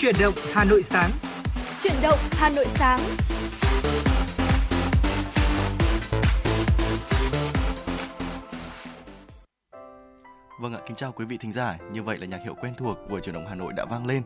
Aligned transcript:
Chuyển 0.00 0.14
động 0.20 0.34
Hà 0.52 0.64
Nội 0.64 0.82
sáng. 0.82 1.10
Chuyển 1.82 1.94
động 2.02 2.18
Hà 2.32 2.48
Nội 2.48 2.66
sáng. 2.74 3.00
Vâng 10.60 10.74
ạ, 10.74 10.80
kính 10.86 10.96
chào 10.96 11.12
quý 11.12 11.24
vị 11.24 11.36
thính 11.36 11.52
giả. 11.52 11.78
Như 11.92 12.02
vậy 12.02 12.18
là 12.18 12.26
nhạc 12.26 12.42
hiệu 12.44 12.54
quen 12.60 12.74
thuộc 12.78 12.98
của 13.08 13.20
Chuyển 13.20 13.34
động 13.34 13.46
Hà 13.48 13.54
Nội 13.54 13.72
đã 13.76 13.84
vang 13.84 14.06
lên. 14.06 14.22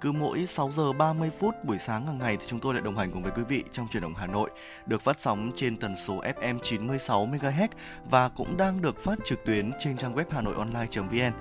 Cứ 0.00 0.12
mỗi 0.12 0.46
6 0.46 0.70
giờ 0.70 0.92
30 0.92 1.30
phút 1.40 1.54
buổi 1.64 1.78
sáng 1.78 2.06
hàng 2.06 2.18
ngày 2.18 2.36
thì 2.36 2.44
chúng 2.46 2.60
tôi 2.60 2.74
lại 2.74 2.82
đồng 2.82 2.96
hành 2.96 3.12
cùng 3.12 3.22
với 3.22 3.32
quý 3.36 3.42
vị 3.48 3.64
trong 3.72 3.88
Chuyển 3.88 4.02
động 4.02 4.14
Hà 4.14 4.26
Nội, 4.26 4.50
được 4.86 5.02
phát 5.02 5.20
sóng 5.20 5.52
trên 5.56 5.76
tần 5.76 5.96
số 5.96 6.22
FM 6.40 6.58
96 6.58 7.26
MHz 7.26 7.68
và 8.10 8.28
cũng 8.28 8.56
đang 8.56 8.82
được 8.82 9.00
phát 9.04 9.18
trực 9.24 9.44
tuyến 9.44 9.70
trên 9.78 9.96
trang 9.96 10.14
web 10.14 10.24
hanoionline.vn. 10.30 11.32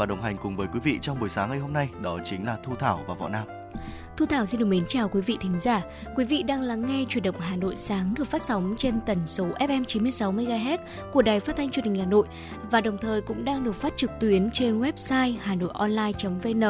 Và 0.00 0.06
đồng 0.06 0.22
hành 0.22 0.36
cùng 0.36 0.56
với 0.56 0.68
quý 0.72 0.80
vị 0.80 0.98
trong 1.02 1.20
buổi 1.20 1.28
sáng 1.28 1.50
ngày 1.50 1.58
hôm 1.58 1.72
nay, 1.72 1.88
đó 2.00 2.18
chính 2.24 2.46
là 2.46 2.56
Thu 2.62 2.74
Thảo 2.74 3.04
và 3.06 3.14
Võ 3.14 3.28
Nam. 3.28 3.46
Thu 4.20 4.26
Thảo 4.26 4.46
xin 4.46 4.60
được 4.60 4.66
mến 4.66 4.84
chào 4.88 5.08
quý 5.08 5.20
vị 5.20 5.36
thính 5.40 5.60
giả. 5.60 5.82
Quý 6.16 6.24
vị 6.24 6.42
đang 6.42 6.62
lắng 6.62 6.86
nghe 6.86 7.04
chuyển 7.08 7.24
động 7.24 7.34
Hà 7.38 7.56
Nội 7.56 7.76
sáng 7.76 8.14
được 8.14 8.24
phát 8.24 8.42
sóng 8.42 8.74
trên 8.78 9.00
tần 9.06 9.26
số 9.26 9.46
FM 9.58 9.84
96 9.84 10.32
MHz 10.32 10.78
của 11.12 11.22
Đài 11.22 11.40
Phát 11.40 11.56
thanh 11.56 11.70
Truyền 11.70 11.84
hình 11.84 11.96
Hà 11.96 12.06
Nội 12.06 12.26
và 12.70 12.80
đồng 12.80 12.98
thời 12.98 13.20
cũng 13.20 13.44
đang 13.44 13.64
được 13.64 13.74
phát 13.74 13.92
trực 13.96 14.10
tuyến 14.20 14.50
trên 14.52 14.80
website 14.80 15.34
hanoionline.vn. 15.40 16.64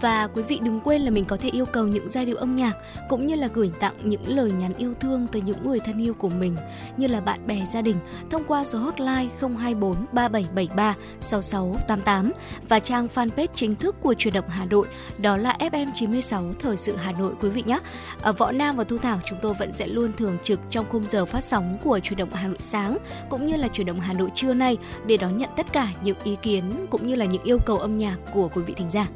Và 0.00 0.26
quý 0.26 0.42
vị 0.42 0.58
đừng 0.62 0.80
quên 0.80 1.02
là 1.02 1.10
mình 1.10 1.24
có 1.24 1.36
thể 1.36 1.48
yêu 1.48 1.64
cầu 1.64 1.86
những 1.86 2.10
giai 2.10 2.26
điệu 2.26 2.36
âm 2.36 2.56
nhạc 2.56 2.76
cũng 3.08 3.26
như 3.26 3.34
là 3.34 3.48
gửi 3.54 3.72
tặng 3.80 3.94
những 4.02 4.36
lời 4.36 4.52
nhắn 4.52 4.72
yêu 4.78 4.94
thương 5.00 5.26
tới 5.26 5.42
những 5.42 5.66
người 5.66 5.80
thân 5.80 6.02
yêu 6.02 6.14
của 6.14 6.28
mình, 6.28 6.56
như 6.96 7.06
là 7.06 7.20
bạn 7.20 7.46
bè, 7.46 7.66
gia 7.66 7.82
đình 7.82 7.96
thông 8.30 8.44
qua 8.44 8.64
số 8.64 8.78
hotline 8.78 9.26
024 9.40 9.94
3773 10.12 10.94
6688 11.20 12.32
và 12.68 12.80
trang 12.80 13.08
fanpage 13.14 13.48
chính 13.54 13.76
thức 13.76 13.96
của 14.00 14.14
truyền 14.14 14.34
động 14.34 14.48
Hà 14.48 14.64
Nội, 14.64 14.86
đó 15.18 15.36
là 15.36 15.56
FM 15.58 15.86
96 15.94 16.54
thời 16.60 16.77
sự 16.78 16.96
Hà 16.96 17.12
Nội 17.12 17.34
quý 17.40 17.48
vị 17.48 17.62
nhé. 17.66 17.78
Ở 18.22 18.32
Võ 18.32 18.52
Nam 18.52 18.76
và 18.76 18.84
Thu 18.84 18.98
Thảo 18.98 19.20
chúng 19.26 19.38
tôi 19.42 19.54
vẫn 19.54 19.72
sẽ 19.72 19.86
luôn 19.86 20.12
thường 20.12 20.38
trực 20.42 20.60
trong 20.70 20.86
khung 20.88 21.06
giờ 21.06 21.26
phát 21.26 21.44
sóng 21.44 21.78
của 21.84 21.98
chuyển 22.02 22.18
động 22.18 22.32
Hà 22.32 22.48
Nội 22.48 22.58
sáng 22.60 22.98
cũng 23.30 23.46
như 23.46 23.56
là 23.56 23.68
chuyển 23.68 23.86
động 23.86 24.00
Hà 24.00 24.12
Nội 24.12 24.30
trưa 24.34 24.54
nay 24.54 24.76
để 25.06 25.16
đón 25.16 25.38
nhận 25.38 25.50
tất 25.56 25.66
cả 25.72 25.88
những 26.02 26.18
ý 26.24 26.36
kiến 26.42 26.86
cũng 26.90 27.06
như 27.06 27.14
là 27.14 27.24
những 27.24 27.42
yêu 27.42 27.58
cầu 27.66 27.78
âm 27.78 27.98
nhạc 27.98 28.16
của 28.32 28.48
quý 28.48 28.62
vị 28.62 28.74
thính 28.76 28.90
giả. 28.90 29.06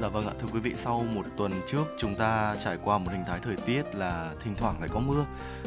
Dạ 0.00 0.08
vâng 0.08 0.26
ạ, 0.26 0.32
thưa 0.40 0.48
quý 0.52 0.60
vị, 0.60 0.72
sau 0.76 1.04
một 1.14 1.22
tuần 1.36 1.52
trước 1.66 1.84
chúng 1.98 2.14
ta 2.14 2.56
trải 2.64 2.76
qua 2.84 2.98
một 2.98 3.10
hình 3.12 3.24
thái 3.26 3.40
thời 3.42 3.56
tiết 3.56 3.94
là 3.94 4.30
thỉnh 4.44 4.54
thoảng 4.56 4.74
lại 4.80 4.88
có 4.92 5.00
mưa 5.00 5.24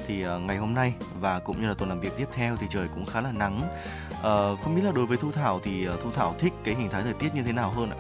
thì 0.08 0.28
uh, 0.28 0.42
ngày 0.42 0.58
hôm 0.58 0.73
nay 0.73 0.94
và 1.20 1.40
cũng 1.40 1.62
như 1.62 1.68
là 1.68 1.73
tuần 1.73 1.90
làm 1.90 2.00
việc 2.00 2.12
tiếp 2.18 2.26
theo 2.34 2.56
thì 2.56 2.68
trời 2.70 2.88
cũng 2.96 3.06
khá 3.06 3.22
là 3.22 3.31
nắng. 3.31 3.62
Uh, 4.12 4.62
không 4.64 4.76
biết 4.76 4.81
là 4.84 4.92
đối 4.92 5.06
với 5.06 5.18
Thu 5.18 5.31
Thảo 5.31 5.59
thì 5.64 5.88
uh, 5.90 6.02
Thu 6.02 6.12
Thảo 6.12 6.36
thích 6.40 6.53
cái 6.64 6.76
hình 6.76 6.90
thái 6.90 7.03
thời 7.03 7.14
tiết 7.14 7.36
như 7.36 7.44
thế 7.44 7.52
nào 7.52 7.72
hơn 7.72 7.90
ạ? 7.90 7.98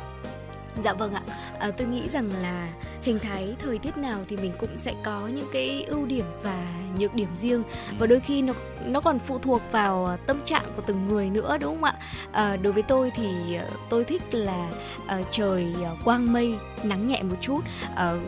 Dạ 0.83 0.93
vâng 0.93 1.13
ạ, 1.13 1.21
à, 1.59 1.71
tôi 1.71 1.87
nghĩ 1.87 2.09
rằng 2.09 2.29
là 2.41 2.67
hình 3.01 3.19
thái 3.19 3.55
thời 3.59 3.77
tiết 3.77 3.97
nào 3.97 4.19
thì 4.27 4.37
mình 4.37 4.51
cũng 4.59 4.77
sẽ 4.77 4.93
có 5.03 5.27
những 5.27 5.47
cái 5.53 5.83
ưu 5.83 6.05
điểm 6.05 6.25
và 6.43 6.65
nhược 6.99 7.13
điểm 7.13 7.35
riêng 7.35 7.63
và 7.89 7.99
ừ. 7.99 8.05
đôi 8.05 8.19
khi 8.19 8.41
nó 8.41 8.53
nó 8.85 9.01
còn 9.01 9.19
phụ 9.19 9.37
thuộc 9.37 9.61
vào 9.71 10.17
tâm 10.27 10.41
trạng 10.45 10.63
của 10.75 10.81
từng 10.85 11.07
người 11.07 11.29
nữa 11.29 11.57
đúng 11.61 11.73
không 11.73 11.83
ạ? 11.83 11.95
À, 12.31 12.55
đối 12.55 12.73
với 12.73 12.83
tôi 12.83 13.11
thì 13.15 13.55
ờ, 13.55 13.67
tôi 13.89 14.03
thích 14.03 14.21
là 14.31 14.69
uh, 15.03 15.27
trời 15.31 15.75
quang 16.03 16.33
mây, 16.33 16.55
nắng 16.83 17.07
nhẹ 17.07 17.23
một 17.23 17.35
chút. 17.41 17.59
Uh, 17.91 18.21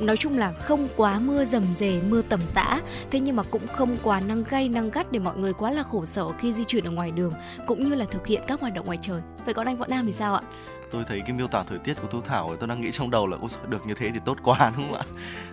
nói 0.00 0.16
chung 0.16 0.38
là 0.38 0.52
không 0.52 0.88
quá 0.96 1.18
mưa 1.18 1.44
rầm 1.44 1.64
rề, 1.74 2.00
mưa 2.00 2.22
tầm 2.22 2.40
tã, 2.54 2.80
thế 3.10 3.20
nhưng 3.20 3.36
mà 3.36 3.42
cũng 3.42 3.66
không 3.66 3.96
quá 4.02 4.20
nắng 4.28 4.44
gay, 4.50 4.68
nắng 4.68 4.90
gắt 4.90 5.12
để 5.12 5.18
mọi 5.18 5.36
người 5.36 5.52
quá 5.52 5.70
là 5.70 5.82
khổ 5.82 6.04
sở 6.04 6.28
khi 6.28 6.52
di 6.52 6.64
chuyển 6.64 6.84
ở 6.84 6.90
ngoài 6.90 7.10
đường 7.10 7.32
cũng 7.66 7.84
như 7.84 7.94
là 7.94 8.04
thực 8.10 8.26
hiện 8.26 8.42
các 8.46 8.60
hoạt 8.60 8.74
động 8.74 8.86
ngoài 8.86 8.98
trời. 9.02 9.20
Vậy 9.44 9.54
còn 9.54 9.66
anh 9.66 9.76
Võ 9.76 9.86
Nam 9.86 10.06
thì 10.06 10.12
sao 10.12 10.34
ạ? 10.34 10.42
Tôi 10.90 11.04
thấy 11.04 11.20
cái 11.20 11.32
miêu 11.32 11.46
tả 11.46 11.62
thời 11.62 11.78
tiết 11.78 11.94
của 12.02 12.08
thu 12.08 12.20
thảo 12.20 12.56
tôi 12.56 12.68
đang 12.68 12.80
nghĩ 12.80 12.92
trong 12.92 13.10
đầu 13.10 13.26
là 13.26 13.36
được 13.68 13.86
như 13.86 13.94
thế 13.94 14.10
thì 14.14 14.20
tốt 14.24 14.38
quá 14.42 14.72
đúng 14.76 14.86
không 14.86 14.94
ạ? 14.94 15.04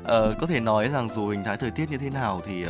Ờ, 0.04 0.36
có 0.40 0.48
thể 0.48 0.60
nói 0.60 0.90
rằng 0.90 1.10
dù 1.10 1.30
hình 1.30 1.44
thái 1.44 1.58
thời 1.58 1.72
tiết 1.72 1.92
như 1.92 1.98
thế 1.98 2.10
nào 2.10 2.42
thì 2.46 2.66
uh, 2.66 2.70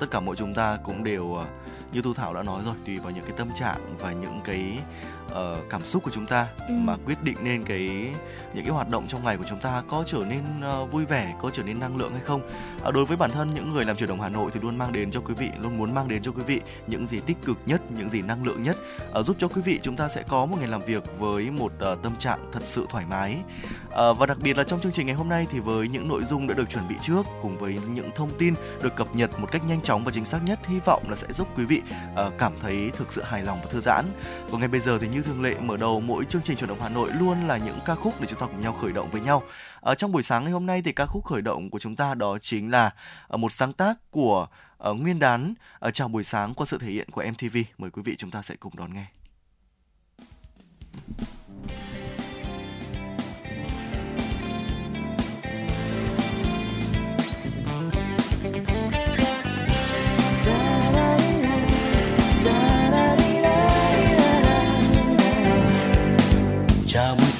tất 0.00 0.06
cả 0.10 0.20
mỗi 0.20 0.36
chúng 0.36 0.54
ta 0.54 0.78
cũng 0.84 1.04
đều 1.04 1.24
uh, 1.24 1.46
như 1.92 2.02
thu 2.02 2.14
thảo 2.14 2.34
đã 2.34 2.42
nói 2.42 2.62
rồi 2.64 2.74
tùy 2.86 2.98
vào 2.98 3.12
những 3.12 3.24
cái 3.24 3.32
tâm 3.36 3.48
trạng 3.54 3.96
và 3.98 4.12
những 4.12 4.40
cái 4.44 4.78
uh, 5.26 5.70
cảm 5.70 5.84
xúc 5.84 6.02
của 6.02 6.10
chúng 6.10 6.26
ta 6.26 6.46
ừ. 6.68 6.74
mà 6.74 6.96
quyết 7.06 7.22
định 7.22 7.36
nên 7.42 7.64
cái 7.64 8.10
những 8.54 8.64
cái 8.64 8.74
hoạt 8.74 8.88
động 8.88 9.06
trong 9.08 9.24
ngày 9.24 9.36
của 9.36 9.44
chúng 9.48 9.60
ta 9.60 9.82
có 9.88 10.04
trở 10.06 10.18
nên 10.28 10.44
uh, 10.82 10.92
vui 10.92 11.04
vẻ 11.06 11.34
có 11.40 11.50
trở 11.50 11.62
nên 11.62 11.80
năng 11.80 11.96
lượng 11.96 12.12
hay 12.12 12.22
không? 12.24 12.50
Uh, 12.88 12.94
đối 12.94 13.04
với 13.04 13.16
bản 13.16 13.30
thân 13.30 13.54
những 13.54 13.72
người 13.72 13.84
làm 13.84 13.96
chuyển 13.96 14.08
động 14.08 14.20
hà 14.20 14.28
nội 14.28 14.50
thì 14.54 14.60
luôn 14.60 14.78
mang 14.78 14.92
đến 14.92 15.10
cho 15.10 15.20
quý 15.20 15.34
vị 15.34 15.48
luôn 15.60 15.78
muốn 15.78 15.94
mang 15.94 16.08
đến 16.08 16.22
cho 16.22 16.32
quý 16.32 16.42
vị 16.46 16.60
những 16.86 17.06
gì 17.06 17.20
tích 17.20 17.36
cực 17.44 17.58
nhất 17.66 17.80
những 17.90 18.08
gì 18.08 18.22
năng 18.22 18.44
lượng 18.44 18.62
nhất. 18.62 18.76
Uh, 19.18 19.26
giúp 19.26 19.36
cho 19.38 19.48
quý 19.48 19.62
vị 19.62 19.80
chúng 19.82 19.96
ta 19.96 20.08
sẽ 20.08 20.22
có 20.28 20.46
một 20.46 20.56
ngày 20.58 20.68
làm 20.68 20.84
việc 20.84 21.18
với 21.18 21.50
một 21.50 21.72
uh, 21.92 22.02
tâm 22.02 22.16
trạng 22.16 22.50
thật 22.52 22.62
sự 22.62 22.86
thoải 22.90 23.04
mái. 23.10 23.38
Uh, 23.86 24.18
và 24.18 24.26
đặc 24.26 24.38
biệt 24.40 24.56
là 24.56 24.64
trong 24.64 24.80
chương 24.80 24.92
trình 24.92 25.06
ngày 25.06 25.14
hôm 25.14 25.28
nay 25.28 25.46
thì 25.50 25.60
với 25.60 25.88
những 25.88 26.08
nội 26.08 26.24
dung 26.24 26.46
đã 26.46 26.54
được 26.54 26.70
chuẩn 26.70 26.88
bị 26.88 26.94
trước 27.02 27.26
cùng 27.42 27.58
với 27.58 27.78
những 27.88 28.10
thông 28.14 28.30
tin 28.38 28.54
được 28.82 28.96
cập 28.96 29.16
nhật 29.16 29.40
một 29.40 29.48
cách 29.52 29.62
nhanh 29.68 29.80
chóng 29.80 30.04
và 30.04 30.12
chính 30.12 30.24
xác 30.24 30.38
nhất 30.44 30.58
hy 30.66 30.78
vọng 30.78 31.02
là 31.10 31.16
sẽ 31.16 31.26
giúp 31.32 31.48
quý 31.56 31.64
vị 31.64 31.82
uh, 32.12 32.32
cảm 32.38 32.52
thấy 32.60 32.90
thực 32.96 33.12
sự 33.12 33.22
hài 33.22 33.42
lòng 33.42 33.58
và 33.62 33.70
thư 33.70 33.80
giãn. 33.80 34.04
Còn 34.50 34.60
ngay 34.60 34.68
bây 34.68 34.80
giờ 34.80 34.98
thì 35.00 35.08
như 35.08 35.15
như 35.16 35.22
thường 35.22 35.42
lệ, 35.42 35.54
mở 35.60 35.76
đầu 35.76 36.00
mỗi 36.00 36.24
chương 36.24 36.42
trình 36.42 36.56
chuyển 36.56 36.68
động 36.68 36.80
Hà 36.80 36.88
Nội 36.88 37.10
luôn 37.20 37.48
là 37.48 37.56
những 37.56 37.78
ca 37.84 37.94
khúc 37.94 38.20
để 38.20 38.26
chúng 38.26 38.40
ta 38.40 38.46
cùng 38.46 38.60
nhau 38.60 38.72
khởi 38.72 38.92
động 38.92 39.10
với 39.10 39.20
nhau. 39.20 39.42
Ở 39.80 39.94
trong 39.94 40.12
buổi 40.12 40.22
sáng 40.22 40.44
ngày 40.44 40.52
hôm 40.52 40.66
nay 40.66 40.82
thì 40.82 40.92
ca 40.92 41.06
khúc 41.06 41.24
khởi 41.24 41.42
động 41.42 41.70
của 41.70 41.78
chúng 41.78 41.96
ta 41.96 42.14
đó 42.14 42.38
chính 42.38 42.70
là 42.70 42.90
ờ, 43.28 43.36
một 43.36 43.52
sáng 43.52 43.72
tác 43.72 44.10
của 44.10 44.46
ờ, 44.78 44.92
Nguyên 44.94 45.18
Đán 45.18 45.54
ở 45.78 45.90
chào 45.90 46.08
buổi 46.08 46.24
sáng 46.24 46.54
qua 46.54 46.66
sự 46.66 46.78
thể 46.78 46.86
hiện 46.86 47.10
của 47.10 47.24
MTV. 47.32 47.56
Mời 47.78 47.90
quý 47.90 48.02
vị 48.04 48.16
chúng 48.18 48.30
ta 48.30 48.42
sẽ 48.42 48.56
cùng 48.56 48.76
đón 48.76 48.94
nghe. 48.94 49.06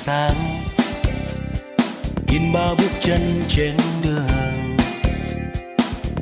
Sáng. 0.06 0.34
In 2.28 2.52
ba 2.52 2.74
bước 2.78 2.90
chân 3.00 3.42
trên 3.48 3.76
đường, 4.04 4.76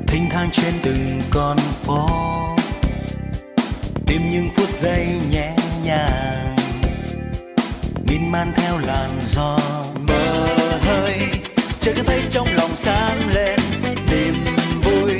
thênh 0.07 0.29
thang 0.29 0.49
trên 0.51 0.73
từng 0.83 1.21
con 1.31 1.57
phố. 1.57 2.07
Tìm 4.07 4.31
những 4.31 4.49
phút 4.55 4.69
giây 4.81 5.07
nhẹ 5.31 5.55
nhàng 5.83 6.55
min 8.07 8.31
man 8.31 8.53
theo 8.55 8.77
làn 8.77 9.09
gió 9.33 9.59
mơ 10.07 10.47
hơi. 10.81 11.19
Trời 11.81 11.93
cứ 11.95 12.03
thấy 12.03 12.21
trong 12.29 12.47
lòng 12.57 12.75
sáng 12.75 13.19
lên 13.33 13.59
niềm 14.11 14.35
vui. 14.83 15.13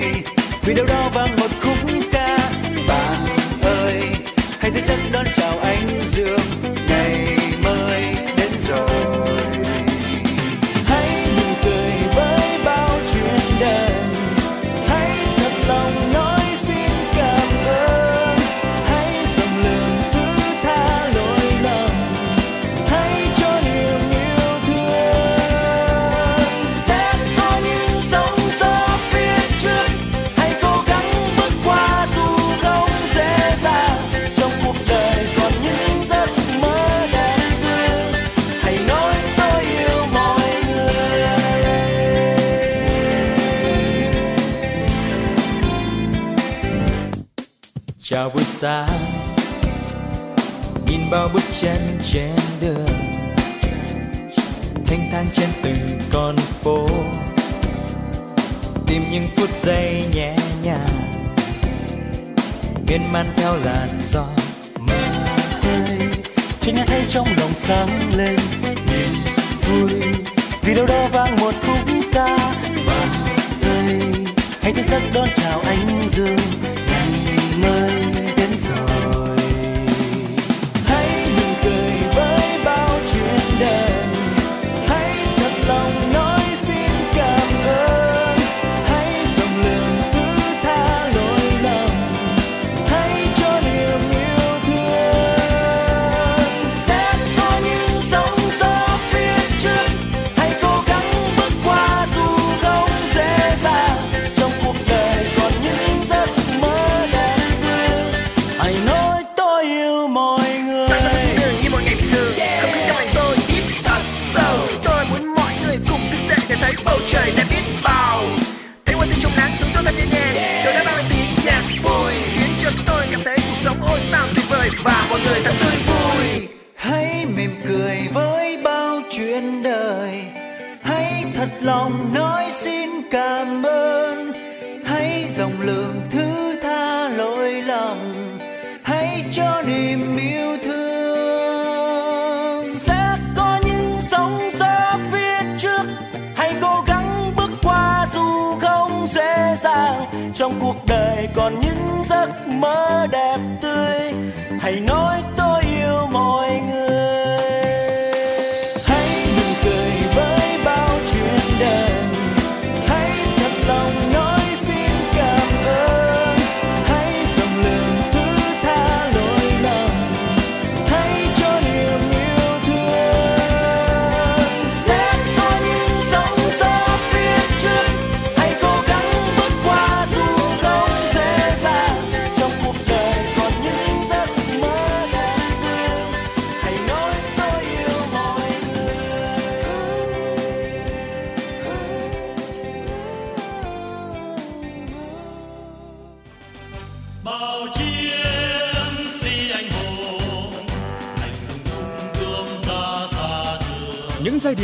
Vì 0.61 0.73
đâu 0.73 0.85
đó 0.85 1.09
vang 1.13 1.35
một 1.35 1.51
khúc 1.61 1.77
ca, 2.11 2.37
bạn 2.87 3.25
ơi, 3.61 4.01
hãy 4.59 4.71
dây 4.71 4.81
giấc 4.81 4.99
đón 5.11 5.25
chào 5.35 5.59
anh 5.59 6.01
dương 6.07 6.39
ngày 6.89 7.44
xa 48.65 48.87
nhìn 50.87 51.09
bao 51.09 51.29
bước 51.33 51.43
chân 51.61 51.77
trên 52.03 52.35
đường, 52.61 52.87
thanh 54.85 55.09
thang 55.11 55.27
trên 55.33 55.49
từng 55.63 55.99
con 56.11 56.35
phố. 56.37 56.87
Tìm 58.87 59.03
những 59.11 59.27
phút 59.35 59.49
giây 59.61 60.05
nhẹ 60.15 60.35
nhàng, 60.63 61.23
miên 62.87 63.11
man 63.11 63.33
theo 63.35 63.57
làn 63.57 63.89
gió 64.05 64.25
mơ 64.79 64.93
hơi 65.61 65.99
cho 66.61 66.71
nhà 66.71 66.85
thấy 66.87 67.05
trong 67.09 67.27
lòng 67.37 67.53
sáng 67.53 68.11
lên, 68.17 68.35
niềm 68.63 69.13
vui. 69.69 70.01
Vì 70.61 70.73
đâu 70.73 70.85
đó 70.85 71.07
vang 71.11 71.35
một 71.35 71.53
khúc 71.67 71.95
ca 72.11 72.37
bạn 72.87 73.09
ơi 73.61 74.01
hãy 74.61 74.73
thức 74.73 74.85
giấc 74.89 75.01
đón 75.13 75.27
chào 75.35 75.59
anh 75.59 76.09
dương. 76.09 76.74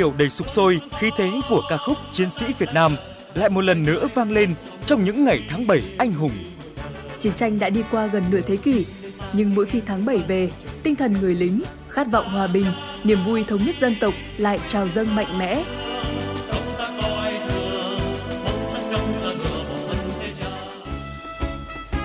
Điệu 0.02 0.14
đầy 0.18 0.30
sục 0.30 0.50
sôi, 0.50 0.82
khí 1.00 1.12
thế 1.18 1.32
của 1.50 1.62
ca 1.70 1.78
khúc 1.78 1.98
Chiến 2.14 2.30
sĩ 2.30 2.46
Việt 2.60 2.70
Nam 2.74 2.96
lại 3.36 3.50
một 3.50 3.62
lần 3.62 3.84
nữa 3.84 4.08
vang 4.14 4.32
lên 4.32 4.54
trong 4.86 5.04
những 5.04 5.26
ngày 5.26 5.44
tháng 5.50 5.68
7 5.68 5.82
anh 5.98 6.14
hùng. 6.14 6.32
Chiến 7.20 7.34
tranh 7.36 7.60
đã 7.60 7.70
đi 7.70 7.84
qua 7.92 8.08
gần 8.08 8.24
nửa 8.32 8.42
thế 8.42 8.56
kỷ, 8.56 8.86
nhưng 9.34 9.56
mỗi 9.56 9.66
khi 9.66 9.82
tháng 9.86 10.06
7 10.06 10.18
về, 10.18 10.50
tinh 10.84 10.96
thần 10.96 11.14
người 11.22 11.36
lính, 11.36 11.62
khát 11.90 12.08
vọng 12.12 12.30
hòa 12.30 12.48
bình, 12.48 12.66
niềm 13.04 13.18
vui 13.26 13.44
thống 13.48 13.60
nhất 13.66 13.76
dân 13.80 13.96
tộc 14.02 14.14
lại 14.38 14.60
trào 14.68 14.88
dâng 14.88 15.16
mạnh 15.16 15.40
mẽ. 15.40 15.64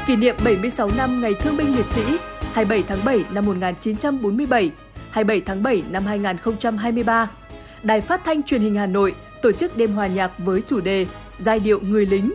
Kỷ 0.07 0.17
niệm 0.17 0.37
76 0.45 0.91
năm 0.97 1.21
Ngày 1.21 1.35
Thương 1.35 1.57
binh 1.57 1.77
Liệt 1.77 1.87
sĩ 1.87 2.03
27 2.53 2.83
tháng 2.89 3.05
7 3.05 3.25
năm 3.31 3.47
1947, 3.47 4.71
27 5.11 5.41
tháng 5.41 5.63
7 5.63 5.83
năm 5.91 6.07
2023. 6.07 7.29
Đài 7.83 8.01
Phát 8.01 8.25
thanh 8.25 8.43
Truyền 8.43 8.61
hình 8.61 8.75
Hà 8.75 8.87
Nội 8.87 9.15
tổ 9.43 9.53
chức 9.53 9.77
đêm 9.77 9.93
hòa 9.93 10.07
nhạc 10.07 10.31
với 10.39 10.61
chủ 10.61 10.81
đề 10.81 11.07
Giai 11.39 11.61
điệu 11.61 11.81
người 11.81 12.07
lính. 12.07 12.33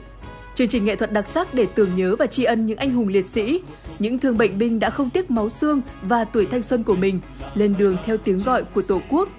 Chương 0.56 0.68
trình 0.68 0.86
nghệ 0.86 0.96
thuật 0.96 1.12
đặc 1.12 1.28
sắc 1.28 1.54
để 1.54 1.68
tưởng 1.76 1.96
nhớ 1.96 2.16
và 2.16 2.28
tri 2.28 2.44
ân 2.44 2.66
những 2.66 2.78
anh 2.78 2.94
hùng 2.94 3.08
liệt 3.08 3.26
sĩ, 3.28 3.62
những 4.00 4.20
thương 4.20 4.38
bệnh 4.38 4.58
binh 4.58 4.80
đã 4.80 4.90
không 4.90 5.10
tiếc 5.10 5.32
máu 5.32 5.50
xương 5.50 5.82
và 6.02 6.24
tuổi 6.24 6.46
thanh 6.46 6.62
xuân 6.62 6.84
của 6.84 6.96
mình 6.96 7.20
lên 7.54 7.76
đường 7.78 7.98
theo 8.06 8.18
tiếng 8.18 8.38
gọi 8.38 8.64
của 8.64 8.82
Tổ 8.82 9.02
quốc. 9.10 9.30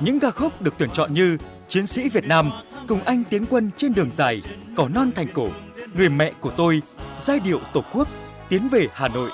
Những 0.00 0.20
ca 0.20 0.30
khúc 0.30 0.62
được 0.62 0.74
tuyển 0.78 0.90
chọn 0.90 1.14
như 1.14 1.36
Chiến 1.68 1.86
sĩ 1.86 2.08
Việt 2.08 2.26
Nam, 2.26 2.50
Cùng 2.88 3.00
anh 3.04 3.24
tiến 3.30 3.46
quân 3.50 3.70
trên 3.76 3.94
đường 3.94 4.10
dài, 4.12 4.42
Cỏ 4.76 4.88
non 4.88 5.10
thành 5.16 5.26
cổ, 5.34 5.48
Người 5.96 6.08
mẹ 6.08 6.32
của 6.40 6.50
tôi, 6.50 6.82
Giai 7.20 7.40
điệu 7.40 7.60
Tổ 7.72 7.84
quốc, 7.92 8.08
Tiến 8.48 8.68
về 8.68 8.86
Hà 8.92 9.08
Nội. 9.08 9.30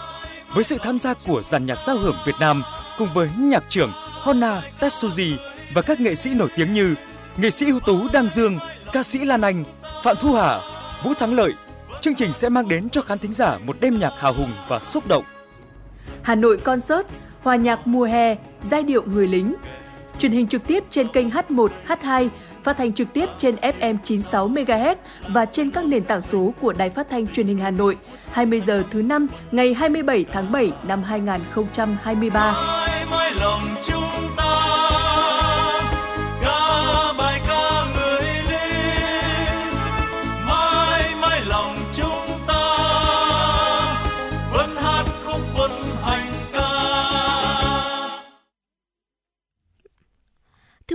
Với 0.55 0.64
sự 0.64 0.79
tham 0.82 0.99
gia 0.99 1.14
của 1.26 1.43
dàn 1.43 1.67
nhạc 1.67 1.79
giao 1.87 1.99
hưởng 1.99 2.17
Việt 2.26 2.37
Nam 2.41 2.62
cùng 2.99 3.08
với 3.14 3.29
nhạc 3.38 3.64
trưởng 3.69 3.93
Honna 4.23 4.62
Tetsuji 4.81 5.37
và 5.75 5.82
các 5.82 6.00
nghệ 6.00 6.14
sĩ 6.14 6.34
nổi 6.34 6.49
tiếng 6.56 6.75
như 6.75 6.94
nghệ 7.37 7.50
sĩ 7.50 7.67
ưu 7.67 7.81
tú 7.81 8.08
Đăng 8.12 8.31
Dương, 8.31 8.58
ca 8.93 9.02
sĩ 9.02 9.19
Lan 9.19 9.40
Anh, 9.40 9.64
Phạm 10.05 10.17
Thu 10.20 10.32
Hà, 10.32 10.61
Vũ 11.05 11.14
Thắng 11.14 11.34
Lợi. 11.34 11.52
Chương 12.00 12.14
trình 12.14 12.34
sẽ 12.34 12.49
mang 12.49 12.69
đến 12.69 12.88
cho 12.88 13.02
khán 13.02 13.19
thính 13.19 13.32
giả 13.32 13.58
một 13.58 13.76
đêm 13.81 13.99
nhạc 13.99 14.12
hào 14.19 14.32
hùng 14.32 14.52
và 14.69 14.78
xúc 14.78 15.06
động. 15.08 15.25
Hà 16.22 16.34
Nội 16.34 16.56
Concert, 16.56 17.06
hòa 17.43 17.56
nhạc 17.56 17.87
mùa 17.87 18.05
hè, 18.05 18.37
giai 18.70 18.82
điệu 18.82 19.02
người 19.06 19.28
lính. 19.28 19.55
Truyền 20.19 20.32
hình 20.32 20.49
trực 20.49 20.67
tiếp 20.67 20.84
trên 20.90 21.08
kênh 21.08 21.31
H1, 21.31 21.69
H2, 21.87 22.28
phát 22.62 22.76
thanh 22.78 22.93
trực 22.93 23.12
tiếp 23.12 23.28
trên 23.38 23.55
FM 23.55 23.96
96 24.02 24.49
MHz 24.49 24.96
và 25.28 25.44
trên 25.44 25.70
các 25.70 25.84
nền 25.84 26.05
tảng 26.05 26.20
số 26.20 26.55
của 26.61 26.73
Đài 26.73 26.90
Phát 26.90 27.11
thanh 27.11 27.26
Truyền 27.26 27.46
hình 27.46 27.58
Hà 27.58 27.70
Nội. 27.70 27.96
20 28.32 28.61
giờ 28.61 28.82
thứ 28.90 29.02
năm 29.02 29.26
ngày 29.50 29.75
27 29.75 30.25
tháng 30.32 30.52
7 30.52 30.73
năm 30.82 31.02
2023. 31.02 32.52
mãi 32.52 33.05
mãi 33.11 33.32
lòng 33.40 33.62
chúng 33.82 34.29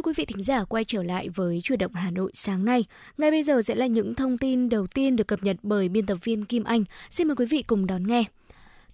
quý 0.06 0.14
vị 0.16 0.26
thính 0.26 0.44
giả, 0.44 0.64
quay 0.64 0.86
trở 0.86 1.04
lại 1.04 1.30
với 1.30 1.62
chuyển 1.64 1.80
động 1.80 1.94
Hà 1.94 2.12
Nội 2.12 2.32
sáng 2.34 2.66
nay. 2.66 2.86
Ngay 3.18 3.32
bây 3.32 3.44
giờ 3.44 3.62
sẽ 3.62 3.76
là 3.76 3.86
những 3.86 4.16
thông 4.16 4.38
tin 4.38 4.70
đầu 4.70 4.88
tiên 4.88 5.16
được 5.16 5.28
cập 5.28 5.44
nhật 5.44 5.58
bởi 5.64 5.90
biên 5.90 6.06
tập 6.06 6.18
viên 6.24 6.46
Kim 6.46 6.64
Anh. 6.64 6.84
Xin 7.10 7.28
mời 7.28 7.36
quý 7.36 7.46
vị 7.46 7.62
cùng 7.62 7.88
đón 7.88 8.08
nghe. 8.08 8.24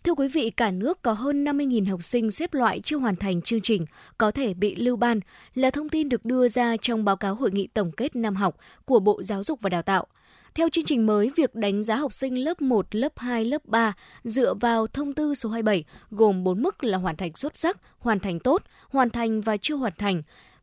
Thưa 0.04 0.14
quý 0.14 0.28
vị, 0.28 0.50
cả 0.50 0.72
nước 0.72 1.02
có 1.02 1.14
hơn 1.14 1.44
50.000 1.46 1.90
học 1.90 2.04
sinh 2.04 2.32
xếp 2.32 2.54
loại 2.54 2.80
chưa 2.80 2.98
hoàn 2.98 3.16
thành 3.16 3.42
chương 3.42 3.62
trình 3.62 3.86
có 4.18 4.32
thể 4.32 4.54
bị 4.54 4.76
lưu 4.76 4.96
ban 4.96 5.20
là 5.56 5.72
thông 5.72 5.90
tin 5.90 6.10
được 6.10 6.26
đưa 6.26 6.48
ra 6.48 6.78
trong 6.82 7.06
báo 7.06 7.16
cáo 7.16 7.36
hội 7.36 7.52
nghị 7.52 7.68
tổng 7.68 7.92
kết 7.92 8.16
năm 8.16 8.36
học 8.36 8.58
của 8.86 9.00
Bộ 9.00 9.24
Giáo 9.24 9.44
dục 9.44 9.62
và 9.62 9.70
Đào 9.70 9.82
tạo. 9.82 10.08
Theo 10.56 10.70
chương 10.70 10.86
trình 10.86 11.06
mới, 11.06 11.32
việc 11.36 11.56
đánh 11.56 11.84
giá 11.84 11.96
học 11.96 12.14
sinh 12.14 12.44
lớp 12.44 12.62
1, 12.62 12.96
lớp 12.96 13.12
2, 13.16 13.46
lớp 13.46 13.66
3 13.66 13.94
dựa 14.24 14.54
vào 14.54 14.88
thông 14.88 15.14
tư 15.14 15.36
số 15.36 15.50
27 15.50 15.84
gồm 16.12 16.44
4 16.44 16.62
mức 16.62 16.84
là 16.84 16.98
hoàn 16.98 17.16
thành 17.16 17.34
xuất 17.36 17.58
sắc, 17.58 17.78
hoàn 18.00 18.20
thành 18.20 18.40
tốt, 18.40 18.64
hoàn 18.90 19.10
thành 19.10 19.42
và 19.42 19.58
chưa 19.58 19.76
hoàn 19.76 19.94
thành. 19.98 20.22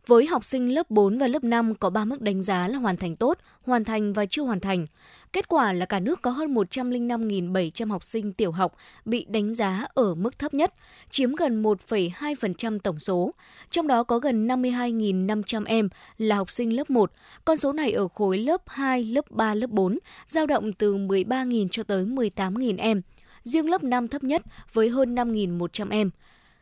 Với 0.09 0.27
học 0.27 0.45
sinh 0.45 0.75
lớp 0.75 0.91
4 0.91 1.19
và 1.19 1.29
lớp 1.29 1.45
5 1.45 1.75
có 1.75 1.91
3 1.91 2.05
mức 2.05 2.21
đánh 2.21 2.43
giá 2.43 2.69
là 2.69 2.79
hoàn 2.79 2.97
thành 2.97 3.17
tốt, 3.17 3.38
hoàn 3.62 3.85
thành 3.85 4.12
và 4.12 4.27
chưa 4.27 4.43
hoàn 4.43 4.61
thành. 4.61 4.87
Kết 5.33 5.49
quả 5.49 5.73
là 5.73 5.87
cả 5.87 6.00
nước 6.00 6.23
có 6.23 6.31
hơn 6.31 6.55
105.700 6.55 7.91
học 7.91 8.03
sinh 8.03 8.33
tiểu 8.33 8.53
học 8.53 8.77
bị 9.05 9.27
đánh 9.29 9.55
giá 9.55 9.87
ở 9.95 10.15
mức 10.15 10.38
thấp 10.38 10.55
nhất, 10.55 10.75
chiếm 11.11 11.35
gần 11.35 11.62
1,2% 11.62 12.79
tổng 12.79 12.99
số. 12.99 13.35
Trong 13.71 13.87
đó 13.87 14.03
có 14.03 14.19
gần 14.19 14.49
52.500 14.49 15.65
em 15.67 15.88
là 16.19 16.37
học 16.37 16.50
sinh 16.50 16.77
lớp 16.77 16.91
1. 16.91 17.12
Con 17.45 17.57
số 17.57 17.73
này 17.73 17.93
ở 17.93 18.09
khối 18.09 18.38
lớp 18.38 18.62
2, 18.67 19.05
lớp 19.05 19.31
3, 19.31 19.55
lớp 19.55 19.71
4 19.71 19.99
giao 20.27 20.47
động 20.47 20.73
từ 20.73 20.97
13.000 20.97 21.69
cho 21.69 21.83
tới 21.83 22.05
18.000 22.05 22.79
em. 22.79 23.03
Riêng 23.43 23.71
lớp 23.71 23.85
5 23.85 24.09
thấp 24.09 24.25
nhất 24.25 24.43
với 24.73 24.88
hơn 24.88 25.15
5.100 25.15 25.91
em. 25.91 26.11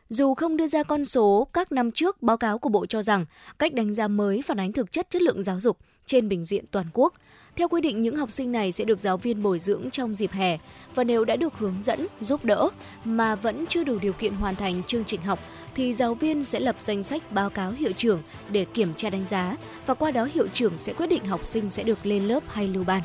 Dù 0.09 0.33
không 0.35 0.57
đưa 0.57 0.67
ra 0.67 0.83
con 0.83 1.05
số 1.05 1.47
các 1.53 1.71
năm 1.71 1.91
trước, 1.91 2.21
báo 2.21 2.37
cáo 2.37 2.59
của 2.59 2.69
Bộ 2.69 2.85
cho 2.85 3.01
rằng 3.01 3.25
cách 3.59 3.73
đánh 3.73 3.93
giá 3.93 4.07
mới 4.07 4.41
phản 4.41 4.59
ánh 4.59 4.73
thực 4.73 4.91
chất 4.91 5.09
chất 5.09 5.21
lượng 5.21 5.43
giáo 5.43 5.59
dục 5.59 5.77
trên 6.05 6.29
bình 6.29 6.45
diện 6.45 6.65
toàn 6.71 6.85
quốc. 6.93 7.13
Theo 7.55 7.67
quy 7.67 7.81
định, 7.81 8.01
những 8.01 8.15
học 8.15 8.31
sinh 8.31 8.51
này 8.51 8.71
sẽ 8.71 8.85
được 8.85 8.99
giáo 8.99 9.17
viên 9.17 9.43
bồi 9.43 9.59
dưỡng 9.59 9.91
trong 9.91 10.15
dịp 10.15 10.31
hè 10.31 10.57
và 10.95 11.03
nếu 11.03 11.25
đã 11.25 11.35
được 11.35 11.53
hướng 11.53 11.75
dẫn, 11.83 12.07
giúp 12.21 12.45
đỡ 12.45 12.69
mà 13.03 13.35
vẫn 13.35 13.65
chưa 13.69 13.83
đủ 13.83 13.99
điều 13.99 14.13
kiện 14.13 14.33
hoàn 14.33 14.55
thành 14.55 14.83
chương 14.83 15.05
trình 15.05 15.21
học 15.21 15.39
thì 15.75 15.93
giáo 15.93 16.15
viên 16.15 16.43
sẽ 16.43 16.59
lập 16.59 16.75
danh 16.79 17.03
sách 17.03 17.31
báo 17.31 17.49
cáo 17.49 17.71
hiệu 17.71 17.91
trưởng 17.91 18.21
để 18.51 18.65
kiểm 18.65 18.93
tra 18.93 19.09
đánh 19.09 19.27
giá 19.27 19.57
và 19.85 19.93
qua 19.93 20.11
đó 20.11 20.27
hiệu 20.33 20.47
trưởng 20.53 20.77
sẽ 20.77 20.93
quyết 20.93 21.07
định 21.07 21.25
học 21.25 21.45
sinh 21.45 21.69
sẽ 21.69 21.83
được 21.83 22.05
lên 22.05 22.23
lớp 22.23 22.43
hay 22.47 22.67
lưu 22.67 22.83
ban. 22.83 23.01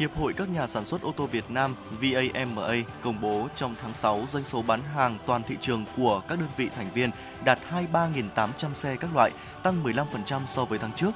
Hiệp 0.00 0.16
hội 0.16 0.32
các 0.32 0.48
nhà 0.48 0.66
sản 0.66 0.84
xuất 0.84 1.02
ô 1.02 1.12
tô 1.16 1.26
Việt 1.26 1.50
Nam 1.50 1.74
VAMA 2.00 2.74
công 3.02 3.20
bố 3.20 3.48
trong 3.56 3.74
tháng 3.82 3.94
6 3.94 4.24
doanh 4.28 4.44
số 4.44 4.62
bán 4.62 4.82
hàng 4.94 5.18
toàn 5.26 5.42
thị 5.42 5.56
trường 5.60 5.84
của 5.96 6.22
các 6.28 6.38
đơn 6.38 6.48
vị 6.56 6.68
thành 6.76 6.90
viên 6.94 7.10
đạt 7.44 7.58
23.800 7.92 8.74
xe 8.74 8.96
các 8.96 9.14
loại, 9.14 9.30
tăng 9.62 9.84
15% 9.84 10.46
so 10.46 10.64
với 10.64 10.78
tháng 10.78 10.92
trước. 10.92 11.10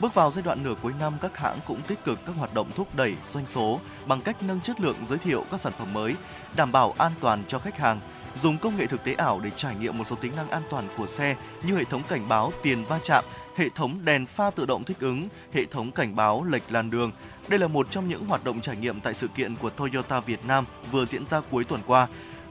Bước 0.00 0.14
vào 0.14 0.30
giai 0.30 0.42
đoạn 0.42 0.62
nửa 0.62 0.74
cuối 0.82 0.92
năm, 1.00 1.14
các 1.22 1.36
hãng 1.36 1.58
cũng 1.66 1.80
tích 1.82 2.04
cực 2.04 2.18
các 2.26 2.32
hoạt 2.36 2.54
động 2.54 2.70
thúc 2.74 2.94
đẩy 2.94 3.14
doanh 3.30 3.46
số 3.46 3.80
bằng 4.06 4.20
cách 4.20 4.42
nâng 4.42 4.60
chất 4.60 4.80
lượng 4.80 4.96
giới 5.08 5.18
thiệu 5.18 5.44
các 5.50 5.60
sản 5.60 5.72
phẩm 5.78 5.92
mới, 5.92 6.14
đảm 6.56 6.72
bảo 6.72 6.94
an 6.98 7.12
toàn 7.20 7.42
cho 7.48 7.58
khách 7.58 7.78
hàng, 7.78 8.00
dùng 8.42 8.58
công 8.58 8.76
nghệ 8.76 8.86
thực 8.86 9.04
tế 9.04 9.14
ảo 9.14 9.40
để 9.40 9.50
trải 9.56 9.76
nghiệm 9.76 9.98
một 9.98 10.04
số 10.04 10.16
tính 10.16 10.32
năng 10.36 10.50
an 10.50 10.62
toàn 10.70 10.88
của 10.96 11.06
xe 11.06 11.36
như 11.62 11.76
hệ 11.76 11.84
thống 11.84 12.02
cảnh 12.08 12.28
báo 12.28 12.52
tiền 12.62 12.84
va 12.84 12.98
chạm, 13.04 13.24
hệ 13.56 13.68
thống 13.68 14.04
đèn 14.04 14.26
pha 14.26 14.50
tự 14.50 14.66
động 14.66 14.84
thích 14.84 15.00
ứng, 15.00 15.28
hệ 15.52 15.64
thống 15.64 15.90
cảnh 15.90 16.16
báo 16.16 16.44
lệch 16.44 16.62
làn 16.68 16.90
đường. 16.90 17.12
Đây 17.48 17.58
là 17.58 17.66
một 17.66 17.90
trong 17.90 18.08
những 18.08 18.26
hoạt 18.26 18.44
động 18.44 18.60
trải 18.60 18.76
nghiệm 18.76 19.00
tại 19.00 19.14
sự 19.14 19.28
kiện 19.28 19.56
của 19.56 19.70
Toyota 19.70 20.20
Việt 20.20 20.44
Nam 20.44 20.64
vừa 20.90 21.06
diễn 21.06 21.26
ra 21.26 21.40
cuối 21.50 21.64
tuần 21.64 21.80
qua. 21.86 22.06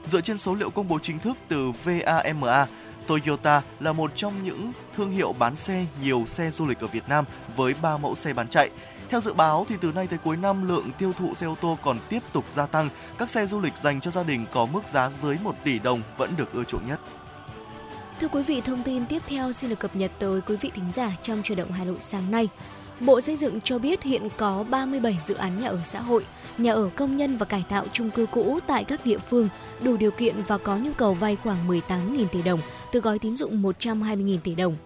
Dựa 0.06 0.20
trên 0.20 0.38
số 0.38 0.54
liệu 0.54 0.70
công 0.70 0.88
bố 0.88 0.98
chính 0.98 1.18
thức 1.18 1.36
từ 1.48 1.72
VAMA, 1.84 2.66
Toyota 3.06 3.62
là 3.80 3.92
một 3.92 4.12
trong 4.14 4.32
những 4.42 4.72
thương 4.96 5.10
hiệu 5.10 5.32
bán 5.38 5.56
xe 5.56 5.86
nhiều 6.02 6.24
xe 6.26 6.50
du 6.50 6.66
lịch 6.66 6.80
ở 6.80 6.86
Việt 6.86 7.08
Nam 7.08 7.24
với 7.56 7.74
3 7.82 7.96
mẫu 7.96 8.14
xe 8.14 8.32
bán 8.32 8.48
chạy. 8.48 8.70
Theo 9.08 9.20
dự 9.20 9.34
báo 9.34 9.66
thì 9.68 9.74
từ 9.80 9.92
nay 9.92 10.06
tới 10.06 10.18
cuối 10.24 10.36
năm 10.36 10.68
lượng 10.68 10.90
tiêu 10.98 11.12
thụ 11.12 11.34
xe 11.34 11.46
ô 11.46 11.56
tô 11.60 11.78
còn 11.82 11.98
tiếp 12.08 12.22
tục 12.32 12.44
gia 12.50 12.66
tăng. 12.66 12.88
Các 13.18 13.30
xe 13.30 13.46
du 13.46 13.60
lịch 13.60 13.76
dành 13.76 14.00
cho 14.00 14.10
gia 14.10 14.22
đình 14.22 14.46
có 14.52 14.66
mức 14.66 14.86
giá 14.86 15.10
dưới 15.22 15.36
1 15.42 15.54
tỷ 15.64 15.78
đồng 15.78 16.02
vẫn 16.16 16.30
được 16.36 16.52
ưa 16.52 16.64
chuộng 16.64 16.86
nhất. 16.86 17.00
Thưa 18.20 18.28
quý 18.28 18.42
vị, 18.42 18.60
thông 18.60 18.82
tin 18.82 19.06
tiếp 19.06 19.22
theo 19.26 19.52
xin 19.52 19.70
được 19.70 19.78
cập 19.78 19.96
nhật 19.96 20.10
tới 20.18 20.40
quý 20.40 20.56
vị 20.56 20.70
thính 20.74 20.92
giả 20.92 21.12
trong 21.22 21.42
truyền 21.42 21.58
động 21.58 21.72
Hà 21.72 21.84
Nội 21.84 21.96
sáng 22.00 22.30
nay. 22.30 22.48
Bộ 23.06 23.20
Xây 23.20 23.36
dựng 23.36 23.60
cho 23.60 23.78
biết 23.78 24.02
hiện 24.02 24.28
có 24.36 24.64
37 24.70 25.18
dự 25.22 25.34
án 25.34 25.60
nhà 25.60 25.68
ở 25.68 25.78
xã 25.84 26.00
hội, 26.00 26.24
nhà 26.58 26.72
ở 26.72 26.90
công 26.96 27.16
nhân 27.16 27.36
và 27.36 27.46
cải 27.46 27.64
tạo 27.68 27.84
chung 27.92 28.10
cư 28.10 28.26
cũ 28.26 28.58
tại 28.66 28.84
các 28.84 29.06
địa 29.06 29.18
phương 29.18 29.48
đủ 29.80 29.96
điều 29.96 30.10
kiện 30.10 30.34
và 30.46 30.58
có 30.58 30.76
nhu 30.76 30.92
cầu 30.92 31.14
vay 31.14 31.36
khoảng 31.36 31.68
18.000 31.68 32.26
tỷ 32.26 32.42
đồng 32.42 32.60
từ 32.92 33.00
gói 33.00 33.18
tín 33.18 33.36
dụng 33.36 33.62
120.000 33.62 34.38
tỷ 34.44 34.54
đồng. 34.54 34.76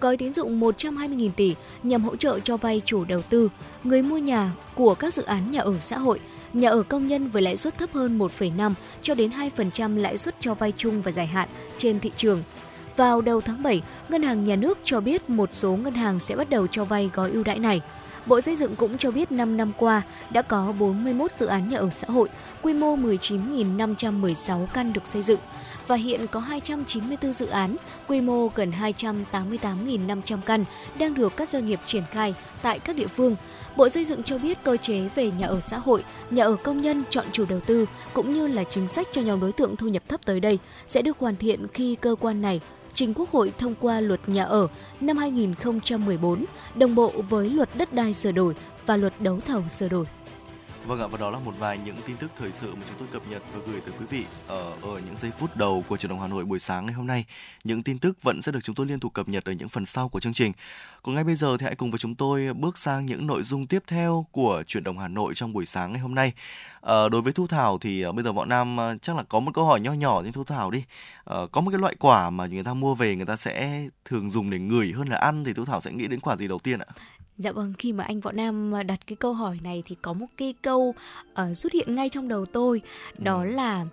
Gói 0.00 0.16
tín 0.16 0.32
dụng 0.32 0.60
120.000 0.60 1.30
tỷ 1.36 1.54
nhằm 1.82 2.04
hỗ 2.04 2.16
trợ 2.16 2.40
cho 2.40 2.56
vay 2.56 2.82
chủ 2.84 3.04
đầu 3.04 3.22
tư, 3.22 3.48
người 3.84 4.02
mua 4.02 4.18
nhà 4.18 4.52
của 4.74 4.94
các 4.94 5.14
dự 5.14 5.22
án 5.22 5.50
nhà 5.50 5.60
ở 5.60 5.74
xã 5.80 5.98
hội, 5.98 6.20
nhà 6.52 6.70
ở 6.70 6.82
công 6.82 7.06
nhân 7.08 7.28
với 7.28 7.42
lãi 7.42 7.56
suất 7.56 7.78
thấp 7.78 7.90
hơn 7.92 8.18
1,5 8.18 8.72
cho 9.02 9.14
đến 9.14 9.30
2% 9.56 9.96
lãi 9.96 10.18
suất 10.18 10.34
cho 10.40 10.54
vay 10.54 10.72
chung 10.76 11.02
và 11.02 11.12
dài 11.12 11.26
hạn 11.26 11.48
trên 11.76 12.00
thị 12.00 12.10
trường– 12.16 12.42
vào 12.96 13.20
đầu 13.20 13.40
tháng 13.40 13.62
7, 13.62 13.82
Ngân 14.08 14.22
hàng 14.22 14.44
Nhà 14.44 14.56
nước 14.56 14.78
cho 14.84 15.00
biết 15.00 15.30
một 15.30 15.50
số 15.52 15.76
ngân 15.76 15.94
hàng 15.94 16.20
sẽ 16.20 16.36
bắt 16.36 16.50
đầu 16.50 16.66
cho 16.66 16.84
vay 16.84 17.10
gói 17.14 17.30
ưu 17.30 17.44
đãi 17.44 17.58
này. 17.58 17.80
Bộ 18.26 18.40
Xây 18.40 18.56
dựng 18.56 18.76
cũng 18.76 18.98
cho 18.98 19.10
biết 19.10 19.32
5 19.32 19.56
năm 19.56 19.72
qua 19.78 20.02
đã 20.30 20.42
có 20.42 20.72
41 20.78 21.30
dự 21.38 21.46
án 21.46 21.68
nhà 21.68 21.78
ở 21.78 21.90
xã 21.90 22.06
hội, 22.08 22.28
quy 22.62 22.74
mô 22.74 22.96
19.516 22.96 24.66
căn 24.66 24.92
được 24.92 25.06
xây 25.06 25.22
dựng 25.22 25.40
và 25.86 25.96
hiện 25.96 26.26
có 26.26 26.40
294 26.40 27.32
dự 27.32 27.46
án, 27.46 27.76
quy 28.08 28.20
mô 28.20 28.48
gần 28.54 28.72
288.500 29.32 30.38
căn 30.46 30.64
đang 30.98 31.14
được 31.14 31.36
các 31.36 31.48
doanh 31.48 31.66
nghiệp 31.66 31.80
triển 31.86 32.02
khai 32.10 32.34
tại 32.62 32.78
các 32.78 32.96
địa 32.96 33.06
phương. 33.06 33.36
Bộ 33.76 33.88
Xây 33.88 34.04
dựng 34.04 34.22
cho 34.22 34.38
biết 34.38 34.58
cơ 34.62 34.76
chế 34.76 35.08
về 35.14 35.30
nhà 35.30 35.46
ở 35.46 35.60
xã 35.60 35.78
hội, 35.78 36.04
nhà 36.30 36.44
ở 36.44 36.56
công 36.56 36.82
nhân 36.82 37.02
chọn 37.10 37.24
chủ 37.32 37.44
đầu 37.48 37.60
tư 37.60 37.86
cũng 38.12 38.32
như 38.32 38.46
là 38.46 38.64
chính 38.64 38.88
sách 38.88 39.06
cho 39.12 39.20
nhóm 39.20 39.40
đối 39.40 39.52
tượng 39.52 39.76
thu 39.76 39.88
nhập 39.88 40.02
thấp 40.08 40.20
tới 40.24 40.40
đây 40.40 40.58
sẽ 40.86 41.02
được 41.02 41.18
hoàn 41.18 41.36
thiện 41.36 41.66
khi 41.74 41.96
cơ 42.00 42.16
quan 42.20 42.42
này 42.42 42.60
trình 42.94 43.14
Quốc 43.14 43.30
hội 43.30 43.52
thông 43.58 43.74
qua 43.80 44.00
luật 44.00 44.20
nhà 44.26 44.44
ở 44.44 44.68
năm 45.00 45.16
2014, 45.16 46.44
đồng 46.74 46.94
bộ 46.94 47.12
với 47.28 47.50
luật 47.50 47.68
đất 47.74 47.92
đai 47.92 48.14
sửa 48.14 48.32
đổi 48.32 48.54
và 48.86 48.96
luật 48.96 49.12
đấu 49.20 49.40
thầu 49.46 49.62
sửa 49.68 49.88
đổi. 49.88 50.04
Vâng 50.86 51.00
ạ, 51.00 51.06
và 51.06 51.18
đó 51.18 51.30
là 51.30 51.38
một 51.38 51.54
vài 51.58 51.78
những 51.78 51.96
tin 52.06 52.16
tức 52.16 52.30
thời 52.38 52.52
sự 52.52 52.74
mà 52.74 52.82
chúng 52.88 52.98
tôi 52.98 53.08
cập 53.12 53.22
nhật 53.30 53.42
và 53.52 53.60
gửi 53.66 53.80
tới 53.80 53.94
quý 54.00 54.06
vị 54.10 54.24
ở 54.46 54.72
ở 54.82 55.00
những 55.06 55.16
giây 55.20 55.30
phút 55.38 55.56
đầu 55.56 55.84
của 55.88 55.96
truyền 55.96 56.10
động 56.10 56.20
Hà 56.20 56.28
Nội 56.28 56.44
buổi 56.44 56.58
sáng 56.58 56.86
ngày 56.86 56.94
hôm 56.94 57.06
nay. 57.06 57.24
Những 57.64 57.82
tin 57.82 57.98
tức 57.98 58.22
vẫn 58.22 58.42
sẽ 58.42 58.52
được 58.52 58.60
chúng 58.62 58.74
tôi 58.74 58.86
liên 58.86 59.00
tục 59.00 59.14
cập 59.14 59.28
nhật 59.28 59.44
ở 59.44 59.52
những 59.52 59.68
phần 59.68 59.86
sau 59.86 60.08
của 60.08 60.20
chương 60.20 60.32
trình. 60.32 60.52
Còn 61.02 61.14
ngay 61.14 61.24
bây 61.24 61.34
giờ 61.34 61.56
thì 61.56 61.66
hãy 61.66 61.74
cùng 61.74 61.90
với 61.90 61.98
chúng 61.98 62.14
tôi 62.14 62.54
bước 62.54 62.78
sang 62.78 63.06
những 63.06 63.26
nội 63.26 63.42
dung 63.42 63.66
tiếp 63.66 63.82
theo 63.86 64.26
của 64.32 64.62
truyền 64.66 64.84
động 64.84 64.98
Hà 64.98 65.08
Nội 65.08 65.34
trong 65.34 65.52
buổi 65.52 65.66
sáng 65.66 65.92
ngày 65.92 66.00
hôm 66.00 66.14
nay. 66.14 66.32
À, 66.80 67.08
đối 67.08 67.22
với 67.22 67.32
Thu 67.32 67.46
Thảo 67.46 67.78
thì 67.78 68.02
ờ, 68.02 68.12
bây 68.12 68.24
giờ 68.24 68.32
bọn 68.32 68.48
Nam 68.48 68.76
chắc 69.02 69.16
là 69.16 69.22
có 69.22 69.40
một 69.40 69.50
câu 69.54 69.64
hỏi 69.64 69.80
nho 69.80 69.92
nhỏ 69.92 70.22
trên 70.22 70.32
Thu 70.32 70.44
Thảo 70.44 70.70
đi. 70.70 70.84
À, 71.24 71.36
có 71.52 71.60
một 71.60 71.70
cái 71.70 71.80
loại 71.80 71.94
quả 71.98 72.30
mà 72.30 72.46
người 72.46 72.64
ta 72.64 72.74
mua 72.74 72.94
về 72.94 73.16
người 73.16 73.26
ta 73.26 73.36
sẽ 73.36 73.88
thường 74.04 74.30
dùng 74.30 74.50
để 74.50 74.58
ngửi 74.58 74.92
hơn 74.92 75.08
là 75.08 75.16
ăn 75.16 75.44
thì 75.44 75.52
Thu 75.52 75.64
Thảo 75.64 75.80
sẽ 75.80 75.92
nghĩ 75.92 76.06
đến 76.06 76.20
quả 76.20 76.36
gì 76.36 76.48
đầu 76.48 76.58
tiên 76.58 76.78
ạ? 76.78 76.86
Dạ 77.38 77.52
vâng, 77.52 77.72
khi 77.78 77.92
mà 77.92 78.04
anh 78.04 78.20
Võ 78.20 78.32
Nam 78.32 78.72
đặt 78.86 79.06
cái 79.06 79.16
câu 79.16 79.32
hỏi 79.32 79.58
này 79.62 79.82
thì 79.86 79.96
có 80.02 80.12
một 80.12 80.26
cái 80.36 80.54
câu 80.62 80.94
uh, 81.42 81.56
xuất 81.56 81.72
hiện 81.72 81.94
ngay 81.94 82.08
trong 82.08 82.28
đầu 82.28 82.46
tôi 82.46 82.82
đó 83.18 83.42
ừ. 83.42 83.44
là 83.44 83.84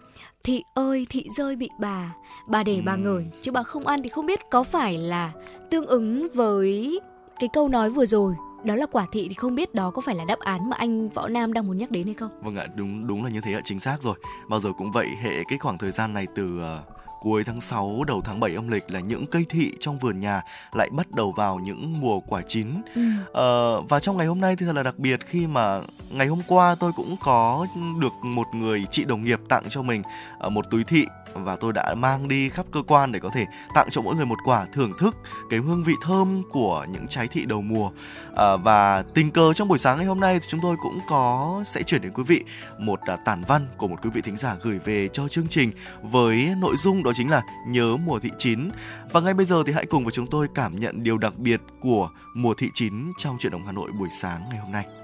thị 0.44 0.64
ơi 0.74 1.08
thị 1.10 1.26
rơi 1.38 1.56
bị 1.56 1.70
bà 1.80 2.16
bà 2.48 2.64
để 2.64 2.76
ừ. 2.76 2.82
bà 2.86 2.96
ngửi 2.96 3.26
chứ 3.42 3.52
bà 3.52 3.64
không 3.64 3.88
ăn 3.88 4.02
thì 4.04 4.10
không 4.10 4.26
biết 4.26 4.40
có 4.52 4.64
phải 4.64 4.98
là 4.98 5.32
tương 5.70 5.86
ứng 5.86 6.28
với 6.34 7.00
cái 7.40 7.50
câu 7.54 7.70
nói 7.70 7.90
vừa 7.90 8.06
rồi 8.06 8.36
đó 8.66 8.76
là 8.76 8.86
quả 8.86 9.06
thị 9.12 9.28
thì 9.28 9.34
không 9.34 9.56
biết 9.56 9.76
đó 9.76 9.92
có 9.92 10.02
phải 10.02 10.16
là 10.16 10.26
đáp 10.26 10.40
án 10.40 10.70
mà 10.70 10.78
anh 10.80 11.10
võ 11.10 11.28
nam 11.28 11.54
đang 11.54 11.68
muốn 11.68 11.78
nhắc 11.78 11.92
đến 11.92 12.06
hay 12.06 12.14
không 12.14 12.42
vâng 12.42 12.56
ạ 12.56 12.68
đúng 12.76 13.08
đúng 13.08 13.24
là 13.24 13.30
như 13.30 13.42
thế 13.42 13.54
ạ 13.54 13.62
chính 13.64 13.80
xác 13.80 14.02
rồi 14.02 14.16
bao 14.50 14.60
giờ 14.60 14.70
cũng 14.78 14.92
vậy 14.92 15.08
hệ 15.22 15.44
cái 15.48 15.60
khoảng 15.60 15.78
thời 15.78 15.92
gian 15.92 16.14
này 16.14 16.28
từ 16.36 16.60
uh, 16.60 17.01
cuối 17.22 17.44
tháng 17.44 17.62
6 17.62 18.04
đầu 18.08 18.22
tháng 18.26 18.40
7 18.40 18.56
âm 18.56 18.68
lịch 18.68 18.92
là 18.92 19.00
những 19.00 19.26
cây 19.26 19.46
thị 19.50 19.72
trong 19.80 20.00
vườn 20.00 20.20
nhà 20.20 20.42
lại 20.74 20.90
bắt 20.92 21.12
đầu 21.12 21.32
vào 21.32 21.60
những 21.60 22.00
mùa 22.00 22.20
quả 22.20 22.42
chín 22.48 22.68
ừ. 22.96 23.02
ờ, 23.34 23.82
và 23.82 24.00
trong 24.00 24.18
ngày 24.18 24.28
hôm 24.28 24.42
nay 24.42 24.56
thì 24.56 24.66
thật 24.66 24.76
là 24.76 24.84
đặc 24.84 25.00
biệt 25.00 25.20
khi 25.26 25.48
mà 25.48 25.82
ngày 26.14 26.28
hôm 26.28 26.40
qua 26.48 26.76
tôi 26.80 26.92
cũng 26.96 27.16
có 27.24 27.68
được 28.00 28.14
một 28.22 28.48
người 28.54 28.86
chị 28.92 29.06
đồng 29.06 29.24
nghiệp 29.24 29.40
tặng 29.50 29.64
cho 29.70 29.82
mình 29.82 30.02
ờ, 30.40 30.50
một 30.50 30.70
túi 30.72 30.84
thị 30.84 31.06
và 31.34 31.56
tôi 31.56 31.74
đã 31.74 31.96
mang 31.96 32.28
đi 32.28 32.50
khắp 32.50 32.66
cơ 32.72 32.82
quan 32.88 33.12
để 33.12 33.20
có 33.20 33.30
thể 33.34 33.46
tặng 33.74 33.88
cho 33.92 34.02
mỗi 34.02 34.16
người 34.16 34.26
một 34.26 34.38
quả 34.46 34.66
thưởng 34.74 34.94
thức 35.00 35.16
cái 35.50 35.60
hương 35.60 35.84
vị 35.84 35.94
thơm 36.02 36.44
của 36.52 36.86
những 36.92 37.08
trái 37.08 37.28
thị 37.28 37.46
đầu 37.46 37.62
mùa 37.62 37.90
à, 38.36 38.58
và 38.58 39.04
tình 39.14 39.32
cờ 39.32 39.54
trong 39.54 39.68
buổi 39.68 39.78
sáng 39.78 39.98
ngày 39.98 40.06
hôm 40.06 40.20
nay 40.20 40.40
thì 40.40 40.46
chúng 40.50 40.60
tôi 40.64 40.76
cũng 40.82 41.00
có 41.10 41.64
sẽ 41.66 41.84
chuyển 41.84 42.02
đến 42.02 42.12
quý 42.14 42.24
vị 42.24 42.44
một 42.80 43.00
à, 43.02 43.16
tản 43.16 43.44
văn 43.48 43.68
của 43.78 43.88
một 43.88 43.98
quý 44.04 44.10
vị 44.14 44.22
thính 44.22 44.38
giả 44.38 44.56
gửi 44.62 44.80
về 44.86 45.08
cho 45.08 45.28
chương 45.28 45.48
trình 45.48 45.72
với 46.02 46.54
nội 46.58 46.76
dung 46.78 47.04
đó 47.04 47.12
chính 47.16 47.30
là 47.30 47.42
nhớ 47.68 47.98
mùa 48.06 48.20
thị 48.20 48.30
chín 48.38 48.70
và 49.12 49.20
ngay 49.20 49.34
bây 49.34 49.46
giờ 49.46 49.64
thì 49.66 49.74
hãy 49.74 49.86
cùng 49.86 50.04
với 50.04 50.12
chúng 50.12 50.28
tôi 50.28 50.48
cảm 50.56 50.80
nhận 50.80 51.04
điều 51.04 51.18
đặc 51.18 51.34
biệt 51.38 51.62
của 51.82 52.10
mùa 52.36 52.54
thị 52.54 52.68
chín 52.74 53.12
trong 53.18 53.38
chuyện 53.40 53.52
đồng 53.52 53.66
Hà 53.66 53.72
Nội 53.72 53.92
buổi 53.92 54.10
sáng 54.22 54.42
ngày 54.50 54.60
hôm 54.60 54.72
nay. 54.72 55.01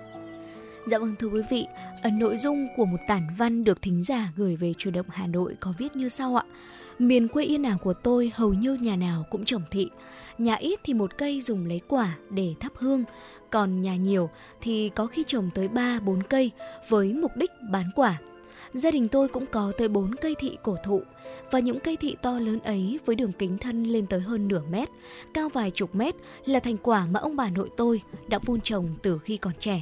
Dạ 0.87 0.99
vâng 0.99 1.15
thưa 1.19 1.27
quý 1.27 1.41
vị, 1.49 1.65
ở 2.01 2.09
nội 2.09 2.37
dung 2.37 2.67
của 2.75 2.85
một 2.85 2.97
tản 3.07 3.27
văn 3.37 3.63
được 3.63 3.81
thính 3.81 4.03
giả 4.03 4.29
gửi 4.35 4.55
về 4.55 4.73
chủ 4.77 4.91
động 4.91 5.05
Hà 5.09 5.27
Nội 5.27 5.55
có 5.59 5.73
viết 5.77 5.95
như 5.95 6.09
sau 6.09 6.35
ạ. 6.35 6.43
Miền 6.99 7.27
quê 7.27 7.43
yên 7.43 7.63
ả 7.63 7.77
của 7.83 7.93
tôi 7.93 8.31
hầu 8.35 8.53
như 8.53 8.73
nhà 8.73 8.95
nào 8.95 9.23
cũng 9.29 9.45
trồng 9.45 9.61
thị. 9.71 9.89
Nhà 10.37 10.55
ít 10.55 10.79
thì 10.83 10.93
một 10.93 11.17
cây 11.17 11.41
dùng 11.41 11.65
lấy 11.65 11.81
quả 11.87 12.17
để 12.29 12.55
thắp 12.59 12.71
hương, 12.75 13.03
còn 13.49 13.81
nhà 13.81 13.95
nhiều 13.95 14.29
thì 14.61 14.89
có 14.89 15.07
khi 15.07 15.23
trồng 15.27 15.49
tới 15.55 15.67
3-4 15.67 16.21
cây 16.29 16.51
với 16.89 17.13
mục 17.13 17.31
đích 17.35 17.51
bán 17.71 17.89
quả. 17.95 18.17
Gia 18.73 18.91
đình 18.91 19.07
tôi 19.07 19.27
cũng 19.27 19.45
có 19.45 19.71
tới 19.77 19.87
4 19.87 20.15
cây 20.15 20.35
thị 20.39 20.57
cổ 20.63 20.75
thụ 20.83 21.01
và 21.51 21.59
những 21.59 21.79
cây 21.79 21.97
thị 21.97 22.15
to 22.21 22.39
lớn 22.39 22.59
ấy 22.59 22.99
với 23.05 23.15
đường 23.15 23.31
kính 23.31 23.57
thân 23.57 23.83
lên 23.83 24.07
tới 24.07 24.19
hơn 24.19 24.47
nửa 24.47 24.61
mét, 24.71 24.89
cao 25.33 25.49
vài 25.49 25.71
chục 25.71 25.95
mét 25.95 26.15
là 26.45 26.59
thành 26.59 26.77
quả 26.77 27.07
mà 27.11 27.19
ông 27.19 27.35
bà 27.35 27.49
nội 27.49 27.69
tôi 27.77 28.01
đã 28.27 28.39
vun 28.45 28.61
trồng 28.61 28.95
từ 29.03 29.19
khi 29.19 29.37
còn 29.37 29.53
trẻ. 29.59 29.81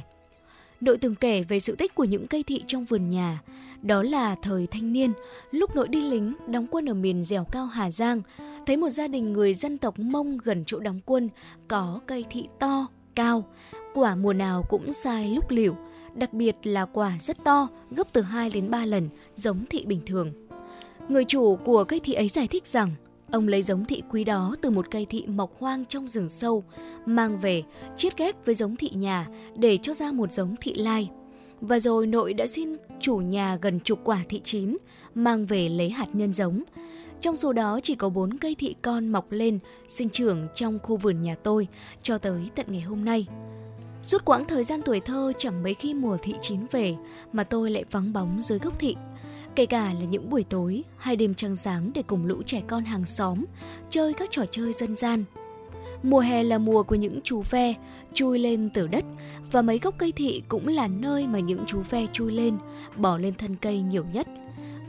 Nội 0.80 0.98
từng 0.98 1.14
kể 1.14 1.42
về 1.42 1.60
sự 1.60 1.76
tích 1.76 1.94
của 1.94 2.04
những 2.04 2.26
cây 2.26 2.42
thị 2.42 2.62
trong 2.66 2.84
vườn 2.84 3.10
nhà. 3.10 3.40
Đó 3.82 4.02
là 4.02 4.34
thời 4.34 4.66
thanh 4.66 4.92
niên, 4.92 5.12
lúc 5.50 5.76
nội 5.76 5.88
đi 5.88 6.00
lính, 6.00 6.34
đóng 6.48 6.66
quân 6.70 6.88
ở 6.88 6.94
miền 6.94 7.22
dẻo 7.22 7.44
cao 7.52 7.66
Hà 7.66 7.90
Giang, 7.90 8.22
thấy 8.66 8.76
một 8.76 8.88
gia 8.88 9.08
đình 9.08 9.32
người 9.32 9.54
dân 9.54 9.78
tộc 9.78 9.98
Mông 9.98 10.38
gần 10.44 10.64
chỗ 10.66 10.78
đóng 10.78 11.00
quân 11.06 11.28
có 11.68 12.00
cây 12.06 12.24
thị 12.30 12.48
to, 12.58 12.86
cao. 13.14 13.44
Quả 13.94 14.14
mùa 14.14 14.32
nào 14.32 14.62
cũng 14.68 14.92
sai 14.92 15.34
lúc 15.34 15.50
liễu, 15.50 15.76
đặc 16.14 16.32
biệt 16.32 16.56
là 16.62 16.84
quả 16.84 17.12
rất 17.20 17.44
to, 17.44 17.68
gấp 17.90 18.12
từ 18.12 18.20
2 18.20 18.50
đến 18.50 18.70
3 18.70 18.84
lần, 18.84 19.08
giống 19.34 19.66
thị 19.70 19.84
bình 19.86 20.00
thường. 20.06 20.32
Người 21.08 21.24
chủ 21.24 21.56
của 21.56 21.84
cây 21.84 22.00
thị 22.00 22.12
ấy 22.12 22.28
giải 22.28 22.48
thích 22.48 22.66
rằng 22.66 22.90
Ông 23.36 23.48
lấy 23.48 23.62
giống 23.62 23.84
thị 23.84 24.02
quý 24.10 24.24
đó 24.24 24.56
từ 24.62 24.70
một 24.70 24.90
cây 24.90 25.06
thị 25.10 25.24
mọc 25.26 25.50
hoang 25.58 25.84
trong 25.84 26.08
rừng 26.08 26.28
sâu, 26.28 26.64
mang 27.06 27.38
về, 27.38 27.62
chiết 27.96 28.18
ghép 28.18 28.46
với 28.46 28.54
giống 28.54 28.76
thị 28.76 28.90
nhà 28.94 29.26
để 29.56 29.78
cho 29.82 29.94
ra 29.94 30.12
một 30.12 30.32
giống 30.32 30.54
thị 30.60 30.74
lai. 30.74 31.10
Và 31.60 31.80
rồi 31.80 32.06
nội 32.06 32.34
đã 32.34 32.46
xin 32.46 32.76
chủ 33.00 33.16
nhà 33.16 33.58
gần 33.62 33.80
chục 33.80 34.00
quả 34.04 34.18
thị 34.28 34.40
chín, 34.44 34.76
mang 35.14 35.46
về 35.46 35.68
lấy 35.68 35.90
hạt 35.90 36.06
nhân 36.12 36.32
giống. 36.32 36.62
Trong 37.20 37.36
số 37.36 37.52
đó 37.52 37.80
chỉ 37.82 37.94
có 37.94 38.08
bốn 38.08 38.38
cây 38.38 38.54
thị 38.54 38.74
con 38.82 39.08
mọc 39.08 39.32
lên, 39.32 39.58
sinh 39.88 40.08
trưởng 40.08 40.48
trong 40.54 40.78
khu 40.82 40.96
vườn 40.96 41.22
nhà 41.22 41.34
tôi 41.34 41.68
cho 42.02 42.18
tới 42.18 42.50
tận 42.54 42.66
ngày 42.68 42.82
hôm 42.82 43.04
nay. 43.04 43.26
Suốt 44.02 44.24
quãng 44.24 44.44
thời 44.48 44.64
gian 44.64 44.82
tuổi 44.82 45.00
thơ 45.00 45.32
chẳng 45.38 45.62
mấy 45.62 45.74
khi 45.74 45.94
mùa 45.94 46.16
thị 46.22 46.34
chín 46.40 46.60
về 46.70 46.94
mà 47.32 47.44
tôi 47.44 47.70
lại 47.70 47.84
vắng 47.90 48.12
bóng 48.12 48.42
dưới 48.42 48.58
gốc 48.58 48.78
thị 48.78 48.96
Kể 49.56 49.66
cả 49.66 49.92
là 49.98 50.04
những 50.04 50.30
buổi 50.30 50.44
tối 50.44 50.84
hay 50.96 51.16
đêm 51.16 51.34
trăng 51.34 51.56
sáng 51.56 51.90
để 51.94 52.02
cùng 52.06 52.26
lũ 52.26 52.42
trẻ 52.42 52.62
con 52.66 52.84
hàng 52.84 53.06
xóm 53.06 53.44
chơi 53.90 54.12
các 54.12 54.28
trò 54.30 54.44
chơi 54.50 54.72
dân 54.72 54.96
gian. 54.96 55.24
Mùa 56.02 56.20
hè 56.20 56.42
là 56.42 56.58
mùa 56.58 56.82
của 56.82 56.94
những 56.94 57.20
chú 57.24 57.42
ve 57.50 57.74
chui 58.14 58.38
lên 58.38 58.70
từ 58.74 58.86
đất 58.86 59.04
và 59.52 59.62
mấy 59.62 59.78
gốc 59.78 59.94
cây 59.98 60.12
thị 60.12 60.42
cũng 60.48 60.68
là 60.68 60.88
nơi 60.88 61.26
mà 61.26 61.38
những 61.38 61.64
chú 61.66 61.82
ve 61.90 62.06
chui 62.12 62.32
lên, 62.32 62.58
bỏ 62.96 63.18
lên 63.18 63.34
thân 63.34 63.56
cây 63.56 63.80
nhiều 63.80 64.04
nhất. 64.12 64.26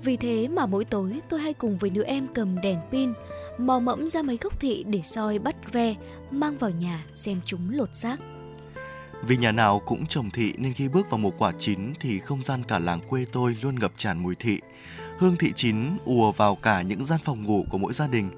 Vì 0.04 0.18
thế 0.18 0.48
mà 0.48 0.66
mỗi 0.66 0.86
tối 0.86 1.20
tôi 1.30 1.40
hay 1.40 1.54
cùng 1.54 1.78
với 1.78 1.90
đứa 1.90 2.04
em 2.04 2.28
cầm 2.34 2.62
đèn 2.62 2.78
pin, 2.92 3.14
mò 3.58 3.80
mẫm 3.80 4.08
ra 4.08 4.22
mấy 4.22 4.38
gốc 4.42 4.60
thị 4.60 4.84
để 4.88 5.02
soi 5.04 5.40
bắt 5.40 5.74
ve, 5.74 5.96
mang 6.32 6.58
vào 6.58 6.70
nhà 6.70 7.06
xem 7.14 7.42
chúng 7.46 7.70
lột 7.70 7.90
xác. 7.94 8.18
Vì 9.22 9.38
nhà 9.38 9.52
nào 9.52 9.82
cũng 9.86 10.06
trồng 10.06 10.30
thị 10.30 10.54
nên 10.58 10.74
khi 10.74 10.88
bước 10.88 11.10
vào 11.10 11.18
mùa 11.18 11.32
quả 11.38 11.52
chín 11.60 11.94
thì 12.00 12.20
không 12.20 12.44
gian 12.44 12.64
cả 12.64 12.80
làng 12.80 13.00
quê 13.10 13.26
tôi 13.32 13.58
luôn 13.62 13.80
ngập 13.80 13.92
tràn 13.98 14.24
mùi 14.24 14.36
thị. 14.36 14.60
Hương 15.18 15.36
thị 15.38 15.54
chín 15.56 15.98
ùa 16.06 16.32
vào 16.32 16.56
cả 16.56 16.82
những 16.82 17.06
gian 17.06 17.20
phòng 17.24 17.44
ngủ 17.44 17.66
của 17.70 17.78
mỗi 17.78 17.94
gia 17.94 18.08
đình. 18.08 18.30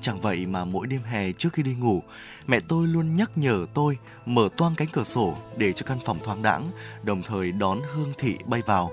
Chẳng 0.00 0.20
vậy 0.20 0.46
mà 0.46 0.64
mỗi 0.64 0.86
đêm 0.86 1.02
hè 1.02 1.32
trước 1.32 1.52
khi 1.52 1.62
đi 1.62 1.74
ngủ, 1.74 2.02
mẹ 2.46 2.60
tôi 2.68 2.86
luôn 2.86 3.16
nhắc 3.16 3.30
nhở 3.38 3.66
tôi 3.74 3.98
mở 4.26 4.48
toang 4.56 4.74
cánh 4.74 4.88
cửa 4.92 5.04
sổ 5.04 5.36
để 5.56 5.72
cho 5.72 5.86
căn 5.86 5.98
phòng 6.04 6.18
thoáng 6.24 6.42
đãng, 6.42 6.64
đồng 7.02 7.22
thời 7.22 7.52
đón 7.52 7.80
hương 7.94 8.12
thị 8.18 8.36
bay 8.46 8.62
vào. 8.66 8.90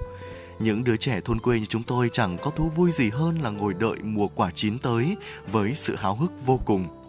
Những 0.60 0.84
đứa 0.84 0.98
trẻ 0.98 1.22
thôn 1.25 1.40
quê 1.40 1.60
như 1.60 1.66
chúng 1.66 1.84
tôi 1.84 2.10
chẳng 2.14 2.38
có 2.42 2.52
thú 2.52 2.70
vui 2.70 2.92
gì 2.92 3.10
hơn 3.10 3.42
là 3.42 3.50
ngồi 3.50 3.74
đợi 3.74 3.96
mùa 4.04 4.28
quả 4.28 4.52
chín 4.52 4.80
tới 4.80 5.18
với 5.52 5.74
sự 5.74 5.96
háo 5.96 6.16
hức 6.16 6.32
vô 6.46 6.60
cùng. 6.66 7.05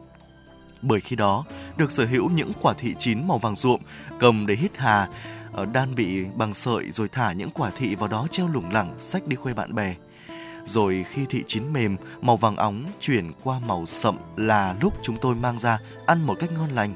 Bởi 0.82 1.00
khi 1.00 1.16
đó, 1.16 1.44
được 1.76 1.90
sở 1.90 2.04
hữu 2.04 2.30
những 2.30 2.52
quả 2.62 2.74
thị 2.78 2.94
chín 2.98 3.28
màu 3.28 3.38
vàng 3.38 3.56
ruộm, 3.56 3.80
cầm 4.20 4.46
để 4.46 4.54
hít 4.54 4.76
hà, 4.76 5.08
ờ, 5.52 5.66
đan 5.66 5.94
bị 5.94 6.24
bằng 6.34 6.54
sợi 6.54 6.90
rồi 6.90 7.08
thả 7.08 7.32
những 7.32 7.50
quả 7.50 7.70
thị 7.78 7.94
vào 7.94 8.08
đó 8.08 8.26
treo 8.30 8.48
lủng 8.48 8.70
lẳng, 8.72 8.94
sách 8.98 9.26
đi 9.26 9.36
khuê 9.36 9.54
bạn 9.54 9.74
bè. 9.74 9.94
Rồi 10.64 11.04
khi 11.10 11.26
thị 11.30 11.44
chín 11.46 11.72
mềm, 11.72 11.96
màu 12.20 12.36
vàng 12.36 12.56
óng 12.56 12.84
chuyển 13.00 13.32
qua 13.44 13.58
màu 13.66 13.86
sậm 13.86 14.16
là 14.36 14.76
lúc 14.80 14.94
chúng 15.02 15.16
tôi 15.20 15.34
mang 15.34 15.58
ra 15.58 15.78
ăn 16.06 16.26
một 16.26 16.34
cách 16.38 16.50
ngon 16.52 16.70
lành. 16.70 16.94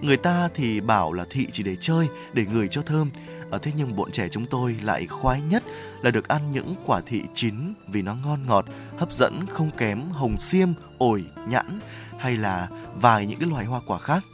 Người 0.00 0.16
ta 0.16 0.48
thì 0.54 0.80
bảo 0.80 1.12
là 1.12 1.24
thị 1.30 1.46
chỉ 1.52 1.62
để 1.62 1.76
chơi, 1.80 2.06
để 2.32 2.44
ngửi 2.52 2.68
cho 2.68 2.82
thơm. 2.82 3.10
Ở 3.50 3.58
thế 3.58 3.72
nhưng 3.76 3.96
bọn 3.96 4.10
trẻ 4.10 4.28
chúng 4.28 4.46
tôi 4.46 4.76
lại 4.82 5.06
khoái 5.06 5.40
nhất 5.40 5.62
là 6.02 6.10
được 6.10 6.28
ăn 6.28 6.52
những 6.52 6.74
quả 6.86 7.00
thị 7.06 7.22
chín 7.34 7.54
vì 7.88 8.02
nó 8.02 8.14
ngon 8.14 8.46
ngọt, 8.46 8.64
hấp 8.96 9.12
dẫn 9.12 9.46
không 9.50 9.70
kém 9.70 10.10
hồng 10.10 10.38
xiêm, 10.38 10.68
ổi, 10.98 11.24
nhãn 11.48 11.78
hay 12.24 12.36
là 12.36 12.68
vài 12.94 13.26
những 13.26 13.38
cái 13.38 13.48
loài 13.48 13.64
hoa 13.64 13.80
quả 13.86 13.98
khác. 13.98 14.24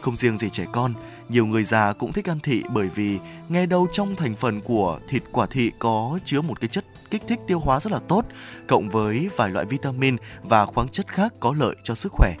Không 0.00 0.16
riêng 0.16 0.38
gì 0.38 0.50
trẻ 0.50 0.66
con, 0.72 0.94
nhiều 1.28 1.46
người 1.46 1.64
già 1.64 1.92
cũng 1.92 2.12
thích 2.12 2.28
ăn 2.28 2.40
thị 2.40 2.62
bởi 2.72 2.88
vì 2.94 3.18
nghe 3.48 3.66
đâu 3.66 3.86
trong 3.92 4.16
thành 4.16 4.36
phần 4.36 4.60
của 4.60 4.98
thịt 5.08 5.22
quả 5.32 5.46
thị 5.46 5.72
có 5.78 6.18
chứa 6.24 6.40
một 6.40 6.60
cái 6.60 6.68
chất 6.68 6.84
kích 7.10 7.22
thích 7.28 7.40
tiêu 7.46 7.58
hóa 7.58 7.80
rất 7.80 7.92
là 7.92 7.98
tốt, 8.08 8.24
cộng 8.66 8.88
với 8.88 9.28
vài 9.36 9.50
loại 9.50 9.66
vitamin 9.66 10.16
và 10.42 10.66
khoáng 10.66 10.88
chất 10.88 11.06
khác 11.08 11.32
có 11.40 11.54
lợi 11.58 11.76
cho 11.82 11.94
sức 11.94 12.12
khỏe. 12.12 12.34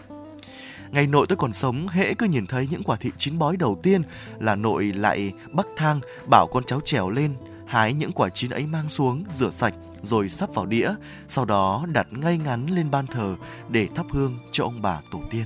Ngày 0.90 1.06
nội 1.06 1.26
tôi 1.28 1.36
còn 1.36 1.52
sống, 1.52 1.88
hễ 1.88 2.14
cứ 2.14 2.26
nhìn 2.26 2.46
thấy 2.46 2.68
những 2.70 2.82
quả 2.82 2.96
thị 2.96 3.10
chín 3.18 3.38
bói 3.38 3.56
đầu 3.56 3.80
tiên 3.82 4.02
là 4.38 4.54
nội 4.54 4.84
lại 4.84 5.32
bắc 5.52 5.66
thang 5.76 6.00
bảo 6.30 6.46
con 6.46 6.64
cháu 6.64 6.80
trèo 6.80 7.10
lên, 7.10 7.34
hái 7.66 7.92
những 7.92 8.12
quả 8.12 8.28
chín 8.28 8.50
ấy 8.50 8.66
mang 8.66 8.88
xuống, 8.88 9.24
rửa 9.38 9.50
sạch 9.50 9.74
rồi 10.02 10.28
sắp 10.28 10.54
vào 10.54 10.66
đĩa, 10.66 10.94
sau 11.28 11.44
đó 11.44 11.86
đặt 11.92 12.06
ngay 12.10 12.38
ngắn 12.38 12.66
lên 12.66 12.90
ban 12.90 13.06
thờ 13.06 13.36
để 13.68 13.88
thắp 13.94 14.06
hương 14.10 14.38
cho 14.52 14.64
ông 14.64 14.82
bà 14.82 15.00
tổ 15.10 15.20
tiên. 15.30 15.44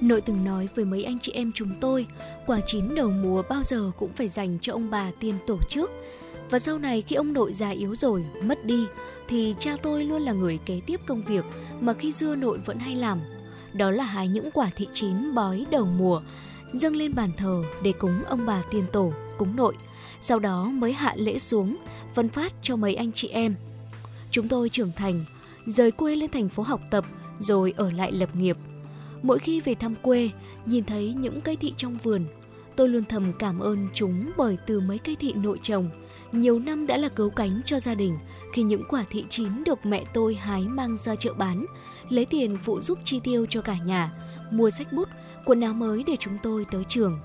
Nội 0.00 0.20
từng 0.20 0.44
nói 0.44 0.68
với 0.74 0.84
mấy 0.84 1.04
anh 1.04 1.18
chị 1.18 1.32
em 1.32 1.52
chúng 1.54 1.70
tôi, 1.80 2.06
quả 2.46 2.60
chín 2.66 2.94
đầu 2.94 3.10
mùa 3.10 3.42
bao 3.48 3.62
giờ 3.62 3.90
cũng 3.98 4.12
phải 4.12 4.28
dành 4.28 4.58
cho 4.62 4.72
ông 4.72 4.90
bà 4.90 5.10
tiên 5.20 5.34
tổ 5.46 5.58
trước. 5.68 5.90
Và 6.50 6.58
sau 6.58 6.78
này 6.78 7.02
khi 7.02 7.16
ông 7.16 7.32
nội 7.32 7.52
già 7.52 7.68
yếu 7.68 7.94
rồi, 7.94 8.24
mất 8.42 8.64
đi, 8.64 8.86
thì 9.28 9.54
cha 9.58 9.76
tôi 9.82 10.04
luôn 10.04 10.22
là 10.22 10.32
người 10.32 10.58
kế 10.66 10.80
tiếp 10.86 11.00
công 11.06 11.22
việc 11.22 11.44
mà 11.80 11.92
khi 11.92 12.12
xưa 12.12 12.34
nội 12.34 12.58
vẫn 12.64 12.78
hay 12.78 12.96
làm. 12.96 13.20
Đó 13.72 13.90
là 13.90 14.04
hái 14.04 14.28
những 14.28 14.50
quả 14.50 14.70
thị 14.76 14.88
chín 14.92 15.34
bói 15.34 15.66
đầu 15.70 15.84
mùa, 15.84 16.22
dâng 16.72 16.96
lên 16.96 17.14
bàn 17.14 17.30
thờ 17.36 17.62
để 17.82 17.92
cúng 17.92 18.24
ông 18.28 18.46
bà 18.46 18.62
tiên 18.70 18.84
tổ, 18.92 19.12
cúng 19.38 19.56
nội. 19.56 19.74
Sau 20.20 20.38
đó 20.38 20.64
mới 20.64 20.92
hạ 20.92 21.14
lễ 21.16 21.38
xuống, 21.38 21.76
phân 22.14 22.28
phát 22.28 22.52
cho 22.62 22.76
mấy 22.76 22.94
anh 22.94 23.12
chị 23.12 23.28
em. 23.28 23.54
Chúng 24.30 24.48
tôi 24.48 24.68
trưởng 24.68 24.92
thành, 24.96 25.24
rời 25.66 25.90
quê 25.90 26.16
lên 26.16 26.30
thành 26.30 26.48
phố 26.48 26.62
học 26.62 26.80
tập, 26.90 27.04
rồi 27.38 27.74
ở 27.76 27.90
lại 27.90 28.12
lập 28.12 28.36
nghiệp– 28.36 28.56
Mỗi 29.22 29.38
khi 29.38 29.60
về 29.60 29.74
thăm 29.74 29.94
quê, 30.02 30.30
nhìn 30.66 30.84
thấy 30.84 31.12
những 31.12 31.40
cây 31.40 31.56
thị 31.56 31.74
trong 31.76 31.98
vườn, 32.02 32.24
tôi 32.76 32.88
luôn 32.88 33.04
thầm 33.08 33.32
cảm 33.38 33.58
ơn 33.58 33.88
chúng 33.94 34.30
bởi 34.36 34.56
từ 34.66 34.80
mấy 34.80 34.98
cây 34.98 35.16
thị 35.20 35.32
nội 35.32 35.58
trồng, 35.62 35.90
nhiều 36.32 36.58
năm 36.58 36.86
đã 36.86 36.96
là 36.96 37.08
cứu 37.08 37.30
cánh 37.30 37.60
cho 37.64 37.80
gia 37.80 37.94
đình 37.94 38.18
khi 38.52 38.62
những 38.62 38.82
quả 38.88 39.04
thị 39.10 39.24
chín 39.28 39.64
được 39.64 39.86
mẹ 39.86 40.04
tôi 40.12 40.34
hái 40.34 40.62
mang 40.62 40.96
ra 40.96 41.14
chợ 41.14 41.34
bán, 41.38 41.66
lấy 42.08 42.24
tiền 42.24 42.58
phụ 42.62 42.80
giúp 42.80 42.98
chi 43.04 43.20
tiêu 43.24 43.46
cho 43.50 43.60
cả 43.60 43.76
nhà, 43.84 44.12
mua 44.50 44.70
sách 44.70 44.92
bút, 44.92 45.08
quần 45.44 45.60
áo 45.60 45.74
mới 45.74 46.04
để 46.06 46.16
chúng 46.20 46.38
tôi 46.42 46.66
tới 46.70 46.84
trường. 46.88 47.18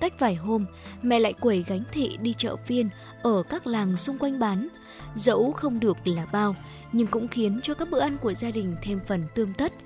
Cách 0.00 0.18
vài 0.18 0.34
hôm, 0.34 0.64
mẹ 1.02 1.18
lại 1.18 1.32
quẩy 1.32 1.64
gánh 1.68 1.82
thị 1.92 2.18
đi 2.22 2.34
chợ 2.38 2.56
phiên 2.56 2.88
ở 3.22 3.42
các 3.42 3.66
làng 3.66 3.96
xung 3.96 4.18
quanh 4.18 4.38
bán. 4.38 4.68
Dẫu 5.14 5.52
không 5.52 5.80
được 5.80 5.96
là 6.04 6.26
bao, 6.32 6.56
nhưng 6.92 7.06
cũng 7.06 7.28
khiến 7.28 7.60
cho 7.62 7.74
các 7.74 7.90
bữa 7.90 8.00
ăn 8.00 8.16
của 8.20 8.34
gia 8.34 8.50
đình 8.50 8.76
thêm 8.82 9.00
phần 9.06 9.24
tươm 9.34 9.52
tất– 9.52 9.72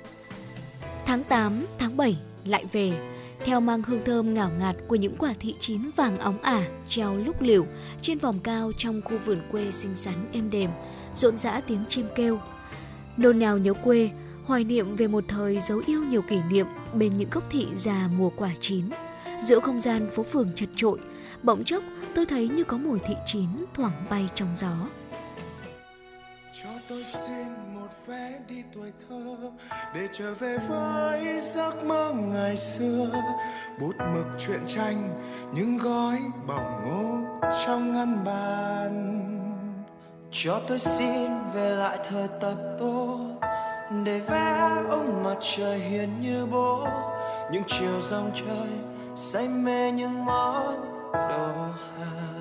Tháng 1.06 1.24
8, 1.24 1.66
tháng 1.78 1.96
7 1.96 2.16
lại 2.44 2.64
về, 2.72 2.92
theo 3.44 3.60
mang 3.60 3.82
hương 3.82 4.04
thơm 4.04 4.34
ngào 4.34 4.50
ngạt 4.58 4.76
của 4.88 4.94
những 4.94 5.16
quả 5.16 5.34
thị 5.40 5.54
chín 5.60 5.90
vàng 5.96 6.18
óng 6.18 6.42
ả 6.42 6.68
treo 6.88 7.16
lúc 7.16 7.42
liều 7.42 7.66
trên 8.00 8.18
vòng 8.18 8.38
cao 8.42 8.72
trong 8.76 9.00
khu 9.04 9.18
vườn 9.24 9.38
quê 9.52 9.70
xinh 9.70 9.96
xắn 9.96 10.14
êm 10.32 10.50
đềm, 10.50 10.70
rộn 11.14 11.38
rã 11.38 11.60
tiếng 11.60 11.84
chim 11.88 12.06
kêu. 12.16 12.38
Nôn 13.16 13.38
nào 13.38 13.58
nhớ 13.58 13.74
quê, 13.74 14.10
hoài 14.44 14.64
niệm 14.64 14.96
về 14.96 15.08
một 15.08 15.24
thời 15.28 15.60
dấu 15.60 15.82
yêu 15.86 16.04
nhiều 16.04 16.22
kỷ 16.22 16.38
niệm 16.50 16.66
bên 16.94 17.16
những 17.16 17.30
gốc 17.30 17.44
thị 17.50 17.66
già 17.76 18.08
mùa 18.18 18.30
quả 18.36 18.50
chín. 18.60 18.84
Giữa 19.44 19.60
không 19.60 19.80
gian 19.80 20.10
phố 20.10 20.22
phường 20.22 20.48
chật 20.54 20.68
trội, 20.76 20.98
bỗng 21.42 21.64
chốc 21.64 21.82
tôi 22.14 22.26
thấy 22.26 22.48
như 22.48 22.64
có 22.64 22.76
mùi 22.78 22.98
thị 22.98 23.14
chín 23.26 23.48
thoảng 23.74 24.04
bay 24.10 24.28
trong 24.34 24.48
gió. 24.54 24.72
Cho 26.62 26.68
tôi 26.88 27.04
xin 27.04 27.74
một 27.74 27.88
vé 28.06 28.40
đi 28.48 28.62
tuổi 28.74 28.92
thơ 29.08 29.36
để 29.94 30.08
trở 30.12 30.34
về 30.34 30.58
với 30.68 31.40
giấc 31.40 31.84
mơ 31.84 32.12
ngày 32.14 32.56
xưa. 32.56 33.10
Bút 33.80 33.94
mực 34.14 34.26
truyện 34.38 34.60
tranh 34.66 35.24
những 35.54 35.78
gói 35.78 36.18
bỏng 36.46 36.84
ngô 36.86 37.38
trong 37.66 37.94
ngăn 37.94 38.24
bàn. 38.24 39.20
Cho 40.30 40.60
tôi 40.68 40.78
xin 40.78 41.30
về 41.54 41.70
lại 41.70 41.98
thời 42.08 42.28
tập 42.40 42.56
tô 42.78 43.20
để 44.04 44.20
vẽ 44.20 44.70
ông 44.90 45.24
mặt 45.24 45.36
trời 45.56 45.78
hiền 45.78 46.20
như 46.20 46.46
bố. 46.46 46.86
Những 47.52 47.62
chiều 47.66 48.00
dòng 48.00 48.30
trời 48.34 48.93
say 49.16 49.48
mê 49.48 49.92
những 49.92 50.24
món 50.24 50.74
đồ 51.12 51.54
hàng. 51.96 52.34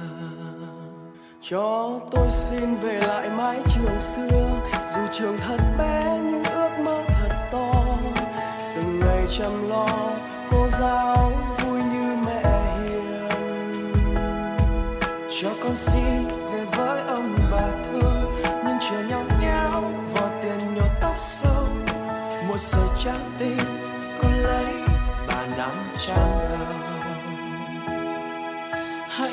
cho 1.41 1.99
tôi 2.11 2.29
xin 2.29 2.75
về 2.75 2.99
lại 3.07 3.29
mái 3.29 3.59
trường 3.75 4.01
xưa, 4.01 4.61
dù 4.95 5.01
trường 5.11 5.37
thật 5.37 5.57
bé 5.77 6.19
nhưng 6.23 6.43
ước 6.43 6.69
mơ 6.85 7.03
thật 7.07 7.49
to. 7.51 7.97
Từng 8.75 8.99
ngày 8.99 9.25
chăm 9.37 9.69
lo, 9.69 9.87
cô 10.51 10.67
giáo 10.67 11.31
vui 11.57 11.79
như 11.83 12.15
mẹ 12.25 12.75
hiền. 12.77 13.29
Cho 15.41 15.49
con 15.63 15.75
xin 15.75 16.27
về 16.27 16.65
với 16.77 17.01
ông 17.01 17.35
bà 17.51 17.67
thương 17.85 18.35
nhưng 18.45 18.77
chiều 18.79 19.01
nhau 19.09 19.23
nhau 19.41 19.91
vò 20.13 20.29
tiền 20.41 20.75
nhổ 20.75 20.85
tóc 21.01 21.15
sâu. 21.19 21.67
Một 22.47 22.57
sợi 22.57 22.87
trắng 23.03 23.31
tim 23.39 23.57
con 24.21 24.31
lấy 24.33 24.73
bà 25.27 25.45
nắm 25.57 25.93
trăng 26.07 26.42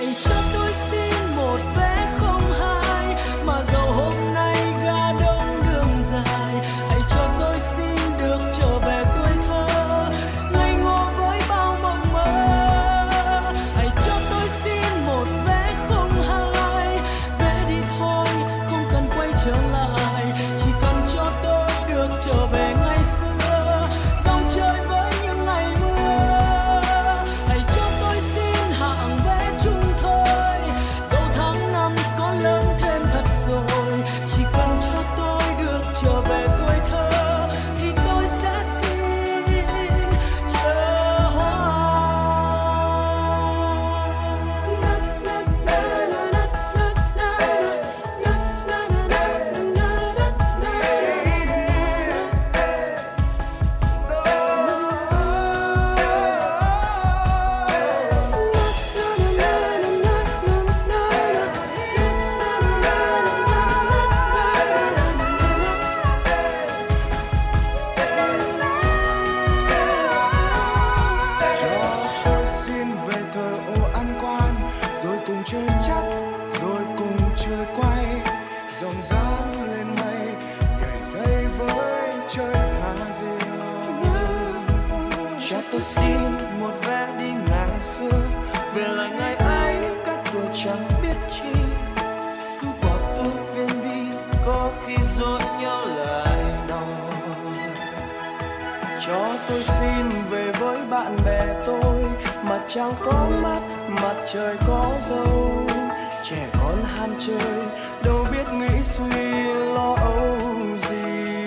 đầu 0.01 0.15
hãy 0.25 0.50
chẳng 90.65 90.89
biết 91.03 91.17
chi, 91.31 91.61
cứ 92.61 92.69
bỏ 92.83 92.97
tôi 93.17 93.33
viên 93.55 93.83
bi 93.83 94.17
có 94.47 94.71
khi 94.87 94.97
dối 95.17 95.41
nhau 95.61 95.87
lại 95.87 96.39
đòi. 96.69 97.59
Cho 99.07 99.35
tôi 99.49 99.63
xin 99.63 100.25
về 100.31 100.53
với 100.53 100.79
bạn 100.91 101.17
bè 101.25 101.63
tôi 101.67 102.05
mặt 102.43 102.61
trăng 102.69 102.93
có 103.05 103.29
mắt, 103.43 103.61
mặt 103.89 104.15
trời 104.33 104.57
có 104.67 104.95
dâu 105.09 105.67
trẻ 106.23 106.49
con 106.61 106.85
ham 106.85 107.15
chơi, 107.27 107.65
đâu 108.05 108.27
biết 108.33 108.53
nghĩ 108.53 108.83
suy 108.83 109.43
lo 109.75 109.97
âu 109.97 110.39
gì. 110.89 111.45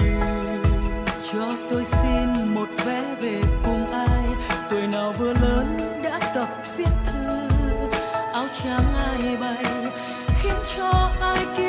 Cho 1.34 1.46
tôi 1.70 1.86
xin 1.86 2.56
một 2.56 2.68
vé 2.86 3.16
về 3.22 3.42
cùng 3.66 3.92
ai, 3.92 4.26
tuổi 4.70 4.88
nào 4.88 5.14
vừa 5.18 5.34
lớn 5.34 5.53
chẳng 8.64 8.94
ai 8.96 9.38
bày 9.38 9.66
khiến 10.42 10.56
cho 10.78 11.12
ai 11.22 11.46
kia 11.58 11.63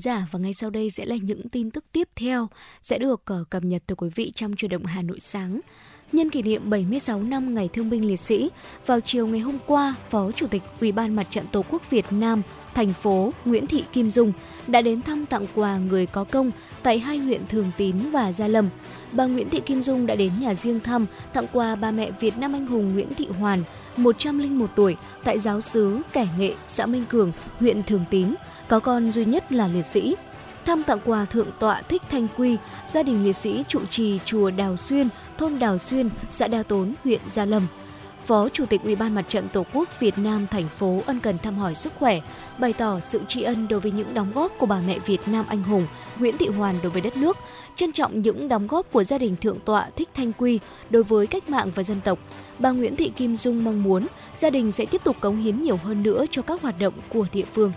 thính 0.00 0.04
giả 0.04 0.26
và 0.30 0.38
ngay 0.38 0.54
sau 0.54 0.70
đây 0.70 0.90
sẽ 0.90 1.04
là 1.04 1.16
những 1.16 1.48
tin 1.48 1.70
tức 1.70 1.84
tiếp 1.92 2.08
theo 2.16 2.48
sẽ 2.82 2.98
được 2.98 3.22
ờ, 3.24 3.44
cập 3.50 3.64
nhật 3.64 3.82
từ 3.86 3.94
quý 3.94 4.08
vị 4.14 4.32
trong 4.34 4.56
truyền 4.56 4.70
động 4.70 4.84
Hà 4.84 5.02
Nội 5.02 5.20
sáng. 5.20 5.60
Nhân 6.12 6.30
kỷ 6.30 6.42
niệm 6.42 6.70
76 6.70 7.22
năm 7.22 7.54
Ngày 7.54 7.68
Thương 7.72 7.90
binh 7.90 8.08
Liệt 8.08 8.16
sĩ, 8.16 8.50
vào 8.86 9.00
chiều 9.00 9.26
ngày 9.26 9.40
hôm 9.40 9.58
qua, 9.66 9.94
Phó 10.10 10.32
Chủ 10.32 10.46
tịch 10.46 10.62
Ủy 10.80 10.92
ban 10.92 11.16
Mặt 11.16 11.26
trận 11.30 11.46
Tổ 11.52 11.64
quốc 11.70 11.90
Việt 11.90 12.04
Nam, 12.10 12.42
thành 12.74 12.92
phố 12.92 13.32
Nguyễn 13.44 13.66
Thị 13.66 13.84
Kim 13.92 14.10
Dung 14.10 14.32
đã 14.66 14.80
đến 14.80 15.02
thăm 15.02 15.26
tặng 15.26 15.46
quà 15.54 15.78
người 15.78 16.06
có 16.06 16.24
công 16.24 16.50
tại 16.82 16.98
hai 16.98 17.18
huyện 17.18 17.46
Thường 17.46 17.70
Tín 17.76 17.96
và 18.12 18.32
Gia 18.32 18.48
Lâm. 18.48 18.68
Bà 19.12 19.26
Nguyễn 19.26 19.48
Thị 19.48 19.60
Kim 19.60 19.82
Dung 19.82 20.06
đã 20.06 20.14
đến 20.14 20.32
nhà 20.40 20.54
riêng 20.54 20.80
thăm, 20.80 21.06
tặng 21.32 21.46
quà 21.52 21.76
bà 21.76 21.90
mẹ 21.90 22.10
Việt 22.20 22.38
Nam 22.38 22.52
anh 22.52 22.66
hùng 22.66 22.94
Nguyễn 22.94 23.14
Thị 23.14 23.26
Hoàn, 23.38 23.62
101 23.96 24.70
tuổi, 24.76 24.96
tại 25.24 25.38
giáo 25.38 25.60
xứ 25.60 26.00
Kẻ 26.12 26.28
Nghệ, 26.38 26.54
xã 26.66 26.86
Minh 26.86 27.04
Cường, 27.08 27.32
huyện 27.58 27.82
Thường 27.82 28.04
Tín, 28.10 28.34
có 28.70 28.80
con 28.80 29.10
duy 29.12 29.24
nhất 29.24 29.52
là 29.52 29.68
liệt 29.68 29.82
sĩ. 29.82 30.16
Thăm 30.64 30.82
tặng 30.82 30.98
quà 31.04 31.24
Thượng 31.24 31.50
tọa 31.58 31.82
Thích 31.82 32.02
Thanh 32.10 32.26
Quy, 32.36 32.56
gia 32.86 33.02
đình 33.02 33.24
liệt 33.24 33.36
sĩ 33.36 33.64
trụ 33.68 33.80
trì 33.90 34.18
chùa 34.24 34.50
Đào 34.50 34.76
Xuyên, 34.76 35.08
thôn 35.38 35.58
Đào 35.58 35.78
Xuyên, 35.78 36.10
xã 36.30 36.48
Đa 36.48 36.62
Tốn, 36.62 36.94
huyện 37.04 37.20
Gia 37.28 37.44
Lâm. 37.44 37.66
Phó 38.24 38.48
Chủ 38.48 38.66
tịch 38.66 38.82
Ủy 38.84 38.96
ban 38.96 39.14
Mặt 39.14 39.24
trận 39.28 39.48
Tổ 39.48 39.64
quốc 39.74 40.00
Việt 40.00 40.18
Nam 40.18 40.46
thành 40.50 40.68
phố 40.68 41.02
ân 41.06 41.20
cần 41.20 41.38
thăm 41.38 41.58
hỏi 41.58 41.74
sức 41.74 41.92
khỏe, 41.98 42.20
bày 42.58 42.72
tỏ 42.72 43.00
sự 43.00 43.20
tri 43.28 43.42
ân 43.42 43.68
đối 43.68 43.80
với 43.80 43.90
những 43.90 44.14
đóng 44.14 44.32
góp 44.34 44.52
của 44.58 44.66
bà 44.66 44.80
mẹ 44.86 44.98
Việt 44.98 45.20
Nam 45.26 45.44
anh 45.48 45.62
hùng 45.62 45.86
Nguyễn 46.18 46.36
Thị 46.38 46.48
Hoàn 46.48 46.76
đối 46.82 46.92
với 46.92 47.00
đất 47.00 47.16
nước, 47.16 47.36
trân 47.76 47.92
trọng 47.92 48.22
những 48.22 48.48
đóng 48.48 48.66
góp 48.66 48.92
của 48.92 49.04
gia 49.04 49.18
đình 49.18 49.36
Thượng 49.36 49.60
tọa 49.60 49.86
Thích 49.96 50.08
Thanh 50.14 50.32
Quy 50.32 50.58
đối 50.90 51.02
với 51.02 51.26
cách 51.26 51.48
mạng 51.48 51.70
và 51.74 51.82
dân 51.82 52.00
tộc. 52.00 52.18
Bà 52.58 52.70
Nguyễn 52.70 52.96
Thị 52.96 53.12
Kim 53.16 53.36
Dung 53.36 53.64
mong 53.64 53.82
muốn 53.82 54.06
gia 54.36 54.50
đình 54.50 54.72
sẽ 54.72 54.86
tiếp 54.86 55.00
tục 55.04 55.16
cống 55.20 55.36
hiến 55.36 55.62
nhiều 55.62 55.76
hơn 55.84 56.02
nữa 56.02 56.24
cho 56.30 56.42
các 56.42 56.62
hoạt 56.62 56.78
động 56.78 56.94
của 57.08 57.26
địa 57.32 57.44
phương. 57.54 57.72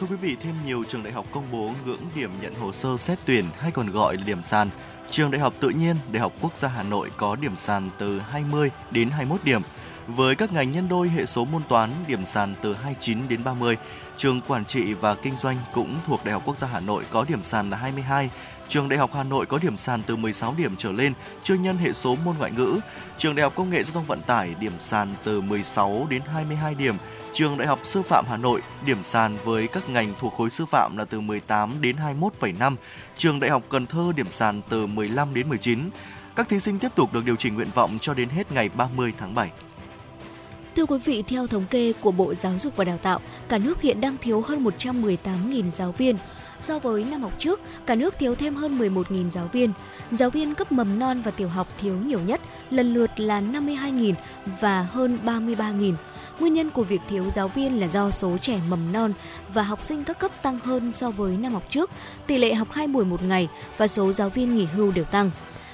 Thưa 0.00 0.06
quý 0.06 0.16
vị, 0.16 0.36
thêm 0.40 0.54
nhiều 0.66 0.84
trường 0.88 1.02
đại 1.02 1.12
học 1.12 1.26
công 1.32 1.44
bố 1.52 1.70
ngưỡng 1.86 2.00
điểm 2.14 2.30
nhận 2.40 2.54
hồ 2.54 2.72
sơ 2.72 2.96
xét 2.96 3.18
tuyển 3.24 3.44
hay 3.58 3.70
còn 3.70 3.90
gọi 3.90 4.16
là 4.16 4.22
điểm 4.24 4.42
sàn. 4.42 4.68
Trường 5.10 5.30
Đại 5.30 5.40
học 5.40 5.54
Tự 5.60 5.68
nhiên, 5.68 5.96
Đại 6.12 6.20
học 6.20 6.32
Quốc 6.40 6.56
gia 6.56 6.68
Hà 6.68 6.82
Nội 6.82 7.10
có 7.16 7.36
điểm 7.36 7.56
sàn 7.56 7.90
từ 7.98 8.18
20 8.18 8.70
đến 8.90 9.10
21 9.10 9.44
điểm. 9.44 9.62
Với 10.06 10.34
các 10.34 10.52
ngành 10.52 10.72
nhân 10.72 10.88
đôi 10.88 11.08
hệ 11.08 11.26
số 11.26 11.44
môn 11.44 11.62
toán, 11.68 11.90
điểm 12.06 12.26
sàn 12.26 12.54
từ 12.62 12.74
29 12.74 13.18
đến 13.28 13.44
30. 13.44 13.76
Trường 14.16 14.40
Quản 14.40 14.64
trị 14.64 14.94
và 14.94 15.14
Kinh 15.14 15.36
doanh 15.36 15.56
cũng 15.74 15.94
thuộc 16.06 16.24
Đại 16.24 16.32
học 16.32 16.42
Quốc 16.46 16.56
gia 16.56 16.68
Hà 16.68 16.80
Nội 16.80 17.04
có 17.10 17.24
điểm 17.28 17.44
sàn 17.44 17.70
là 17.70 17.76
22. 17.76 18.30
Trường 18.68 18.88
Đại 18.88 18.98
học 18.98 19.10
Hà 19.14 19.22
Nội 19.22 19.46
có 19.46 19.58
điểm 19.62 19.78
sàn 19.78 20.02
từ 20.06 20.16
16 20.16 20.54
điểm 20.58 20.74
trở 20.78 20.92
lên, 20.92 21.12
chưa 21.42 21.54
nhân 21.54 21.76
hệ 21.76 21.92
số 21.92 22.16
môn 22.24 22.36
ngoại 22.38 22.50
ngữ. 22.50 22.80
Trường 23.18 23.34
Đại 23.34 23.42
học 23.42 23.52
Công 23.56 23.70
nghệ 23.70 23.82
Giao 23.82 23.94
thông 23.94 24.06
Vận 24.06 24.22
tải 24.22 24.54
điểm 24.60 24.72
sàn 24.80 25.08
từ 25.24 25.40
16 25.40 26.06
đến 26.10 26.22
22 26.32 26.74
điểm. 26.74 26.94
Trường 27.32 27.58
Đại 27.58 27.68
học 27.68 27.80
Sư 27.82 28.02
phạm 28.02 28.24
Hà 28.28 28.36
Nội 28.36 28.60
điểm 28.86 28.98
sàn 29.04 29.36
với 29.44 29.68
các 29.68 29.88
ngành 29.88 30.12
thuộc 30.20 30.34
khối 30.34 30.50
sư 30.50 30.66
phạm 30.66 30.96
là 30.96 31.04
từ 31.04 31.20
18 31.20 31.80
đến 31.80 31.96
21,5. 32.20 32.76
Trường 33.16 33.40
Đại 33.40 33.50
học 33.50 33.62
Cần 33.68 33.86
Thơ 33.86 34.12
điểm 34.16 34.26
sàn 34.30 34.62
từ 34.68 34.86
15 34.86 35.34
đến 35.34 35.48
19. 35.48 35.90
Các 36.36 36.48
thí 36.48 36.60
sinh 36.60 36.78
tiếp 36.78 36.92
tục 36.94 37.12
được 37.12 37.24
điều 37.24 37.36
chỉnh 37.36 37.54
nguyện 37.54 37.68
vọng 37.74 37.98
cho 38.00 38.14
đến 38.14 38.28
hết 38.28 38.52
ngày 38.52 38.68
30 38.68 39.12
tháng 39.18 39.34
7. 39.34 39.50
Thưa 40.76 40.86
quý 40.86 40.98
vị, 41.04 41.22
theo 41.22 41.46
thống 41.46 41.64
kê 41.70 41.92
của 42.00 42.10
Bộ 42.10 42.34
Giáo 42.34 42.52
dục 42.58 42.76
và 42.76 42.84
Đào 42.84 42.98
tạo, 42.98 43.20
cả 43.48 43.58
nước 43.58 43.82
hiện 43.82 44.00
đang 44.00 44.16
thiếu 44.16 44.40
hơn 44.40 44.64
118.000 44.64 45.70
giáo 45.74 45.92
viên. 45.92 46.16
So 46.60 46.78
với 46.78 47.04
năm 47.04 47.22
học 47.22 47.32
trước, 47.38 47.60
cả 47.86 47.94
nước 47.94 48.14
thiếu 48.18 48.34
thêm 48.34 48.54
hơn 48.54 48.78
11.000 48.78 49.30
giáo 49.30 49.48
viên. 49.52 49.72
Giáo 50.10 50.30
viên 50.30 50.54
cấp 50.54 50.72
mầm 50.72 50.98
non 50.98 51.22
và 51.22 51.30
tiểu 51.30 51.48
học 51.48 51.68
thiếu 51.80 51.94
nhiều 51.94 52.20
nhất, 52.20 52.40
lần 52.70 52.94
lượt 52.94 53.10
là 53.20 53.40
52.000 53.40 54.14
và 54.60 54.82
hơn 54.82 55.18
33.000. 55.24 55.94
Nguyên 56.40 56.54
nhân 56.54 56.70
của 56.70 56.84
việc 56.84 57.00
thiếu 57.08 57.30
giáo 57.30 57.48
viên 57.48 57.80
là 57.80 57.88
do 57.88 58.10
số 58.10 58.38
trẻ 58.38 58.60
mầm 58.68 58.92
non 58.92 59.12
và 59.54 59.62
học 59.62 59.82
sinh 59.82 60.04
các 60.04 60.18
cấp 60.18 60.42
tăng 60.42 60.58
hơn 60.58 60.92
so 60.92 61.10
với 61.10 61.36
năm 61.36 61.52
học 61.52 61.62
trước, 61.70 61.90
tỷ 62.26 62.38
lệ 62.38 62.54
học 62.54 62.72
hai 62.72 62.86
buổi 62.86 63.04
một 63.04 63.22
ngày 63.22 63.48
và 63.76 63.88
số 63.88 64.12
giáo 64.12 64.28
viên 64.28 64.56
nghỉ 64.56 64.64
hưu 64.64 64.92
đều 64.92 65.04
tăng. 65.04 65.30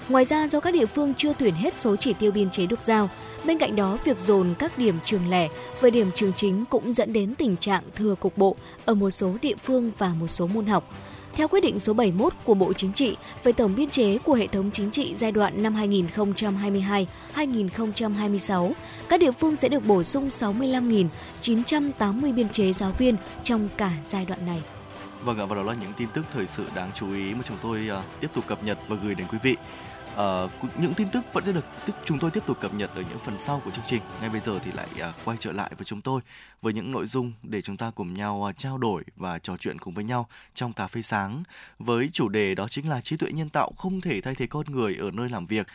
Ngoài 0.09 0.25
ra, 0.25 0.49
do 0.49 0.61
các 0.61 0.75
địa 0.75 0.87
phương 0.87 1.15
chưa 1.15 1.33
tuyển 1.39 1.55
hết 1.55 1.81
số 1.81 1.97
chỉ 1.97 2.13
tiêu 2.13 2.33
biên 2.33 2.51
chế 2.51 2.67
được 2.67 2.83
giao, 2.83 3.11
bên 3.45 3.59
cạnh 3.59 3.77
đó 3.77 3.99
việc 4.05 4.21
dồn 4.21 4.55
các 4.59 4.79
điểm 4.79 4.99
trường 5.05 5.31
lẻ 5.31 5.49
với 5.81 5.91
điểm 5.91 6.11
trường 6.15 6.33
chính 6.33 6.65
cũng 6.65 6.93
dẫn 6.93 7.13
đến 7.13 7.35
tình 7.35 7.57
trạng 7.57 7.83
thừa 7.97 8.15
cục 8.15 8.39
bộ 8.39 8.57
ở 8.85 8.95
một 8.95 9.11
số 9.11 9.37
địa 9.43 9.57
phương 9.57 9.93
và 9.99 10.09
một 10.09 10.29
số 10.29 10.47
môn 10.47 10.67
học. 10.67 10.95
Theo 11.35 11.49
quyết 11.49 11.61
định 11.61 11.81
số 11.81 11.93
71 11.93 12.33
của 12.45 12.55
Bộ 12.55 12.73
Chính 12.73 12.93
trị 12.93 13.17
về 13.45 13.53
tổng 13.53 13.75
biên 13.75 13.91
chế 13.91 14.19
của 14.19 14.35
hệ 14.35 14.47
thống 14.47 14.71
chính 14.71 14.91
trị 14.91 15.15
giai 15.17 15.33
đoạn 15.33 15.63
năm 15.63 15.75
2022-2026, 17.35 18.73
các 19.09 19.21
địa 19.21 19.33
phương 19.33 19.57
sẽ 19.57 19.69
được 19.69 19.87
bổ 19.87 20.03
sung 20.03 20.29
65.980 20.29 22.35
biên 22.35 22.49
chế 22.49 22.73
giáo 22.73 22.93
viên 22.99 23.17
trong 23.45 23.69
cả 23.77 23.93
giai 24.03 24.25
đoạn 24.25 24.47
này. 24.47 24.63
Vâng 25.25 25.39
ạ, 25.39 25.45
và 25.45 25.57
đó 25.57 25.63
là 25.63 25.75
những 25.81 25.93
tin 25.97 26.09
tức 26.15 26.25
thời 26.33 26.47
sự 26.47 26.65
đáng 26.75 26.91
chú 26.95 27.15
ý 27.15 27.35
mà 27.35 27.41
chúng 27.45 27.57
tôi 27.63 27.89
à, 27.91 28.03
tiếp 28.21 28.29
tục 28.35 28.45
cập 28.47 28.65
nhật 28.65 28.79
và 28.89 28.97
gửi 29.03 29.15
đến 29.15 29.27
quý 29.33 29.39
vị. 29.43 29.57
Uh, 30.13 30.51
những 30.79 30.95
tin 30.95 31.09
tức 31.09 31.33
vẫn 31.33 31.45
sẽ 31.45 31.53
được 31.53 31.65
tiếp, 31.87 31.93
chúng 32.05 32.19
tôi 32.19 32.31
tiếp 32.31 32.43
tục 32.47 32.61
cập 32.61 32.75
nhật 32.75 32.91
ở 32.95 33.03
những 33.11 33.19
phần 33.19 33.39
sau 33.39 33.63
của 33.65 33.71
chương 33.71 33.85
trình. 33.85 34.03
Ngay 34.21 34.31
bây 34.31 34.41
giờ 34.41 34.59
thì 34.65 34.73
lại 34.73 34.87
uh, 35.09 35.15
quay 35.25 35.37
trở 35.41 35.53
lại 35.53 35.71
với 35.79 35.85
chúng 35.85 36.01
tôi 36.01 36.21
với 36.63 36.73
những 36.73 36.91
nội 36.91 37.07
dung 37.07 37.33
để 37.43 37.63
chúng 37.63 37.77
ta 37.77 37.91
cùng 37.95 38.15
nhau 38.15 38.47
uh, 38.51 38.59
trao 38.59 38.79
đổi 38.79 39.03
và 39.17 39.39
trò 39.39 39.57
chuyện 39.57 39.79
cùng 39.79 39.95
với 39.95 40.05
nhau 40.05 40.29
trong 40.55 40.73
cà 40.73 40.87
phê 40.87 41.03
sáng 41.03 41.43
với 41.79 42.11
chủ 42.13 42.29
đề 42.29 42.55
đó 42.55 42.69
chính 42.69 42.89
là 42.89 43.01
trí 43.01 43.17
tuệ 43.17 43.33
nhân 43.33 43.49
tạo 43.49 43.73
không 43.79 44.01
thể 44.01 44.21
thay 44.21 44.35
thế 44.35 44.47
con 44.47 44.67
người 44.67 44.97
ở 45.01 45.11
nơi 45.11 45.29
làm 45.29 45.47
việc 45.47 45.67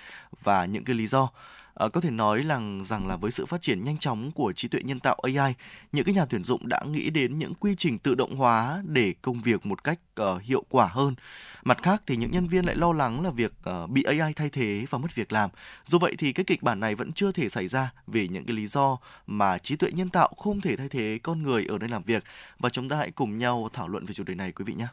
và 0.44 0.66
những 0.66 0.84
cái 0.84 0.96
lý 0.96 1.08
do. 1.08 1.30
À, 1.78 1.88
có 1.90 2.02
thể 2.02 2.12
nói 2.12 2.44
là 2.44 2.62
rằng 2.84 3.08
là 3.08 3.16
với 3.16 3.32
sự 3.32 3.46
phát 3.46 3.62
triển 3.62 3.84
nhanh 3.84 3.98
chóng 3.98 4.32
của 4.32 4.54
trí 4.54 4.68
tuệ 4.68 4.82
nhân 4.84 5.00
tạo 5.00 5.18
AI, 5.24 5.54
những 5.92 6.06
cái 6.06 6.16
nhà 6.16 6.26
tuyển 6.26 6.44
dụng 6.44 6.68
đã 6.68 6.82
nghĩ 6.92 7.10
đến 7.10 7.38
những 7.38 7.54
quy 7.54 7.76
trình 7.76 8.00
tự 8.00 8.16
động 8.16 8.36
hóa 8.36 8.84
để 8.86 9.14
công 9.22 9.42
việc 9.42 9.66
một 9.66 9.84
cách 9.84 10.00
uh, 10.22 10.42
hiệu 10.42 10.64
quả 10.70 10.88
hơn. 10.88 11.16
Mặt 11.64 11.78
khác 11.84 12.04
thì 12.08 12.16
những 12.16 12.32
nhân 12.32 12.48
viên 12.48 12.66
lại 12.66 12.76
lo 12.76 12.94
lắng 12.94 13.24
là 13.24 13.30
việc 13.30 13.54
uh, 13.84 13.90
bị 13.90 14.04
AI 14.04 14.34
thay 14.34 14.50
thế 14.50 14.86
và 14.90 14.98
mất 14.98 15.16
việc 15.16 15.32
làm. 15.32 15.50
Dù 15.86 16.00
vậy 16.00 16.16
thì 16.18 16.34
cái 16.34 16.44
kịch 16.44 16.64
bản 16.64 16.80
này 16.80 16.96
vẫn 16.96 17.14
chưa 17.14 17.32
thể 17.32 17.50
xảy 17.50 17.68
ra 17.68 17.92
vì 18.08 18.28
những 18.28 18.46
cái 18.46 18.56
lý 18.56 18.68
do 18.68 18.98
mà 19.28 19.58
trí 19.58 19.76
tuệ 19.76 19.92
nhân 19.92 20.10
tạo 20.10 20.34
không 20.38 20.62
thể 20.62 20.76
thay 20.76 20.90
thế 20.90 21.20
con 21.24 21.44
người 21.44 21.66
ở 21.66 21.78
nơi 21.78 21.90
làm 21.90 22.04
việc 22.04 22.24
và 22.60 22.70
chúng 22.70 22.90
ta 22.90 22.98
hãy 22.98 23.12
cùng 23.12 23.38
nhau 23.38 23.70
thảo 23.74 23.88
luận 23.88 24.06
về 24.06 24.14
chủ 24.14 24.24
đề 24.24 24.36
này 24.36 24.52
quý 24.52 24.66
vị 24.66 24.74
nhé. 24.74 24.88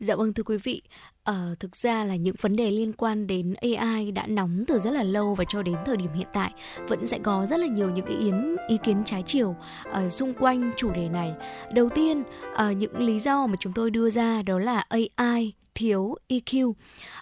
Dạ 0.00 0.16
vâng 0.16 0.32
thưa 0.32 0.42
quý 0.42 0.56
vị, 0.56 0.82
ờ, 1.24 1.54
thực 1.60 1.76
ra 1.76 2.04
là 2.04 2.16
những 2.16 2.34
vấn 2.40 2.56
đề 2.56 2.70
liên 2.70 2.92
quan 2.92 3.26
đến 3.26 3.54
AI 3.54 4.10
đã 4.12 4.26
nóng 4.26 4.64
từ 4.66 4.78
rất 4.78 4.90
là 4.90 5.02
lâu 5.02 5.34
và 5.34 5.44
cho 5.48 5.62
đến 5.62 5.76
thời 5.86 5.96
điểm 5.96 6.12
hiện 6.14 6.26
tại 6.32 6.52
vẫn 6.88 7.06
sẽ 7.06 7.18
có 7.18 7.46
rất 7.46 7.60
là 7.60 7.66
nhiều 7.66 7.90
những 7.90 8.06
ý 8.06 8.16
kiến 8.20 8.56
ý 8.68 8.76
kiến 8.84 9.02
trái 9.06 9.22
chiều 9.26 9.56
uh, 9.90 10.12
xung 10.12 10.34
quanh 10.34 10.70
chủ 10.76 10.90
đề 10.90 11.08
này. 11.08 11.32
Đầu 11.74 11.88
tiên, 11.88 12.22
uh, 12.52 12.76
những 12.76 12.96
lý 12.96 13.18
do 13.18 13.46
mà 13.46 13.56
chúng 13.60 13.72
tôi 13.72 13.90
đưa 13.90 14.10
ra 14.10 14.42
đó 14.42 14.58
là 14.58 14.84
AI 14.88 15.52
thiếu 15.74 16.16
EQ. 16.28 16.72
Ở 16.72 16.74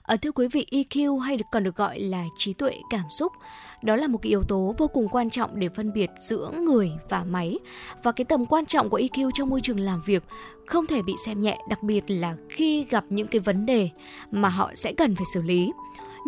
ờ, 0.02 0.16
thưa 0.16 0.32
quý 0.32 0.48
vị, 0.48 0.66
EQ 0.70 1.18
hay 1.18 1.36
được 1.36 1.44
còn 1.52 1.64
được 1.64 1.76
gọi 1.76 2.00
là 2.00 2.24
trí 2.36 2.52
tuệ 2.52 2.72
cảm 2.90 3.04
xúc, 3.10 3.32
đó 3.82 3.96
là 3.96 4.08
một 4.08 4.18
cái 4.22 4.30
yếu 4.30 4.42
tố 4.42 4.74
vô 4.78 4.86
cùng 4.88 5.08
quan 5.08 5.30
trọng 5.30 5.60
để 5.60 5.68
phân 5.68 5.92
biệt 5.92 6.10
giữa 6.20 6.50
người 6.50 6.90
và 7.08 7.24
máy. 7.24 7.58
Và 8.02 8.12
cái 8.12 8.24
tầm 8.24 8.46
quan 8.46 8.66
trọng 8.66 8.90
của 8.90 8.98
EQ 8.98 9.30
trong 9.34 9.48
môi 9.48 9.60
trường 9.60 9.80
làm 9.80 10.02
việc 10.06 10.24
không 10.66 10.86
thể 10.86 11.02
bị 11.02 11.14
xem 11.26 11.40
nhẹ, 11.40 11.58
đặc 11.68 11.82
biệt 11.82 12.04
là 12.06 12.36
khi 12.48 12.84
gặp 12.90 13.04
những 13.08 13.26
cái 13.26 13.40
vấn 13.40 13.66
đề 13.66 13.90
mà 14.30 14.48
họ 14.48 14.70
sẽ 14.74 14.92
cần 14.92 15.14
phải 15.14 15.26
xử 15.34 15.42
lý 15.42 15.72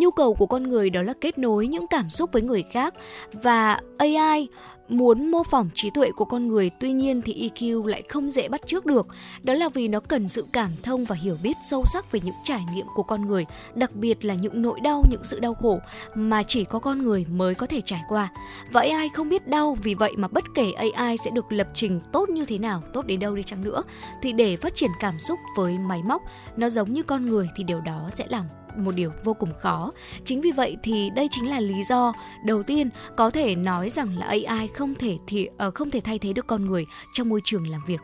nhu 0.00 0.10
cầu 0.10 0.34
của 0.34 0.46
con 0.46 0.62
người 0.62 0.90
đó 0.90 1.02
là 1.02 1.12
kết 1.20 1.38
nối 1.38 1.66
những 1.66 1.86
cảm 1.86 2.10
xúc 2.10 2.32
với 2.32 2.42
người 2.42 2.64
khác 2.72 2.94
và 3.32 3.80
AI 3.98 4.48
muốn 4.90 5.30
mô 5.30 5.42
phỏng 5.42 5.70
trí 5.74 5.90
tuệ 5.90 6.10
của 6.10 6.24
con 6.24 6.48
người, 6.48 6.70
tuy 6.80 6.92
nhiên 6.92 7.22
thì 7.22 7.48
EQ 7.48 7.86
lại 7.86 8.02
không 8.08 8.30
dễ 8.30 8.48
bắt 8.48 8.60
chước 8.66 8.86
được. 8.86 9.06
Đó 9.42 9.54
là 9.54 9.68
vì 9.68 9.88
nó 9.88 10.00
cần 10.00 10.28
sự 10.28 10.46
cảm 10.52 10.70
thông 10.82 11.04
và 11.04 11.16
hiểu 11.16 11.36
biết 11.42 11.56
sâu 11.62 11.84
sắc 11.84 12.12
về 12.12 12.20
những 12.20 12.34
trải 12.44 12.64
nghiệm 12.74 12.86
của 12.94 13.02
con 13.02 13.26
người, 13.26 13.46
đặc 13.74 13.94
biệt 13.94 14.24
là 14.24 14.34
những 14.34 14.62
nỗi 14.62 14.80
đau, 14.80 15.04
những 15.10 15.24
sự 15.24 15.40
đau 15.40 15.54
khổ 15.54 15.78
mà 16.14 16.42
chỉ 16.42 16.64
có 16.64 16.78
con 16.78 17.02
người 17.02 17.26
mới 17.30 17.54
có 17.54 17.66
thể 17.66 17.80
trải 17.80 18.02
qua. 18.08 18.28
Và 18.72 18.80
AI 18.80 19.08
không 19.14 19.28
biết 19.28 19.48
đau, 19.48 19.76
vì 19.82 19.94
vậy 19.94 20.12
mà 20.16 20.28
bất 20.28 20.44
kể 20.54 20.72
AI 20.72 21.16
sẽ 21.16 21.30
được 21.30 21.52
lập 21.52 21.68
trình 21.74 22.00
tốt 22.12 22.28
như 22.28 22.44
thế 22.44 22.58
nào, 22.58 22.82
tốt 22.92 23.06
đến 23.06 23.20
đâu 23.20 23.36
đi 23.36 23.42
chăng 23.42 23.64
nữa, 23.64 23.82
thì 24.22 24.32
để 24.32 24.56
phát 24.56 24.74
triển 24.74 24.90
cảm 25.00 25.18
xúc 25.18 25.38
với 25.56 25.78
máy 25.78 26.02
móc, 26.02 26.22
nó 26.56 26.68
giống 26.70 26.92
như 26.92 27.02
con 27.02 27.26
người 27.26 27.48
thì 27.56 27.64
điều 27.64 27.80
đó 27.80 28.10
sẽ 28.14 28.26
làm 28.28 28.44
một 28.76 28.94
điều 28.94 29.12
vô 29.24 29.34
cùng 29.34 29.52
khó. 29.60 29.92
Chính 30.24 30.40
vì 30.40 30.50
vậy 30.52 30.76
thì 30.82 31.10
đây 31.10 31.28
chính 31.30 31.50
là 31.50 31.60
lý 31.60 31.84
do 31.84 32.12
đầu 32.46 32.62
tiên 32.62 32.90
có 33.16 33.30
thể 33.30 33.54
nói 33.54 33.90
rằng 33.90 34.18
là 34.18 34.26
AI 34.26 34.68
không 34.74 34.94
thể 34.94 35.18
thì 35.26 35.48
uh, 35.48 35.58
ờ, 35.58 35.70
không 35.70 35.90
thể 35.90 36.00
thay 36.00 36.18
thế 36.18 36.32
được 36.32 36.46
con 36.46 36.66
người 36.66 36.86
trong 37.12 37.28
môi 37.28 37.40
trường 37.44 37.68
làm 37.68 37.80
việc. 37.86 38.00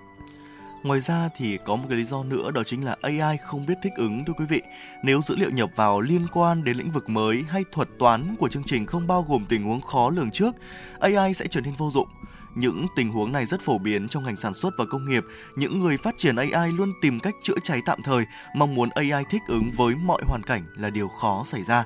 Ngoài 0.83 1.01
ra 1.01 1.29
thì 1.37 1.59
có 1.65 1.77
một 1.77 1.85
cái 1.89 1.99
lý 1.99 2.05
do 2.05 2.25
nữa 2.25 2.51
đó 2.51 2.63
chính 2.65 2.85
là 2.85 2.97
AI 3.01 3.37
không 3.45 3.67
biết 3.67 3.75
thích 3.83 3.93
ứng 3.97 4.25
thưa 4.25 4.33
quý 4.33 4.45
vị. 4.49 4.63
Nếu 5.03 5.23
dữ 5.23 5.37
liệu 5.37 5.51
nhập 5.51 5.71
vào 5.77 6.01
liên 6.01 6.27
quan 6.33 6.65
đến 6.65 6.77
lĩnh 6.77 6.91
vực 6.91 7.09
mới 7.09 7.45
hay 7.49 7.65
thuật 7.73 7.89
toán 7.99 8.37
của 8.39 8.49
chương 8.49 8.65
trình 8.65 8.87
không 8.87 9.07
bao 9.07 9.27
gồm 9.29 9.47
tình 9.49 9.63
huống 9.63 9.81
khó 9.81 10.11
lường 10.11 10.31
trước, 10.31 10.55
AI 11.01 11.35
sẽ 11.35 11.47
trở 11.47 11.61
nên 11.61 11.75
vô 11.75 11.91
dụng. 11.91 12.09
Những 12.57 12.87
tình 12.97 13.11
huống 13.11 13.33
này 13.33 13.47
rất 13.47 13.61
phổ 13.61 13.79
biến 13.79 14.09
trong 14.09 14.25
ngành 14.25 14.37
sản 14.37 14.55
xuất 14.55 14.75
và 14.79 14.85
công 14.91 15.09
nghiệp. 15.09 15.25
Những 15.57 15.81
người 15.81 15.97
phát 15.97 16.17
triển 16.17 16.37
AI 16.37 16.73
luôn 16.73 16.93
tìm 17.03 17.21
cách 17.21 17.35
chữa 17.43 17.59
cháy 17.63 17.83
tạm 17.87 18.03
thời, 18.03 18.25
mong 18.55 18.75
muốn 18.75 18.89
AI 18.91 19.25
thích 19.31 19.43
ứng 19.49 19.71
với 19.77 19.95
mọi 19.95 20.23
hoàn 20.27 20.43
cảnh 20.43 20.63
là 20.77 20.91
điều 20.91 21.09
khó 21.09 21.43
xảy 21.47 21.63
ra. 21.63 21.85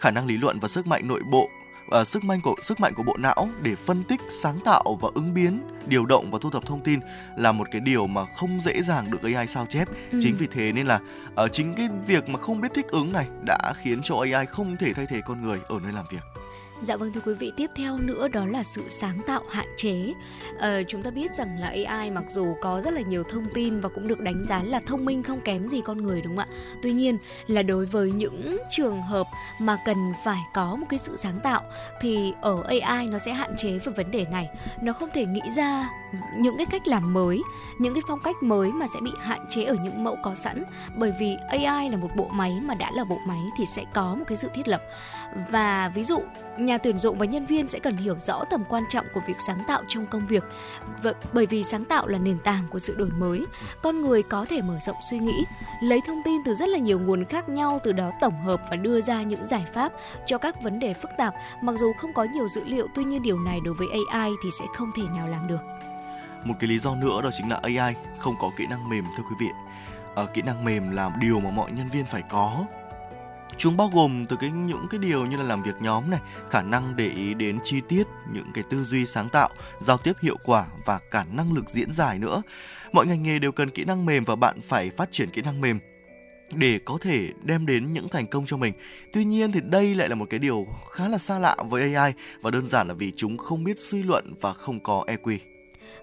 Khả 0.00 0.10
năng 0.10 0.26
lý 0.26 0.36
luận 0.36 0.58
và 0.58 0.68
sức 0.68 0.86
mạnh 0.86 1.08
nội 1.08 1.20
bộ 1.30 1.48
uh, 2.00 2.06
sức 2.06 2.24
mạnh 2.24 2.40
của 2.40 2.54
sức 2.62 2.80
mạnh 2.80 2.94
của 2.94 3.02
bộ 3.02 3.16
não 3.16 3.48
để 3.62 3.74
phân 3.86 4.04
tích, 4.04 4.20
sáng 4.42 4.58
tạo 4.64 4.98
và 5.00 5.08
ứng 5.14 5.34
biến, 5.34 5.60
điều 5.86 6.06
động 6.06 6.30
và 6.30 6.38
thu 6.42 6.50
thập 6.50 6.66
thông 6.66 6.80
tin 6.80 7.00
là 7.36 7.52
một 7.52 7.66
cái 7.70 7.80
điều 7.80 8.06
mà 8.06 8.24
không 8.36 8.60
dễ 8.60 8.82
dàng 8.82 9.10
được 9.10 9.34
AI 9.34 9.46
sao 9.46 9.66
chép. 9.66 9.88
Ừ. 10.12 10.18
Chính 10.22 10.36
vì 10.36 10.46
thế 10.46 10.72
nên 10.72 10.86
là 10.86 11.00
uh, 11.44 11.52
chính 11.52 11.74
cái 11.74 11.88
việc 12.06 12.28
mà 12.28 12.38
không 12.38 12.60
biết 12.60 12.74
thích 12.74 12.86
ứng 12.88 13.12
này 13.12 13.26
đã 13.46 13.72
khiến 13.76 14.00
cho 14.02 14.16
AI 14.32 14.46
không 14.46 14.76
thể 14.76 14.92
thay 14.92 15.06
thế 15.06 15.20
con 15.26 15.42
người 15.42 15.58
ở 15.68 15.80
nơi 15.82 15.92
làm 15.92 16.04
việc. 16.10 16.31
Dạ 16.82 16.96
vâng 16.96 17.12
thưa 17.12 17.20
quý 17.24 17.34
vị, 17.34 17.52
tiếp 17.56 17.70
theo 17.74 17.98
nữa 17.98 18.28
đó 18.28 18.46
là 18.46 18.62
sự 18.62 18.88
sáng 18.88 19.20
tạo 19.26 19.42
hạn 19.50 19.66
chế. 19.76 20.14
À, 20.58 20.80
chúng 20.88 21.02
ta 21.02 21.10
biết 21.10 21.34
rằng 21.34 21.58
là 21.58 21.68
AI 21.68 22.10
mặc 22.10 22.24
dù 22.28 22.54
có 22.60 22.80
rất 22.80 22.94
là 22.94 23.00
nhiều 23.00 23.22
thông 23.22 23.46
tin 23.54 23.80
và 23.80 23.88
cũng 23.88 24.08
được 24.08 24.20
đánh 24.20 24.44
giá 24.44 24.62
là 24.62 24.80
thông 24.86 25.04
minh 25.04 25.22
không 25.22 25.40
kém 25.40 25.68
gì 25.68 25.80
con 25.84 26.02
người 26.02 26.20
đúng 26.20 26.36
không 26.36 26.46
ạ? 26.50 26.56
Tuy 26.82 26.92
nhiên 26.92 27.18
là 27.46 27.62
đối 27.62 27.86
với 27.86 28.12
những 28.12 28.56
trường 28.70 29.02
hợp 29.02 29.26
mà 29.58 29.78
cần 29.84 30.12
phải 30.24 30.38
có 30.54 30.76
một 30.76 30.86
cái 30.88 30.98
sự 30.98 31.16
sáng 31.16 31.40
tạo 31.40 31.62
thì 32.00 32.32
ở 32.40 32.62
AI 32.80 33.06
nó 33.06 33.18
sẽ 33.18 33.32
hạn 33.32 33.56
chế 33.56 33.78
về 33.78 33.92
vấn 33.96 34.10
đề 34.10 34.26
này. 34.30 34.48
Nó 34.82 34.92
không 34.92 35.08
thể 35.14 35.26
nghĩ 35.26 35.42
ra 35.50 35.88
những 36.36 36.56
cái 36.56 36.66
cách 36.70 36.86
làm 36.86 37.14
mới, 37.14 37.42
những 37.78 37.94
cái 37.94 38.02
phong 38.08 38.20
cách 38.24 38.36
mới 38.42 38.72
mà 38.72 38.86
sẽ 38.94 39.00
bị 39.00 39.10
hạn 39.20 39.40
chế 39.48 39.64
ở 39.64 39.76
những 39.82 40.04
mẫu 40.04 40.16
có 40.22 40.34
sẵn 40.34 40.64
bởi 40.96 41.12
vì 41.20 41.36
AI 41.48 41.90
là 41.90 41.96
một 41.96 42.10
bộ 42.16 42.28
máy 42.28 42.52
mà 42.62 42.74
đã 42.74 42.90
là 42.94 43.04
bộ 43.04 43.18
máy 43.26 43.40
thì 43.56 43.66
sẽ 43.66 43.84
có 43.94 44.14
một 44.14 44.24
cái 44.26 44.36
sự 44.36 44.48
thiết 44.54 44.68
lập. 44.68 44.82
Và 45.50 45.88
ví 45.94 46.04
dụ 46.04 46.22
nhà 46.58 46.78
tuyển 46.78 46.98
dụng 46.98 47.18
và 47.18 47.26
nhân 47.26 47.46
viên 47.46 47.68
sẽ 47.68 47.78
cần 47.78 47.96
hiểu 47.96 48.18
rõ 48.18 48.44
tầm 48.50 48.64
quan 48.68 48.84
trọng 48.88 49.06
của 49.14 49.20
việc 49.26 49.36
sáng 49.46 49.58
tạo 49.66 49.82
trong 49.88 50.06
công 50.06 50.26
việc. 50.26 50.44
Bởi 51.32 51.46
vì 51.46 51.64
sáng 51.64 51.84
tạo 51.84 52.06
là 52.06 52.18
nền 52.18 52.38
tảng 52.38 52.64
của 52.70 52.78
sự 52.78 52.94
đổi 52.94 53.10
mới. 53.10 53.46
Con 53.82 54.00
người 54.00 54.22
có 54.22 54.46
thể 54.48 54.62
mở 54.62 54.78
rộng 54.80 54.96
suy 55.10 55.18
nghĩ 55.18 55.44
lấy 55.82 56.00
thông 56.06 56.22
tin 56.24 56.42
từ 56.44 56.54
rất 56.54 56.68
là 56.68 56.78
nhiều 56.78 57.00
nguồn 57.00 57.24
khác 57.24 57.48
nhau 57.48 57.78
từ 57.84 57.92
đó 57.92 58.12
tổng 58.20 58.44
hợp 58.44 58.62
và 58.70 58.76
đưa 58.76 59.00
ra 59.00 59.22
những 59.22 59.46
giải 59.46 59.64
pháp 59.74 59.92
cho 60.26 60.38
các 60.38 60.62
vấn 60.62 60.78
đề 60.78 60.94
phức 60.94 61.10
tạp. 61.18 61.34
Mặc 61.62 61.74
dù 61.78 61.92
không 61.98 62.12
có 62.14 62.24
nhiều 62.24 62.48
dữ 62.48 62.64
liệu 62.64 62.86
tuy 62.94 63.04
nhiên 63.04 63.22
điều 63.22 63.38
này 63.38 63.60
đối 63.64 63.74
với 63.74 63.88
AI 64.10 64.30
thì 64.44 64.50
sẽ 64.58 64.64
không 64.74 64.90
thể 64.96 65.02
nào 65.16 65.28
làm 65.28 65.48
được. 65.48 65.60
Một 66.44 66.54
cái 66.60 66.68
lý 66.68 66.78
do 66.78 66.94
nữa 66.94 67.22
đó 67.22 67.30
chính 67.38 67.50
là 67.50 67.60
AI 67.62 67.94
không 68.18 68.34
có 68.40 68.50
kỹ 68.56 68.66
năng 68.70 68.88
mềm 68.88 69.04
thưa 69.16 69.22
quý 69.22 69.36
vị. 69.40 69.48
À, 70.16 70.22
kỹ 70.34 70.42
năng 70.42 70.64
mềm 70.64 70.90
là 70.90 71.10
điều 71.20 71.40
mà 71.40 71.50
mọi 71.50 71.72
nhân 71.72 71.88
viên 71.88 72.04
phải 72.04 72.22
có. 72.30 72.64
Chúng 73.56 73.76
bao 73.76 73.90
gồm 73.94 74.26
từ 74.28 74.36
cái 74.40 74.50
những 74.50 74.86
cái 74.90 74.98
điều 74.98 75.26
như 75.26 75.36
là 75.36 75.42
làm 75.42 75.62
việc 75.62 75.74
nhóm 75.80 76.10
này, 76.10 76.20
khả 76.50 76.62
năng 76.62 76.96
để 76.96 77.08
ý 77.08 77.34
đến 77.34 77.58
chi 77.64 77.80
tiết, 77.88 78.06
những 78.32 78.46
cái 78.54 78.64
tư 78.70 78.84
duy 78.84 79.06
sáng 79.06 79.28
tạo, 79.28 79.50
giao 79.80 79.98
tiếp 79.98 80.12
hiệu 80.22 80.36
quả 80.44 80.66
và 80.84 81.00
cả 81.10 81.24
năng 81.32 81.52
lực 81.52 81.68
diễn 81.68 81.92
giải 81.92 82.18
nữa. 82.18 82.42
Mọi 82.92 83.06
ngành 83.06 83.22
nghề 83.22 83.38
đều 83.38 83.52
cần 83.52 83.70
kỹ 83.70 83.84
năng 83.84 84.06
mềm 84.06 84.24
và 84.24 84.36
bạn 84.36 84.60
phải 84.60 84.90
phát 84.90 85.12
triển 85.12 85.30
kỹ 85.30 85.42
năng 85.42 85.60
mềm 85.60 85.78
để 86.54 86.80
có 86.84 86.98
thể 87.00 87.28
đem 87.42 87.66
đến 87.66 87.92
những 87.92 88.08
thành 88.08 88.26
công 88.26 88.46
cho 88.46 88.56
mình. 88.56 88.74
Tuy 89.12 89.24
nhiên 89.24 89.52
thì 89.52 89.60
đây 89.60 89.94
lại 89.94 90.08
là 90.08 90.14
một 90.14 90.26
cái 90.30 90.38
điều 90.38 90.66
khá 90.90 91.08
là 91.08 91.18
xa 91.18 91.38
lạ 91.38 91.56
với 91.68 91.94
AI 91.94 92.12
và 92.40 92.50
đơn 92.50 92.66
giản 92.66 92.88
là 92.88 92.94
vì 92.94 93.12
chúng 93.16 93.38
không 93.38 93.64
biết 93.64 93.78
suy 93.78 94.02
luận 94.02 94.34
và 94.40 94.52
không 94.52 94.80
có 94.80 95.04
EQ. 95.06 95.38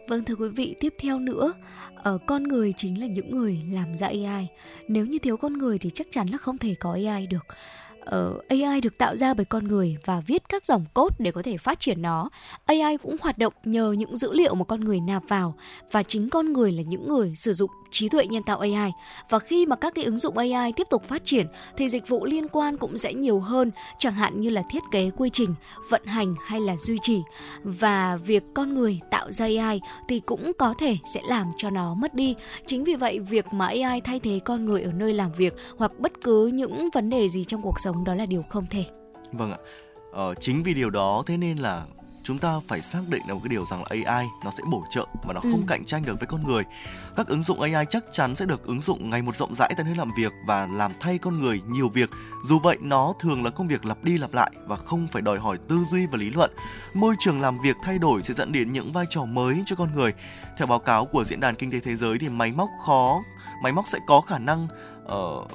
Vâng 0.09 0.23
thưa 0.23 0.35
quý 0.35 0.49
vị, 0.49 0.75
tiếp 0.79 0.93
theo 0.99 1.19
nữa, 1.19 1.53
ở 1.95 2.17
con 2.27 2.43
người 2.43 2.73
chính 2.77 2.99
là 2.99 3.07
những 3.07 3.37
người 3.37 3.61
làm 3.71 3.95
ra 3.95 4.07
AI. 4.07 4.47
Nếu 4.87 5.05
như 5.05 5.19
thiếu 5.19 5.37
con 5.37 5.53
người 5.53 5.77
thì 5.77 5.89
chắc 5.93 6.07
chắn 6.11 6.27
là 6.27 6.37
không 6.37 6.57
thể 6.57 6.75
có 6.79 6.91
AI 6.91 7.27
được. 7.27 7.45
Ờ, 7.99 8.39
AI 8.47 8.81
được 8.81 8.97
tạo 8.97 9.17
ra 9.17 9.33
bởi 9.33 9.45
con 9.45 9.67
người 9.67 9.97
và 10.05 10.21
viết 10.27 10.43
các 10.49 10.65
dòng 10.65 10.85
code 10.93 11.15
để 11.19 11.31
có 11.31 11.41
thể 11.41 11.57
phát 11.57 11.79
triển 11.79 12.01
nó. 12.01 12.29
AI 12.65 12.97
cũng 12.97 13.15
hoạt 13.21 13.37
động 13.37 13.53
nhờ 13.63 13.91
những 13.91 14.17
dữ 14.17 14.33
liệu 14.33 14.55
mà 14.55 14.65
con 14.65 14.81
người 14.81 14.99
nạp 14.99 15.23
vào 15.27 15.55
và 15.91 16.03
chính 16.03 16.29
con 16.29 16.53
người 16.53 16.71
là 16.71 16.83
những 16.83 17.07
người 17.07 17.35
sử 17.35 17.53
dụng 17.53 17.71
trí 17.91 18.09
tuệ 18.09 18.27
nhân 18.27 18.43
tạo 18.43 18.59
AI 18.59 18.91
và 19.29 19.39
khi 19.39 19.65
mà 19.65 19.75
các 19.75 19.95
cái 19.95 20.05
ứng 20.05 20.17
dụng 20.17 20.37
AI 20.37 20.71
tiếp 20.75 20.87
tục 20.89 21.03
phát 21.03 21.25
triển 21.25 21.47
thì 21.77 21.89
dịch 21.89 22.07
vụ 22.07 22.25
liên 22.25 22.47
quan 22.47 22.77
cũng 22.77 22.97
sẽ 22.97 23.13
nhiều 23.13 23.39
hơn 23.39 23.71
chẳng 23.97 24.13
hạn 24.13 24.41
như 24.41 24.49
là 24.49 24.63
thiết 24.69 24.83
kế 24.91 25.11
quy 25.17 25.29
trình 25.33 25.55
vận 25.89 26.05
hành 26.05 26.35
hay 26.45 26.59
là 26.59 26.77
duy 26.77 26.97
trì. 27.01 27.21
Và 27.63 28.15
việc 28.15 28.43
con 28.53 28.73
người 28.73 28.99
tạo 29.11 29.31
ra 29.31 29.45
AI 29.45 29.81
thì 30.07 30.19
cũng 30.19 30.51
có 30.59 30.73
thể 30.79 30.97
sẽ 31.13 31.21
làm 31.27 31.51
cho 31.57 31.69
nó 31.69 31.93
mất 31.93 32.15
đi. 32.15 32.35
Chính 32.65 32.83
vì 32.83 32.95
vậy 32.95 33.19
việc 33.19 33.45
mà 33.53 33.67
AI 33.67 34.01
thay 34.03 34.19
thế 34.19 34.39
con 34.45 34.65
người 34.65 34.81
ở 34.81 34.91
nơi 34.91 35.13
làm 35.13 35.31
việc 35.31 35.55
hoặc 35.77 35.91
bất 35.99 36.11
cứ 36.23 36.47
những 36.47 36.89
vấn 36.93 37.09
đề 37.09 37.29
gì 37.29 37.43
trong 37.43 37.61
cuộc 37.61 37.79
sống 37.79 38.03
đó 38.03 38.15
là 38.15 38.25
điều 38.25 38.43
không 38.49 38.65
thể. 38.69 38.85
Vâng 39.31 39.51
ạ. 39.51 39.57
Ờ, 40.11 40.33
chính 40.39 40.63
vì 40.63 40.73
điều 40.73 40.89
đó 40.89 41.23
thế 41.25 41.37
nên 41.37 41.57
là 41.57 41.85
chúng 42.23 42.39
ta 42.39 42.59
phải 42.67 42.81
xác 42.81 42.99
định 43.09 43.21
là 43.27 43.33
một 43.33 43.39
cái 43.43 43.49
điều 43.49 43.65
rằng 43.65 43.79
là 43.79 43.85
AI 44.13 44.27
nó 44.45 44.51
sẽ 44.51 44.63
bổ 44.71 44.83
trợ 44.89 45.05
và 45.23 45.33
nó 45.33 45.39
không 45.41 45.51
Ừ. 45.61 45.65
cạnh 45.67 45.85
tranh 45.85 46.03
được 46.05 46.19
với 46.19 46.27
con 46.27 46.47
người. 46.47 46.63
Các 47.15 47.27
ứng 47.27 47.43
dụng 47.43 47.61
AI 47.61 47.85
chắc 47.89 48.03
chắn 48.11 48.35
sẽ 48.35 48.45
được 48.45 48.65
ứng 48.65 48.81
dụng 48.81 49.09
ngày 49.09 49.21
một 49.21 49.35
rộng 49.35 49.55
rãi 49.55 49.73
tại 49.77 49.85
nơi 49.85 49.95
làm 49.95 50.11
việc 50.17 50.31
và 50.47 50.67
làm 50.67 50.91
thay 50.99 51.17
con 51.17 51.39
người 51.39 51.61
nhiều 51.67 51.89
việc. 51.89 52.09
Dù 52.45 52.59
vậy 52.59 52.77
nó 52.81 53.13
thường 53.19 53.43
là 53.43 53.49
công 53.49 53.67
việc 53.67 53.85
lặp 53.85 54.03
đi 54.03 54.17
lặp 54.17 54.33
lại 54.33 54.51
và 54.67 54.75
không 54.75 55.07
phải 55.11 55.21
đòi 55.21 55.39
hỏi 55.39 55.57
tư 55.67 55.79
duy 55.91 56.05
và 56.05 56.17
lý 56.17 56.29
luận. 56.29 56.51
Môi 56.93 57.15
trường 57.19 57.41
làm 57.41 57.59
việc 57.59 57.75
thay 57.83 57.99
đổi 57.99 58.23
sẽ 58.23 58.33
dẫn 58.33 58.51
đến 58.51 58.71
những 58.73 58.91
vai 58.91 59.05
trò 59.09 59.25
mới 59.25 59.63
cho 59.65 59.75
con 59.75 59.95
người. 59.95 60.13
Theo 60.57 60.67
báo 60.67 60.79
cáo 60.79 61.05
của 61.05 61.23
Diễn 61.23 61.39
đàn 61.39 61.55
Kinh 61.55 61.71
tế 61.71 61.79
Thế 61.79 61.95
giới 61.95 62.17
thì 62.17 62.29
máy 62.29 62.51
móc 62.51 62.69
khó, 62.85 63.21
máy 63.63 63.71
móc 63.73 63.87
sẽ 63.87 63.99
có 64.07 64.21
khả 64.21 64.39
năng 64.39 64.67
ờ, 65.05 65.45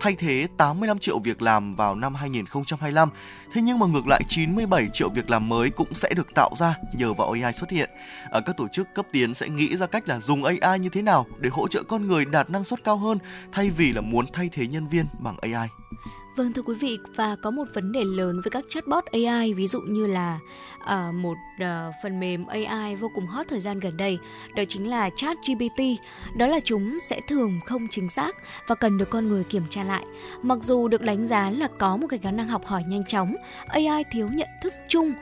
thay 0.00 0.14
thế 0.14 0.46
85 0.56 0.98
triệu 0.98 1.18
việc 1.18 1.42
làm 1.42 1.74
vào 1.74 1.94
năm 1.94 2.14
2025. 2.14 3.10
Thế 3.52 3.62
nhưng 3.62 3.78
mà 3.78 3.86
ngược 3.86 4.06
lại 4.06 4.20
97 4.28 4.88
triệu 4.92 5.08
việc 5.08 5.30
làm 5.30 5.48
mới 5.48 5.70
cũng 5.70 5.94
sẽ 5.94 6.14
được 6.16 6.34
tạo 6.34 6.50
ra 6.56 6.74
nhờ 6.92 7.14
vào 7.14 7.30
AI 7.30 7.52
xuất 7.52 7.70
hiện. 7.70 7.90
Ở 8.30 8.40
các 8.40 8.56
tổ 8.56 8.68
chức 8.72 8.94
cấp 8.94 9.06
tiến 9.12 9.34
sẽ 9.34 9.48
nghĩ 9.48 9.76
ra 9.76 9.86
cách 9.86 10.08
là 10.08 10.20
dùng 10.20 10.44
AI 10.44 10.78
như 10.78 10.88
thế 10.88 11.02
nào 11.02 11.26
để 11.38 11.50
hỗ 11.52 11.68
trợ 11.68 11.82
con 11.82 12.06
người 12.06 12.24
đạt 12.24 12.50
năng 12.50 12.64
suất 12.64 12.84
cao 12.84 12.96
hơn 12.96 13.18
thay 13.52 13.70
vì 13.70 13.92
là 13.92 14.00
muốn 14.00 14.26
thay 14.32 14.48
thế 14.52 14.66
nhân 14.66 14.88
viên 14.88 15.06
bằng 15.18 15.36
AI. 15.42 15.68
Vâng 16.40 16.52
thưa 16.52 16.62
quý 16.62 16.74
vị 16.74 16.98
và 17.14 17.36
có 17.36 17.50
một 17.50 17.64
vấn 17.74 17.92
đề 17.92 18.04
lớn 18.04 18.40
với 18.40 18.50
các 18.50 18.64
chatbot 18.68 19.04
AI 19.04 19.54
ví 19.54 19.66
dụ 19.66 19.80
như 19.80 20.06
là 20.06 20.38
uh, 20.82 21.14
một 21.14 21.36
uh, 21.62 21.94
phần 22.02 22.20
mềm 22.20 22.46
AI 22.46 22.96
vô 22.96 23.10
cùng 23.14 23.26
hot 23.26 23.48
thời 23.48 23.60
gian 23.60 23.80
gần 23.80 23.96
đây 23.96 24.18
đó 24.54 24.62
chính 24.68 24.90
là 24.90 25.10
ChatGPT. 25.16 25.80
Đó 26.36 26.46
là 26.46 26.60
chúng 26.64 26.98
sẽ 27.08 27.20
thường 27.28 27.60
không 27.66 27.88
chính 27.90 28.08
xác 28.08 28.36
và 28.66 28.74
cần 28.74 28.98
được 28.98 29.10
con 29.10 29.28
người 29.28 29.44
kiểm 29.44 29.62
tra 29.70 29.84
lại. 29.84 30.04
Mặc 30.42 30.58
dù 30.62 30.88
được 30.88 31.02
đánh 31.02 31.26
giá 31.26 31.50
là 31.50 31.68
có 31.78 31.96
một 31.96 32.06
cái 32.10 32.18
khả 32.18 32.30
năng 32.30 32.48
học 32.48 32.66
hỏi 32.66 32.84
nhanh 32.88 33.04
chóng 33.04 33.36
AI 33.68 34.04
thiếu 34.10 34.28
nhận 34.32 34.48
thức 34.62 34.72
chung 34.88 35.12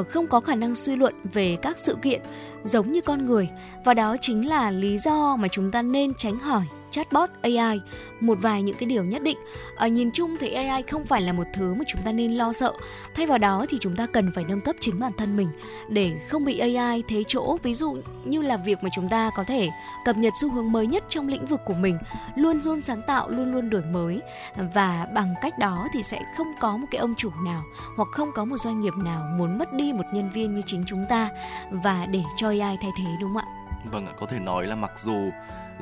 uh, 0.00 0.08
không 0.08 0.26
có 0.26 0.40
khả 0.40 0.54
năng 0.54 0.74
suy 0.74 0.96
luận 0.96 1.14
về 1.32 1.56
các 1.62 1.78
sự 1.78 1.96
kiện 2.02 2.20
giống 2.64 2.92
như 2.92 3.00
con 3.00 3.26
người 3.26 3.48
và 3.84 3.94
đó 3.94 4.16
chính 4.20 4.48
là 4.48 4.70
lý 4.70 4.98
do 4.98 5.36
mà 5.36 5.48
chúng 5.48 5.70
ta 5.70 5.82
nên 5.82 6.14
tránh 6.14 6.38
hỏi 6.38 6.64
chatbot 6.92 7.30
AI 7.42 7.80
một 8.20 8.38
vài 8.40 8.62
những 8.62 8.76
cái 8.76 8.86
điều 8.86 9.04
nhất 9.04 9.22
định. 9.22 9.38
Ở 9.76 9.86
nhìn 9.86 10.10
chung 10.10 10.36
thì 10.40 10.52
AI 10.52 10.82
không 10.82 11.04
phải 11.04 11.20
là 11.20 11.32
một 11.32 11.46
thứ 11.54 11.74
mà 11.74 11.84
chúng 11.88 12.02
ta 12.02 12.12
nên 12.12 12.32
lo 12.32 12.52
sợ. 12.52 12.72
Thay 13.14 13.26
vào 13.26 13.38
đó 13.38 13.66
thì 13.68 13.78
chúng 13.80 13.96
ta 13.96 14.06
cần 14.06 14.30
phải 14.34 14.44
nâng 14.44 14.60
cấp 14.60 14.76
chính 14.80 15.00
bản 15.00 15.12
thân 15.18 15.36
mình 15.36 15.48
để 15.88 16.12
không 16.28 16.44
bị 16.44 16.58
AI 16.58 17.02
thế 17.08 17.24
chỗ. 17.28 17.58
Ví 17.62 17.74
dụ 17.74 17.96
như 18.24 18.42
là 18.42 18.56
việc 18.56 18.78
mà 18.82 18.88
chúng 18.94 19.08
ta 19.08 19.30
có 19.36 19.44
thể 19.44 19.68
cập 20.04 20.16
nhật 20.16 20.32
xu 20.40 20.50
hướng 20.50 20.72
mới 20.72 20.86
nhất 20.86 21.04
trong 21.08 21.28
lĩnh 21.28 21.44
vực 21.44 21.60
của 21.64 21.74
mình 21.74 21.98
luôn 22.34 22.60
luôn 22.64 22.82
sáng 22.82 23.02
tạo 23.06 23.30
luôn 23.30 23.52
luôn 23.52 23.70
đổi 23.70 23.82
mới. 23.82 24.20
Và 24.74 25.06
bằng 25.14 25.34
cách 25.42 25.58
đó 25.58 25.88
thì 25.94 26.02
sẽ 26.02 26.20
không 26.36 26.52
có 26.60 26.76
một 26.76 26.86
cái 26.90 26.98
ông 26.98 27.14
chủ 27.14 27.30
nào 27.44 27.64
hoặc 27.96 28.08
không 28.12 28.32
có 28.34 28.44
một 28.44 28.56
doanh 28.56 28.80
nghiệp 28.80 28.94
nào 28.96 29.26
muốn 29.38 29.58
mất 29.58 29.72
đi 29.72 29.92
một 29.92 30.04
nhân 30.12 30.30
viên 30.30 30.54
như 30.54 30.62
chính 30.66 30.84
chúng 30.86 31.06
ta 31.08 31.28
và 31.70 32.06
để 32.06 32.22
cho 32.36 32.48
AI 32.48 32.76
thay 32.80 32.90
thế 32.98 33.04
đúng 33.20 33.34
không 33.34 33.42
ạ? 33.42 33.46
Vâng 33.92 34.06
ạ, 34.06 34.12
có 34.20 34.26
thể 34.26 34.38
nói 34.38 34.66
là 34.66 34.76
mặc 34.76 34.90
dù 35.04 35.30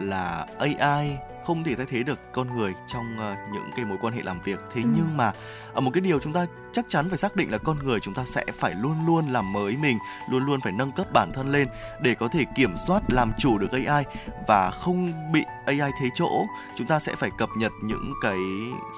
là 0.00 0.46
AI 0.58 1.16
không 1.44 1.64
thể 1.64 1.74
thay 1.74 1.86
thế 1.86 2.02
được 2.02 2.18
con 2.32 2.56
người 2.56 2.72
trong 2.86 3.16
ờ, 3.18 3.34
những 3.52 3.70
cái 3.76 3.84
mối 3.84 3.98
quan 4.00 4.14
hệ 4.14 4.22
làm 4.22 4.40
việc. 4.40 4.60
Thế 4.74 4.80
Ừ. 4.82 4.88
nhưng 4.96 5.16
mà 5.16 5.32
ở 5.74 5.80
một 5.80 5.90
cái 5.94 6.00
điều 6.00 6.18
chúng 6.20 6.32
ta 6.32 6.46
chắc 6.72 6.84
chắn 6.88 7.08
phải 7.08 7.18
xác 7.18 7.36
định 7.36 7.50
là 7.50 7.58
con 7.58 7.76
người 7.82 8.00
chúng 8.00 8.14
ta 8.14 8.24
sẽ 8.24 8.44
phải 8.58 8.74
luôn 8.74 8.94
luôn 9.06 9.28
làm 9.28 9.52
mới 9.52 9.76
mình 9.76 9.98
luôn 10.30 10.44
luôn 10.46 10.60
phải 10.60 10.72
nâng 10.72 10.92
cấp 10.92 11.06
bản 11.12 11.32
thân 11.32 11.52
lên 11.52 11.68
để 12.00 12.14
có 12.14 12.28
thể 12.28 12.44
kiểm 12.56 12.74
soát 12.86 13.02
làm 13.08 13.32
chủ 13.38 13.58
được 13.58 13.72
AI 13.86 14.04
và 14.46 14.70
không 14.70 15.12
bị 15.32 15.44
AI 15.66 15.90
thế 16.00 16.08
chỗ. 16.14 16.46
Chúng 16.76 16.86
ta 16.86 16.98
sẽ 16.98 17.14
phải 17.14 17.30
cập 17.38 17.48
nhật 17.56 17.72
những 17.82 18.12
cái 18.22 18.36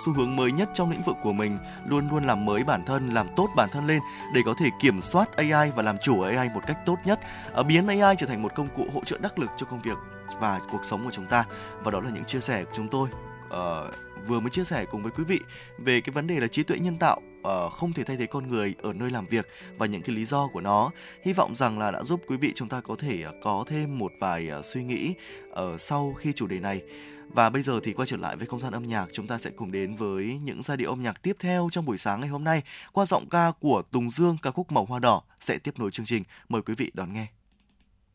xu 0.05 0.13
hướng 0.13 0.37
mới 0.37 0.53
nhất 0.53 0.71
trong 0.75 0.91
lĩnh 0.91 1.03
vực 1.03 1.17
của 1.23 1.33
mình 1.33 1.59
luôn 1.87 2.09
luôn 2.11 2.25
làm 2.27 2.45
mới 2.45 2.65
bản 2.65 2.85
thân 2.85 3.09
làm 3.11 3.29
tốt 3.37 3.49
bản 3.57 3.69
thân 3.73 3.87
lên 3.87 4.01
để 4.35 4.41
có 4.45 4.55
thể 4.59 4.67
kiểm 4.81 5.03
soát 5.03 5.37
AI 5.37 5.71
và 5.77 5.83
làm 5.83 5.99
chủ 5.99 6.21
AI 6.21 6.49
một 6.49 6.61
cách 6.67 6.79
tốt 6.87 6.97
nhất. 7.05 7.21
Ờ, 7.53 7.63
biến 7.63 7.87
AI 7.87 8.15
trở 8.19 8.27
thành 8.27 8.43
một 8.43 8.55
công 8.55 8.69
cụ 8.77 8.87
hỗ 8.95 9.01
trợ 9.05 9.19
đắc 9.21 9.39
lực 9.39 9.51
cho 9.57 9.67
công 9.67 9.81
việc 9.83 9.99
và 10.41 10.61
cuộc 10.71 10.85
sống 10.85 11.05
của 11.05 11.11
chúng 11.11 11.27
ta. 11.27 11.45
Và 11.85 11.91
đó 11.91 12.01
là 12.01 12.11
những 12.11 12.25
chia 12.25 12.41
sẻ 12.41 12.65
của 12.65 12.73
chúng 12.75 12.89
tôi 12.89 13.09
uh, 13.47 13.95
vừa 14.27 14.41
mới 14.41 14.51
chia 14.51 14.65
sẻ 14.65 14.85
cùng 14.91 15.03
với 15.03 15.13
quý 15.13 15.25
vị 15.25 15.41
về 15.79 16.01
cái 16.01 16.13
vấn 16.13 16.27
đề 16.27 16.41
là 16.41 16.47
trí 16.47 16.63
tuệ 16.63 16.79
nhân 16.79 16.99
tạo 16.99 17.21
uh, 17.41 17.73
không 17.73 17.93
thể 17.93 18.05
thay 18.05 18.17
thế 18.17 18.27
con 18.27 18.51
người 18.51 18.75
ở 18.83 18.93
nơi 18.93 19.11
làm 19.11 19.27
việc 19.27 19.49
và 19.79 19.87
những 19.87 20.03
cái 20.03 20.17
lý 20.17 20.25
do 20.25 20.47
của 20.47 20.61
nó. 20.61 20.91
Hy 21.25 21.33
vọng 21.33 21.57
rằng 21.57 21.79
là 21.79 21.91
đã 21.91 22.03
giúp 22.03 22.23
quý 22.27 22.37
vị 22.37 22.53
chúng 22.55 22.69
ta 22.69 22.81
có 22.81 22.97
thể 22.99 23.25
uh, 23.29 23.35
có 23.43 23.65
thêm 23.67 23.99
một 23.99 24.13
vài 24.21 24.51
uh, 24.59 24.65
suy 24.65 24.85
nghĩ 24.85 25.15
ở 25.53 25.79
sau 25.79 26.15
khi 26.19 26.33
chủ 26.33 26.47
đề 26.47 26.61
này. 26.61 26.83
Và 27.29 27.51
bây 27.51 27.63
giờ 27.63 27.81
thì 27.83 27.93
quay 27.93 28.07
trở 28.07 28.17
lại 28.17 28.37
với 28.37 28.47
không 28.47 28.61
gian 28.61 28.73
âm 28.73 28.83
nhạc 28.83 29.07
chúng 29.13 29.27
ta 29.27 29.39
sẽ 29.39 29.51
cùng 29.51 29.73
đến 29.73 29.97
với 29.97 30.41
những 30.45 30.63
giai 30.63 30.77
điệu 30.77 30.91
âm 30.91 31.03
nhạc 31.03 31.23
tiếp 31.23 31.37
theo 31.39 31.69
trong 31.73 31.85
buổi 31.85 31.99
sáng 31.99 32.21
ngày 32.21 32.29
hôm 32.29 32.45
nay 32.45 32.63
qua 32.93 33.05
giọng 33.05 33.29
ca 33.29 33.53
của 33.61 33.83
Tùng 33.91 34.11
Dương 34.11 34.37
ca 34.43 34.51
khúc 34.51 34.73
Màu 34.73 34.85
Hoa 34.85 34.99
Đỏ 34.99 35.23
sẽ 35.41 35.59
tiếp 35.59 35.79
nối 35.79 35.91
chương 35.91 36.07
trình. 36.07 36.23
Mời 36.49 36.63
quý 36.63 36.75
vị 36.75 36.91
đón 36.95 37.13
nghe. 37.13 37.27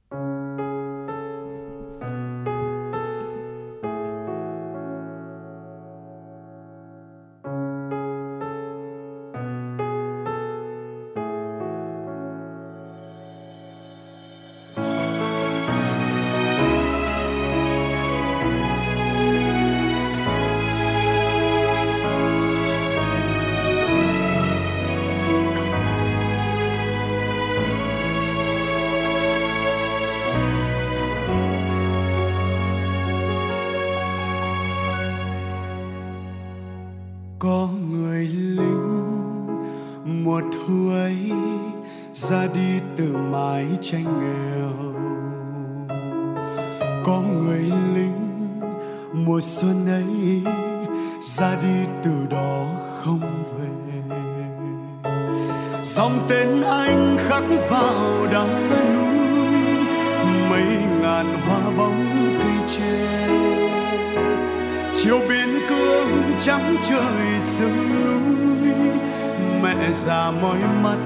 có 0.10 0.77
thu 40.58 40.90
ấy 40.90 41.32
ra 42.14 42.48
đi 42.54 42.80
từ 42.98 43.18
mái 43.32 43.66
tranh 43.82 44.06
nghèo. 44.22 44.72
Có 47.04 47.22
người 47.22 47.72
lính 47.96 48.60
mùa 49.14 49.40
xuân 49.42 49.88
ấy 49.88 50.42
ra 51.22 51.56
đi 51.62 51.90
từ 52.04 52.12
đó 52.30 52.66
không 53.04 53.22
về. 53.58 53.68
Dòng 55.84 56.20
tên 56.30 56.62
anh 56.62 57.18
khắc 57.20 57.44
vào 57.70 58.28
đá 58.32 58.48
núi, 58.94 59.18
mấy 60.50 60.68
ngàn 61.02 61.38
hoa 61.42 61.72
bóng 61.78 62.06
cây 62.40 62.78
tre. 62.78 63.28
Chiều 64.96 65.20
biên 65.30 65.50
cương 65.70 66.38
trắng 66.40 66.76
trời 66.90 67.40
sương 67.40 68.06
núi 68.06 68.57
mẹ 69.62 69.92
già 69.92 70.32
mỏi 70.32 70.60
mắt 70.84 70.98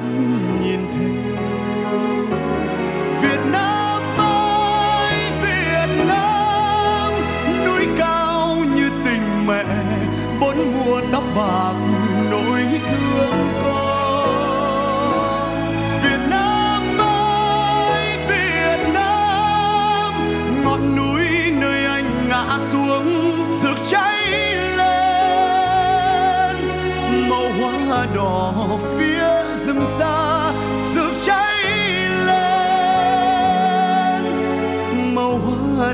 nhìn 0.61 0.79
thấy 0.91 1.20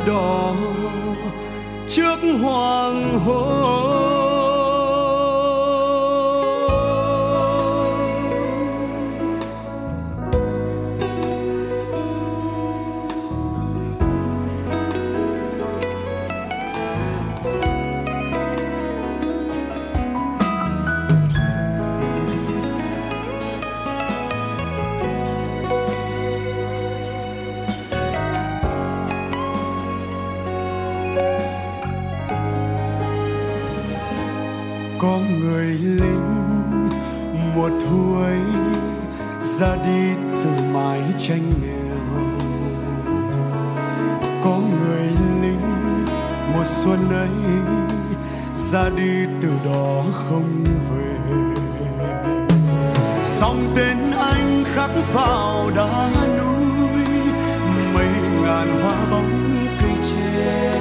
đỏ 0.08 0.56
trước 1.90 2.18
hoàng 2.42 3.20
hôn. 3.26 3.87
Mùa 46.58 46.64
xuân 46.64 47.10
ấy, 47.10 47.30
ra 48.54 48.90
đi 48.90 49.26
từ 49.42 49.50
đó 49.66 50.04
không 50.14 50.64
về. 50.64 51.18
Song 53.24 53.72
tên 53.76 53.98
anh 54.12 54.64
khắc 54.74 54.90
vào 55.14 55.72
đá 55.76 56.10
núi, 56.38 57.06
mấy 57.94 58.08
ngàn 58.42 58.82
hoa 58.82 59.06
bóng 59.12 59.66
cây 59.82 59.92
tre. 60.12 60.72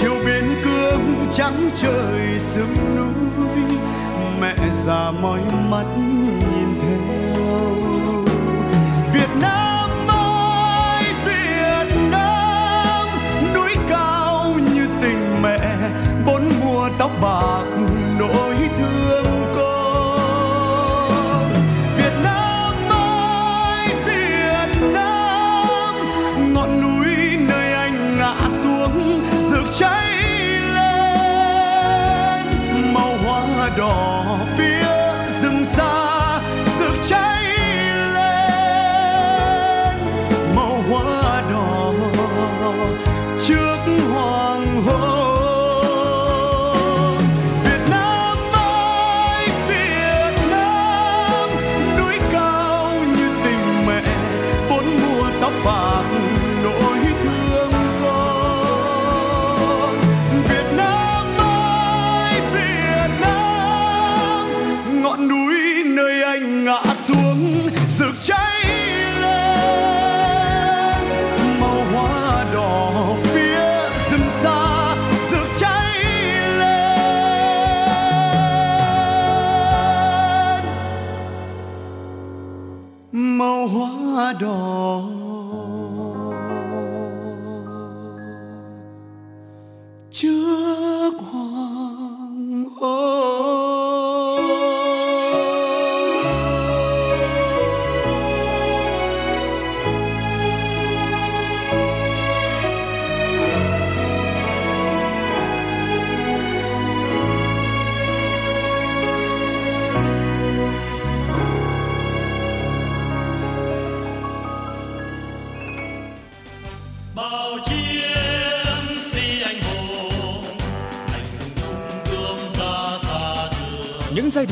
Chiều 0.00 0.14
biên 0.26 0.44
cương 0.64 1.26
trắng 1.30 1.70
trời 1.74 2.38
sương 2.40 2.96
núi, 2.96 3.78
mẹ 4.40 4.56
già 4.72 5.10
mỏi 5.10 5.40
mắt 5.70 5.86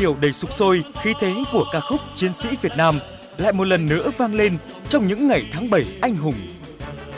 điệu 0.00 0.16
đầy 0.20 0.32
sục 0.32 0.52
sôi, 0.52 0.84
khí 1.02 1.14
thế 1.20 1.34
của 1.52 1.64
ca 1.72 1.80
khúc 1.80 2.00
Chiến 2.16 2.32
sĩ 2.32 2.48
Việt 2.62 2.72
Nam 2.76 2.98
lại 3.38 3.52
một 3.52 3.64
lần 3.64 3.86
nữa 3.86 4.10
vang 4.18 4.34
lên 4.34 4.56
trong 4.88 5.06
những 5.06 5.28
ngày 5.28 5.46
tháng 5.52 5.70
7 5.70 5.84
anh 6.00 6.16
hùng. 6.16 6.34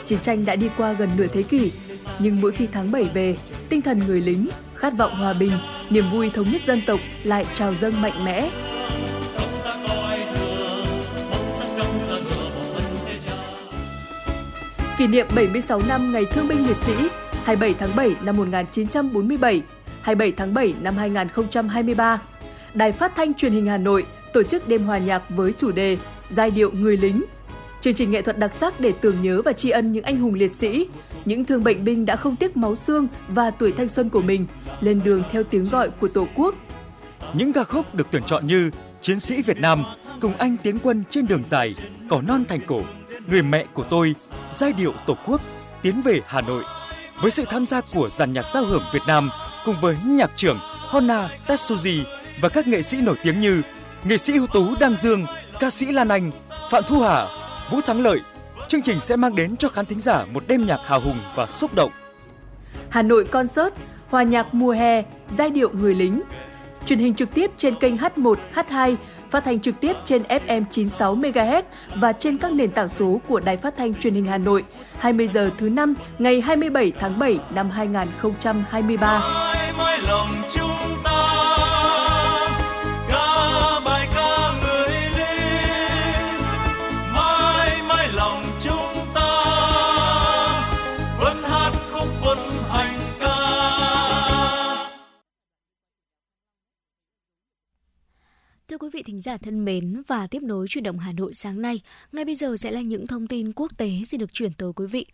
Chiến 0.05 0.19
tranh 0.19 0.45
đã 0.45 0.55
đi 0.55 0.69
qua 0.77 0.93
gần 0.93 1.09
nửa 1.17 1.27
thế 1.27 1.43
kỷ, 1.43 1.71
nhưng 2.19 2.41
mỗi 2.41 2.51
khi 2.51 2.67
tháng 2.71 2.91
7 2.91 3.03
về, 3.13 3.35
tinh 3.69 3.81
thần 3.81 3.99
người 3.99 4.21
lính, 4.21 4.47
khát 4.75 4.97
vọng 4.97 5.15
hòa 5.15 5.33
bình, 5.33 5.51
niềm 5.89 6.03
vui 6.11 6.29
thống 6.29 6.45
nhất 6.51 6.61
dân 6.65 6.81
tộc 6.85 6.99
lại 7.23 7.45
trào 7.53 7.73
dâng 7.73 8.01
mạnh 8.01 8.25
mẽ. 8.25 8.49
Kỷ 14.97 15.07
niệm 15.07 15.27
76 15.35 15.81
năm 15.87 16.11
Ngày 16.11 16.25
Thương 16.25 16.47
binh 16.47 16.67
Liệt 16.67 16.77
sĩ 16.77 16.93
27 17.43 17.73
tháng 17.79 17.95
7 17.95 18.15
năm 18.23 18.37
1947, 18.37 19.61
27 20.01 20.31
tháng 20.37 20.53
7 20.53 20.73
năm 20.81 20.97
2023. 20.97 22.19
Đài 22.73 22.91
Phát 22.91 23.15
thanh 23.15 23.33
Truyền 23.33 23.51
hình 23.51 23.65
Hà 23.65 23.77
Nội 23.77 24.05
tổ 24.33 24.43
chức 24.43 24.67
đêm 24.67 24.83
hòa 24.83 24.97
nhạc 24.97 25.23
với 25.29 25.53
chủ 25.53 25.71
đề 25.71 25.97
Giai 26.29 26.51
điệu 26.51 26.71
người 26.71 26.97
lính. 26.97 27.23
Chương 27.81 27.93
trình 27.93 28.11
nghệ 28.11 28.21
thuật 28.21 28.39
đặc 28.39 28.53
sắc 28.53 28.79
để 28.79 28.93
tưởng 29.01 29.21
nhớ 29.21 29.41
và 29.45 29.53
tri 29.53 29.69
ân 29.69 29.93
những 29.93 30.03
anh 30.03 30.17
hùng 30.17 30.33
liệt 30.33 30.53
sĩ, 30.53 30.87
những 31.25 31.45
thương 31.45 31.63
bệnh 31.63 31.85
binh 31.85 32.05
đã 32.05 32.15
không 32.15 32.35
tiếc 32.35 32.57
máu 32.57 32.75
xương 32.75 33.07
và 33.27 33.51
tuổi 33.51 33.71
thanh 33.71 33.87
xuân 33.87 34.09
của 34.09 34.21
mình 34.21 34.45
lên 34.81 35.01
đường 35.03 35.23
theo 35.31 35.43
tiếng 35.43 35.63
gọi 35.63 35.89
của 35.89 36.07
Tổ 36.07 36.27
quốc. 36.35 36.55
Những 37.33 37.53
ca 37.53 37.63
khúc 37.63 37.95
được 37.95 38.07
tuyển 38.11 38.23
chọn 38.23 38.47
như 38.47 38.71
Chiến 39.01 39.19
sĩ 39.19 39.41
Việt 39.41 39.59
Nam, 39.59 39.83
Cùng 40.21 40.35
anh 40.35 40.57
tiến 40.63 40.79
quân 40.83 41.03
trên 41.09 41.27
đường 41.27 41.43
dài, 41.43 41.75
Cỏ 42.09 42.21
non 42.21 42.43
thành 42.49 42.61
cổ, 42.67 42.81
Người 43.27 43.41
mẹ 43.41 43.65
của 43.73 43.83
tôi, 43.83 44.15
Giai 44.55 44.73
điệu 44.73 44.93
Tổ 45.07 45.17
quốc, 45.25 45.41
Tiến 45.81 46.01
về 46.01 46.19
Hà 46.25 46.41
Nội. 46.41 46.63
Với 47.21 47.31
sự 47.31 47.43
tham 47.49 47.65
gia 47.65 47.81
của 47.93 48.09
dàn 48.09 48.33
nhạc 48.33 48.45
giao 48.53 48.65
hưởng 48.65 48.83
Việt 48.93 49.03
Nam 49.07 49.29
cùng 49.65 49.75
với 49.81 49.97
nhạc 50.05 50.31
trưởng 50.35 50.59
Honna 50.89 51.29
Tatsuji 51.47 52.03
và 52.41 52.49
các 52.49 52.67
nghệ 52.67 52.81
sĩ 52.81 52.97
nổi 53.01 53.15
tiếng 53.23 53.41
như 53.41 53.61
nghệ 54.03 54.17
sĩ 54.17 54.33
ưu 54.33 54.47
tú 54.47 54.75
Đăng 54.79 54.95
Dương, 54.99 55.25
ca 55.59 55.69
sĩ 55.69 55.85
Lan 55.85 56.07
Anh, 56.07 56.31
Phạm 56.71 56.83
Thu 56.87 56.99
Hà, 56.99 57.27
Vũ 57.71 57.81
Thắng 57.81 58.01
Lợi, 58.01 58.19
chương 58.67 58.81
trình 58.81 59.01
sẽ 59.01 59.15
mang 59.15 59.35
đến 59.35 59.57
cho 59.57 59.69
khán 59.69 59.85
thính 59.85 59.99
giả 59.99 60.25
một 60.25 60.43
đêm 60.47 60.65
nhạc 60.65 60.79
hào 60.85 61.01
hùng 61.01 61.19
và 61.35 61.47
xúc 61.47 61.75
động. 61.75 61.91
Hà 62.89 63.01
Nội 63.01 63.25
Concert, 63.25 63.73
hòa 64.09 64.23
nhạc 64.23 64.53
mùa 64.53 64.71
hè, 64.71 65.03
giai 65.37 65.49
điệu 65.49 65.69
người 65.73 65.95
lính. 65.95 66.21
Truyền 66.85 66.99
hình 66.99 67.15
trực 67.15 67.33
tiếp 67.33 67.51
trên 67.57 67.75
kênh 67.75 67.97
H1, 67.97 68.35
H2, 68.55 68.95
phát 69.29 69.43
thanh 69.45 69.59
trực 69.59 69.79
tiếp 69.79 69.95
trên 70.05 70.23
FM 70.23 70.63
96 70.69 71.15
MHz 71.15 71.63
và 71.95 72.13
trên 72.13 72.37
các 72.37 72.51
nền 72.51 72.71
tảng 72.71 72.89
số 72.89 73.21
của 73.27 73.39
Đài 73.39 73.57
Phát 73.57 73.77
thanh 73.77 73.93
Truyền 73.93 74.13
hình 74.13 74.25
Hà 74.25 74.37
Nội. 74.37 74.63
20 74.99 75.27
giờ 75.27 75.49
thứ 75.57 75.69
năm 75.69 75.93
ngày 76.19 76.41
27 76.41 76.91
tháng 76.99 77.19
7 77.19 77.39
năm 77.49 77.69
2023. 77.69 79.19
mãi 79.19 79.73
mãi 79.77 79.99
lòng 80.07 80.29
chúng 80.49 80.71
ta 81.03 81.42
vị 98.93 99.03
thính 99.03 99.19
giả 99.19 99.37
thân 99.37 99.65
mến 99.65 100.01
và 100.07 100.27
tiếp 100.27 100.43
nối 100.43 100.67
chuyển 100.69 100.83
động 100.83 100.99
Hà 100.99 101.11
Nội 101.11 101.33
sáng 101.33 101.61
nay, 101.61 101.81
ngay 102.11 102.25
bây 102.25 102.35
giờ 102.35 102.57
sẽ 102.57 102.71
là 102.71 102.81
những 102.81 103.07
thông 103.07 103.27
tin 103.27 103.51
quốc 103.53 103.77
tế 103.77 103.89
xin 104.07 104.19
được 104.19 104.33
chuyển 104.33 104.53
tới 104.53 104.71
quý 104.75 104.85
vị. 104.85 105.05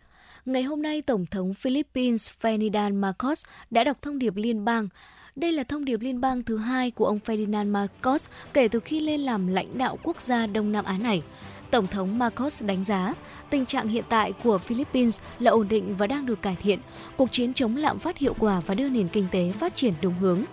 Ngày 0.44 0.62
hôm 0.62 0.82
nay, 0.82 1.02
Tổng 1.02 1.26
thống 1.26 1.54
Philippines 1.54 2.30
Ferdinand 2.40 2.94
Marcos 2.94 3.44
đã 3.70 3.84
đọc 3.84 4.02
thông 4.02 4.18
điệp 4.18 4.36
liên 4.36 4.64
bang. 4.64 4.88
Đây 5.36 5.52
là 5.52 5.64
thông 5.64 5.84
điệp 5.84 6.00
liên 6.00 6.20
bang 6.20 6.42
thứ 6.42 6.56
hai 6.56 6.90
của 6.90 7.06
ông 7.06 7.18
Ferdinand 7.26 7.70
Marcos 7.70 8.28
kể 8.52 8.68
từ 8.68 8.80
khi 8.80 9.00
lên 9.00 9.20
làm 9.20 9.46
lãnh 9.46 9.78
đạo 9.78 9.98
quốc 10.02 10.20
gia 10.20 10.46
Đông 10.46 10.72
Nam 10.72 10.84
Á 10.84 10.98
này. 10.98 11.22
Tổng 11.70 11.86
thống 11.86 12.18
Marcos 12.18 12.62
đánh 12.62 12.84
giá 12.84 13.14
tình 13.50 13.66
trạng 13.66 13.88
hiện 13.88 14.04
tại 14.08 14.32
của 14.44 14.58
Philippines 14.58 15.20
là 15.38 15.50
ổn 15.50 15.68
định 15.68 15.96
và 15.96 16.06
đang 16.06 16.26
được 16.26 16.42
cải 16.42 16.56
thiện, 16.62 16.78
cuộc 17.16 17.32
chiến 17.32 17.54
chống 17.54 17.76
lạm 17.76 17.98
phát 17.98 18.18
hiệu 18.18 18.34
quả 18.38 18.60
và 18.66 18.74
đưa 18.74 18.88
nền 18.88 19.08
kinh 19.08 19.26
tế 19.30 19.52
phát 19.52 19.76
triển 19.76 19.94
đúng 20.02 20.14
hướng. 20.14 20.44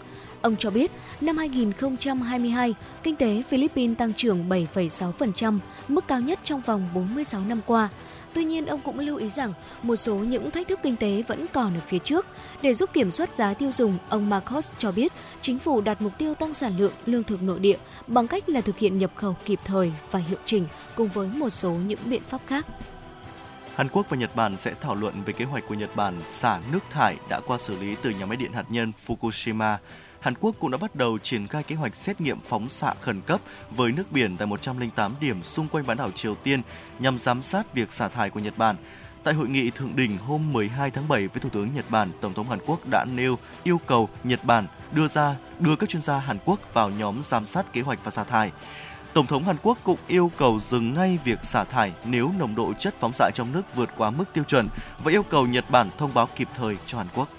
Ông 0.41 0.55
cho 0.57 0.69
biết, 0.69 0.91
năm 1.21 1.37
2022, 1.37 2.75
kinh 3.03 3.15
tế 3.15 3.43
Philippines 3.49 3.97
tăng 3.97 4.13
trưởng 4.13 4.49
7,6%, 4.49 5.59
mức 5.87 6.07
cao 6.07 6.21
nhất 6.21 6.39
trong 6.43 6.61
vòng 6.61 6.87
46 6.93 7.41
năm 7.41 7.61
qua. 7.65 7.89
Tuy 8.33 8.45
nhiên, 8.45 8.65
ông 8.65 8.81
cũng 8.81 8.99
lưu 8.99 9.17
ý 9.17 9.29
rằng 9.29 9.53
một 9.83 9.95
số 9.95 10.15
những 10.15 10.51
thách 10.51 10.67
thức 10.67 10.79
kinh 10.83 10.95
tế 10.95 11.23
vẫn 11.27 11.45
còn 11.53 11.73
ở 11.73 11.79
phía 11.87 11.99
trước. 11.99 12.25
Để 12.61 12.73
giúp 12.73 12.89
kiểm 12.93 13.11
soát 13.11 13.35
giá 13.35 13.53
tiêu 13.53 13.71
dùng, 13.71 13.97
ông 14.09 14.29
Marcos 14.29 14.71
cho 14.77 14.91
biết 14.91 15.13
chính 15.41 15.59
phủ 15.59 15.81
đặt 15.81 16.01
mục 16.01 16.11
tiêu 16.17 16.35
tăng 16.35 16.53
sản 16.53 16.77
lượng 16.77 16.93
lương 17.05 17.23
thực 17.23 17.41
nội 17.41 17.59
địa 17.59 17.77
bằng 18.07 18.27
cách 18.27 18.49
là 18.49 18.61
thực 18.61 18.77
hiện 18.77 18.97
nhập 18.97 19.11
khẩu 19.15 19.35
kịp 19.45 19.59
thời 19.65 19.91
và 20.11 20.19
hiệu 20.19 20.39
chỉnh 20.45 20.67
cùng 20.95 21.07
với 21.07 21.27
một 21.27 21.49
số 21.49 21.71
những 21.71 21.99
biện 22.05 22.21
pháp 22.27 22.41
khác. 22.47 22.65
Hàn 23.75 23.89
Quốc 23.89 24.09
và 24.09 24.17
Nhật 24.17 24.35
Bản 24.35 24.57
sẽ 24.57 24.73
thảo 24.81 24.95
luận 24.95 25.13
về 25.25 25.33
kế 25.33 25.45
hoạch 25.45 25.63
của 25.67 25.73
Nhật 25.73 25.95
Bản 25.95 26.21
xả 26.27 26.59
nước 26.71 26.79
thải 26.89 27.17
đã 27.29 27.39
qua 27.39 27.57
xử 27.57 27.79
lý 27.79 27.95
từ 28.01 28.09
nhà 28.09 28.25
máy 28.25 28.37
điện 28.37 28.53
hạt 28.53 28.65
nhân 28.69 28.91
Fukushima. 29.07 29.75
Hàn 30.27 30.35
Quốc 30.39 30.55
cũng 30.59 30.71
đã 30.71 30.77
bắt 30.77 30.95
đầu 30.95 31.17
triển 31.17 31.47
khai 31.47 31.63
kế 31.63 31.75
hoạch 31.75 31.95
xét 31.95 32.21
nghiệm 32.21 32.39
phóng 32.39 32.69
xạ 32.69 32.93
khẩn 33.01 33.21
cấp 33.21 33.41
với 33.71 33.91
nước 33.91 34.11
biển 34.11 34.37
tại 34.37 34.47
108 34.47 35.15
điểm 35.21 35.43
xung 35.43 35.67
quanh 35.67 35.87
bán 35.87 35.97
đảo 35.97 36.11
Triều 36.11 36.35
Tiên 36.35 36.61
nhằm 36.99 37.19
giám 37.19 37.43
sát 37.43 37.73
việc 37.73 37.91
xả 37.91 38.07
thải 38.07 38.29
của 38.29 38.39
Nhật 38.39 38.57
Bản. 38.57 38.75
Tại 39.23 39.33
hội 39.33 39.49
nghị 39.49 39.69
thượng 39.69 39.95
đỉnh 39.95 40.17
hôm 40.17 40.53
12 40.53 40.91
tháng 40.91 41.07
7 41.07 41.27
với 41.27 41.39
Thủ 41.41 41.49
tướng 41.49 41.73
Nhật 41.73 41.85
Bản, 41.89 42.11
Tổng 42.21 42.33
thống 42.33 42.49
Hàn 42.49 42.59
Quốc 42.65 42.87
đã 42.91 43.05
nêu 43.05 43.37
yêu 43.63 43.79
cầu 43.85 44.09
Nhật 44.23 44.39
Bản 44.43 44.67
đưa 44.91 45.07
ra 45.07 45.35
đưa 45.59 45.75
các 45.75 45.89
chuyên 45.89 46.01
gia 46.01 46.17
Hàn 46.17 46.37
Quốc 46.45 46.73
vào 46.73 46.89
nhóm 46.89 47.21
giám 47.23 47.47
sát 47.47 47.73
kế 47.73 47.81
hoạch 47.81 47.99
và 48.03 48.11
xả 48.11 48.23
thải. 48.23 48.51
Tổng 49.13 49.27
thống 49.27 49.43
Hàn 49.43 49.57
Quốc 49.63 49.77
cũng 49.83 49.99
yêu 50.07 50.31
cầu 50.37 50.59
dừng 50.59 50.93
ngay 50.93 51.19
việc 51.23 51.39
xả 51.43 51.63
thải 51.63 51.93
nếu 52.05 52.31
nồng 52.39 52.55
độ 52.55 52.73
chất 52.73 52.95
phóng 52.99 53.13
xạ 53.13 53.29
trong 53.33 53.51
nước 53.51 53.75
vượt 53.75 53.89
quá 53.97 54.09
mức 54.09 54.25
tiêu 54.33 54.43
chuẩn 54.43 54.69
và 55.03 55.11
yêu 55.11 55.23
cầu 55.23 55.47
Nhật 55.47 55.69
Bản 55.69 55.89
thông 55.97 56.13
báo 56.13 56.27
kịp 56.35 56.47
thời 56.55 56.77
cho 56.85 56.97
Hàn 56.97 57.07
Quốc. 57.15 57.29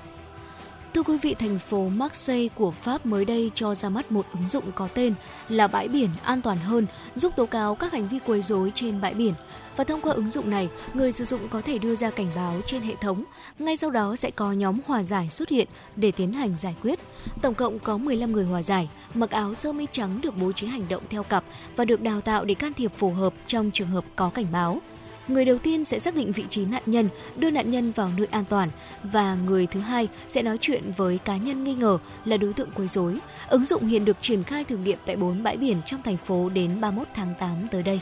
Thưa 0.98 1.04
quý 1.04 1.18
vị, 1.22 1.34
thành 1.34 1.58
phố 1.58 1.88
Marseille 1.88 2.48
của 2.48 2.70
Pháp 2.70 3.06
mới 3.06 3.24
đây 3.24 3.50
cho 3.54 3.74
ra 3.74 3.88
mắt 3.88 4.12
một 4.12 4.26
ứng 4.32 4.48
dụng 4.48 4.64
có 4.74 4.88
tên 4.94 5.14
là 5.48 5.66
bãi 5.66 5.88
biển 5.88 6.08
an 6.24 6.42
toàn 6.42 6.58
hơn, 6.58 6.86
giúp 7.14 7.32
tố 7.36 7.46
cáo 7.46 7.74
các 7.74 7.92
hành 7.92 8.08
vi 8.08 8.18
quấy 8.26 8.42
rối 8.42 8.72
trên 8.74 9.00
bãi 9.00 9.14
biển. 9.14 9.34
Và 9.76 9.84
thông 9.84 10.00
qua 10.00 10.12
ứng 10.12 10.30
dụng 10.30 10.50
này, 10.50 10.68
người 10.94 11.12
sử 11.12 11.24
dụng 11.24 11.40
có 11.48 11.60
thể 11.60 11.78
đưa 11.78 11.94
ra 11.94 12.10
cảnh 12.10 12.26
báo 12.36 12.54
trên 12.66 12.82
hệ 12.82 12.94
thống. 13.00 13.24
Ngay 13.58 13.76
sau 13.76 13.90
đó 13.90 14.16
sẽ 14.16 14.30
có 14.30 14.52
nhóm 14.52 14.78
hòa 14.86 15.02
giải 15.02 15.30
xuất 15.30 15.48
hiện 15.48 15.68
để 15.96 16.10
tiến 16.10 16.32
hành 16.32 16.56
giải 16.56 16.74
quyết. 16.82 17.00
Tổng 17.42 17.54
cộng 17.54 17.78
có 17.78 17.98
15 17.98 18.32
người 18.32 18.44
hòa 18.44 18.62
giải, 18.62 18.88
mặc 19.14 19.30
áo 19.30 19.54
sơ 19.54 19.72
mi 19.72 19.86
trắng 19.92 20.20
được 20.22 20.36
bố 20.36 20.52
trí 20.52 20.66
hành 20.66 20.88
động 20.88 21.02
theo 21.10 21.22
cặp 21.22 21.44
và 21.76 21.84
được 21.84 22.02
đào 22.02 22.20
tạo 22.20 22.44
để 22.44 22.54
can 22.54 22.72
thiệp 22.74 22.92
phù 22.96 23.10
hợp 23.10 23.34
trong 23.46 23.70
trường 23.70 23.88
hợp 23.88 24.04
có 24.16 24.30
cảnh 24.30 24.46
báo. 24.52 24.80
Người 25.28 25.44
đầu 25.44 25.58
tiên 25.58 25.84
sẽ 25.84 25.98
xác 25.98 26.14
định 26.14 26.32
vị 26.32 26.44
trí 26.48 26.64
nạn 26.64 26.82
nhân, 26.86 27.08
đưa 27.36 27.50
nạn 27.50 27.70
nhân 27.70 27.92
vào 27.92 28.10
nơi 28.16 28.26
an 28.30 28.44
toàn 28.48 28.68
và 29.02 29.34
người 29.34 29.66
thứ 29.66 29.80
hai 29.80 30.08
sẽ 30.26 30.42
nói 30.42 30.58
chuyện 30.60 30.92
với 30.96 31.18
cá 31.18 31.36
nhân 31.36 31.64
nghi 31.64 31.74
ngờ 31.74 31.98
là 32.24 32.36
đối 32.36 32.52
tượng 32.52 32.70
quấy 32.74 32.88
rối. 32.88 33.18
Ứng 33.48 33.64
dụng 33.64 33.86
hiện 33.86 34.04
được 34.04 34.16
triển 34.20 34.42
khai 34.42 34.64
thử 34.64 34.76
nghiệm 34.76 34.98
tại 35.06 35.16
4 35.16 35.42
bãi 35.42 35.56
biển 35.56 35.76
trong 35.86 36.02
thành 36.02 36.16
phố 36.16 36.48
đến 36.48 36.80
31 36.80 37.08
tháng 37.14 37.34
8 37.38 37.68
tới 37.70 37.82
đây. 37.82 38.00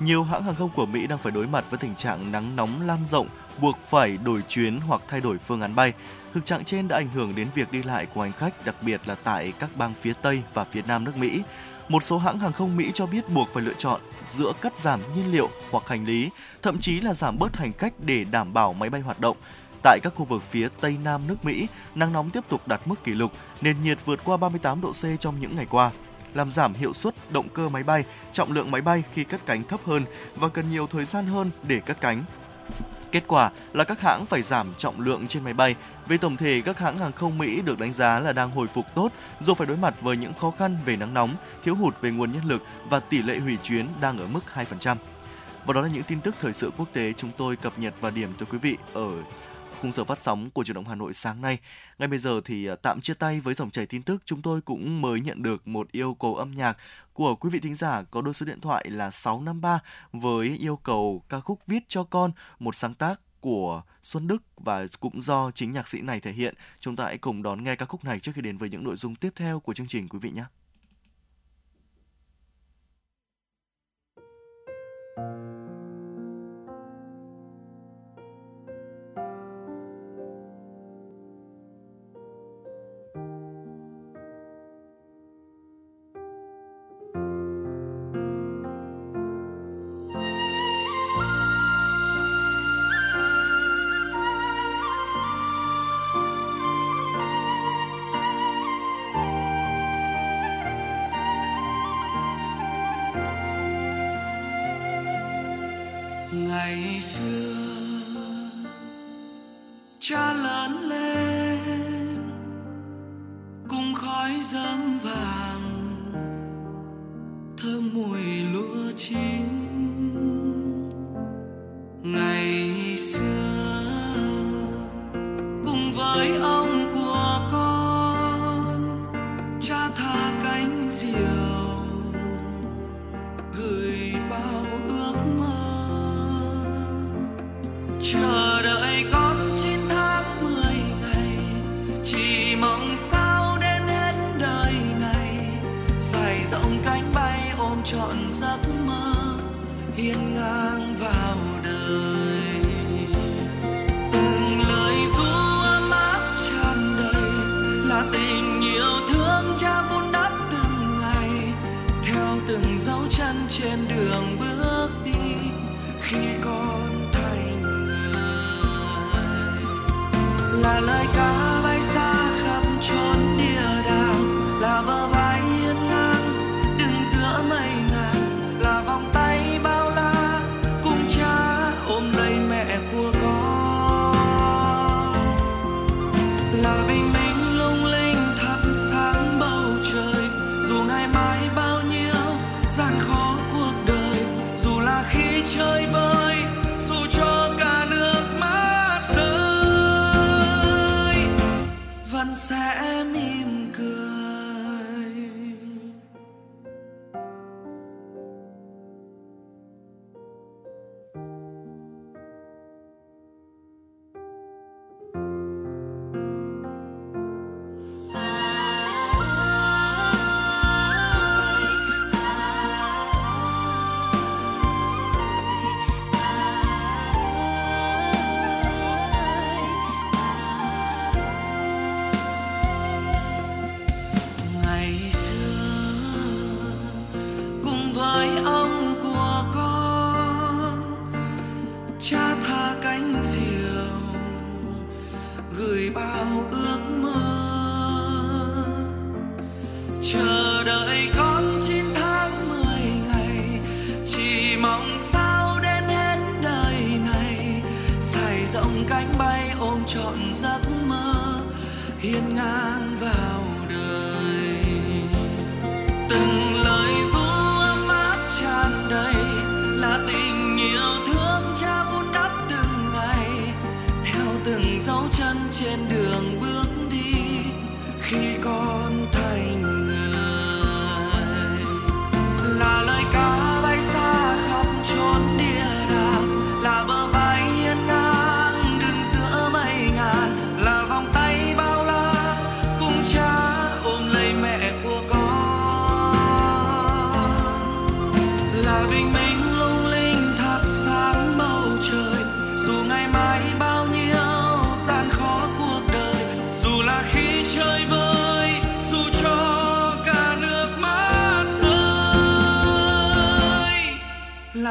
Nhiều 0.00 0.24
hãng 0.24 0.44
hàng 0.44 0.54
không 0.54 0.70
của 0.76 0.86
Mỹ 0.86 1.06
đang 1.06 1.18
phải 1.18 1.32
đối 1.32 1.46
mặt 1.46 1.64
với 1.70 1.78
tình 1.78 1.94
trạng 1.94 2.32
nắng 2.32 2.56
nóng 2.56 2.86
lan 2.86 2.98
rộng, 3.10 3.28
buộc 3.60 3.78
phải 3.88 4.18
đổi 4.24 4.42
chuyến 4.48 4.80
hoặc 4.80 5.02
thay 5.08 5.20
đổi 5.20 5.38
phương 5.38 5.60
án 5.60 5.74
bay. 5.74 5.92
Thực 6.34 6.44
trạng 6.44 6.64
trên 6.64 6.88
đã 6.88 6.96
ảnh 6.96 7.08
hưởng 7.08 7.34
đến 7.36 7.48
việc 7.54 7.72
đi 7.72 7.82
lại 7.82 8.06
của 8.14 8.22
hành 8.22 8.32
khách, 8.32 8.66
đặc 8.66 8.74
biệt 8.82 9.00
là 9.06 9.14
tại 9.14 9.52
các 9.58 9.76
bang 9.76 9.94
phía 10.00 10.12
Tây 10.22 10.42
và 10.54 10.64
phía 10.64 10.82
Nam 10.88 11.04
nước 11.04 11.16
Mỹ. 11.16 11.42
Một 11.88 12.02
số 12.02 12.18
hãng 12.18 12.38
hàng 12.38 12.52
không 12.52 12.76
Mỹ 12.76 12.90
cho 12.94 13.06
biết 13.06 13.28
buộc 13.28 13.48
phải 13.48 13.62
lựa 13.62 13.72
chọn 13.78 14.00
giữa 14.36 14.52
cắt 14.60 14.76
giảm 14.76 15.00
nhiên 15.14 15.32
liệu 15.32 15.48
hoặc 15.70 15.88
hành 15.88 16.04
lý, 16.04 16.30
thậm 16.62 16.78
chí 16.78 17.00
là 17.00 17.14
giảm 17.14 17.38
bớt 17.38 17.56
hành 17.56 17.72
khách 17.72 17.92
để 18.00 18.24
đảm 18.24 18.52
bảo 18.52 18.72
máy 18.72 18.90
bay 18.90 19.00
hoạt 19.00 19.20
động. 19.20 19.36
Tại 19.82 19.98
các 20.02 20.12
khu 20.16 20.24
vực 20.24 20.42
phía 20.50 20.68
Tây 20.80 20.96
Nam 21.04 21.26
nước 21.26 21.44
Mỹ, 21.44 21.66
nắng 21.94 22.12
nóng 22.12 22.30
tiếp 22.30 22.44
tục 22.48 22.68
đạt 22.68 22.80
mức 22.84 23.04
kỷ 23.04 23.12
lục, 23.12 23.32
nền 23.60 23.76
nhiệt 23.82 23.98
vượt 24.04 24.20
qua 24.24 24.36
38 24.36 24.80
độ 24.80 24.92
C 24.92 25.04
trong 25.20 25.40
những 25.40 25.56
ngày 25.56 25.66
qua 25.70 25.90
làm 26.34 26.50
giảm 26.50 26.74
hiệu 26.74 26.92
suất 26.92 27.14
động 27.32 27.48
cơ 27.48 27.68
máy 27.68 27.82
bay, 27.82 28.04
trọng 28.32 28.52
lượng 28.52 28.70
máy 28.70 28.80
bay 28.80 29.02
khi 29.14 29.24
cất 29.24 29.46
cánh 29.46 29.64
thấp 29.64 29.80
hơn 29.84 30.04
và 30.36 30.48
cần 30.48 30.70
nhiều 30.70 30.86
thời 30.86 31.04
gian 31.04 31.26
hơn 31.26 31.50
để 31.68 31.80
cất 31.80 32.00
cánh. 32.00 32.24
Kết 33.16 33.24
quả 33.26 33.50
là 33.72 33.84
các 33.84 34.00
hãng 34.00 34.26
phải 34.26 34.42
giảm 34.42 34.74
trọng 34.78 35.00
lượng 35.00 35.26
trên 35.26 35.44
máy 35.44 35.54
bay. 35.54 35.74
Về 36.08 36.18
tổng 36.18 36.36
thể, 36.36 36.62
các 36.64 36.78
hãng 36.78 36.98
hàng 36.98 37.12
không 37.12 37.38
Mỹ 37.38 37.62
được 37.62 37.78
đánh 37.78 37.92
giá 37.92 38.20
là 38.20 38.32
đang 38.32 38.50
hồi 38.50 38.66
phục 38.66 38.86
tốt 38.94 39.12
dù 39.40 39.54
phải 39.54 39.66
đối 39.66 39.76
mặt 39.76 39.94
với 40.00 40.16
những 40.16 40.34
khó 40.34 40.50
khăn 40.50 40.78
về 40.84 40.96
nắng 40.96 41.14
nóng, 41.14 41.30
thiếu 41.64 41.74
hụt 41.74 42.00
về 42.00 42.10
nguồn 42.10 42.32
nhân 42.32 42.44
lực 42.44 42.62
và 42.88 43.00
tỷ 43.00 43.22
lệ 43.22 43.38
hủy 43.38 43.58
chuyến 43.62 43.86
đang 44.00 44.18
ở 44.18 44.26
mức 44.26 44.40
2%. 44.54 44.96
Và 45.66 45.74
đó 45.74 45.80
là 45.80 45.88
những 45.88 46.02
tin 46.02 46.20
tức 46.20 46.34
thời 46.40 46.52
sự 46.52 46.70
quốc 46.76 46.88
tế 46.92 47.12
chúng 47.12 47.30
tôi 47.36 47.56
cập 47.56 47.78
nhật 47.78 47.94
và 48.00 48.10
điểm 48.10 48.32
tới 48.38 48.46
quý 48.50 48.58
vị 48.58 48.76
ở 48.92 49.10
khung 49.82 49.92
giờ 49.92 50.04
phát 50.04 50.18
sóng 50.22 50.50
của 50.50 50.64
truyền 50.64 50.74
động 50.74 50.88
Hà 50.88 50.94
Nội 50.94 51.12
sáng 51.12 51.40
nay. 51.40 51.58
Ngay 51.98 52.08
bây 52.08 52.18
giờ 52.18 52.40
thì 52.44 52.66
à, 52.66 52.76
tạm 52.82 53.00
chia 53.00 53.14
tay 53.14 53.40
với 53.40 53.54
dòng 53.54 53.70
chảy 53.70 53.86
tin 53.86 54.02
tức, 54.02 54.22
chúng 54.24 54.42
tôi 54.42 54.60
cũng 54.60 55.02
mới 55.02 55.20
nhận 55.20 55.42
được 55.42 55.68
một 55.68 55.92
yêu 55.92 56.16
cầu 56.20 56.36
âm 56.36 56.50
nhạc 56.54 56.76
của 57.16 57.34
quý 57.34 57.50
vị 57.50 57.60
thính 57.60 57.74
giả 57.74 58.02
có 58.02 58.22
đôi 58.22 58.34
số 58.34 58.46
điện 58.46 58.60
thoại 58.60 58.90
là 58.90 59.10
653 59.10 59.80
với 60.12 60.56
yêu 60.60 60.76
cầu 60.76 61.22
ca 61.28 61.40
khúc 61.40 61.60
Viết 61.66 61.82
cho 61.88 62.04
con, 62.04 62.32
một 62.58 62.74
sáng 62.74 62.94
tác 62.94 63.20
của 63.40 63.82
Xuân 64.02 64.26
Đức 64.26 64.42
và 64.56 64.86
cũng 65.00 65.20
do 65.20 65.50
chính 65.50 65.72
nhạc 65.72 65.88
sĩ 65.88 66.00
này 66.00 66.20
thể 66.20 66.32
hiện. 66.32 66.54
Chúng 66.80 66.96
ta 66.96 67.04
hãy 67.04 67.18
cùng 67.18 67.42
đón 67.42 67.64
nghe 67.64 67.76
ca 67.76 67.86
khúc 67.86 68.04
này 68.04 68.20
trước 68.20 68.32
khi 68.34 68.42
đến 68.42 68.58
với 68.58 68.70
những 68.70 68.84
nội 68.84 68.96
dung 68.96 69.14
tiếp 69.14 69.30
theo 69.36 69.60
của 69.60 69.74
chương 69.74 69.86
trình 69.86 70.08
quý 70.08 70.18
vị 70.18 70.30
nhé. 70.30 70.44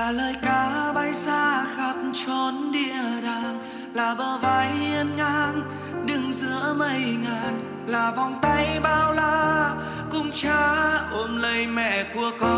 Là 0.05 0.11
lời 0.11 0.35
ca 0.41 0.91
bay 0.95 1.13
xa 1.13 1.65
khắp 1.77 1.95
chốn 2.25 2.71
địa 2.71 3.21
đàng. 3.23 3.59
Là 3.93 4.15
bờ 4.15 4.37
vai 4.37 4.71
yên 4.81 5.15
ngang, 5.17 5.61
đứng 6.07 6.31
giữa 6.31 6.75
mây 6.77 7.17
ngàn. 7.23 7.83
Là 7.87 8.11
vòng 8.11 8.39
tay 8.41 8.79
bao 8.83 9.11
la, 9.11 9.71
cùng 10.11 10.31
cha 10.31 10.97
ôm 11.11 11.37
lấy 11.37 11.67
mẹ 11.67 12.03
của 12.13 12.31
con. 12.39 12.49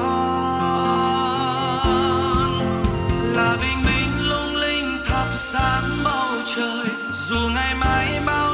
Là 3.36 3.58
bình 3.62 3.84
minh 3.86 4.30
lung 4.30 4.56
linh 4.56 5.00
thắp 5.06 5.28
sáng 5.38 6.04
bầu 6.04 6.32
trời, 6.56 6.88
dù 7.30 7.40
ngày 7.56 7.76
mai 7.76 8.22
bao 8.26 8.47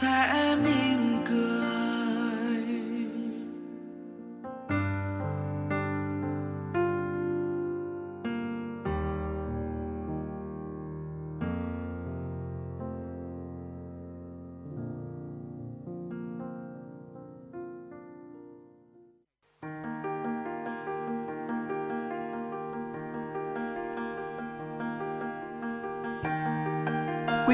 sẽ 0.00 0.56
mỉm 0.64 1.07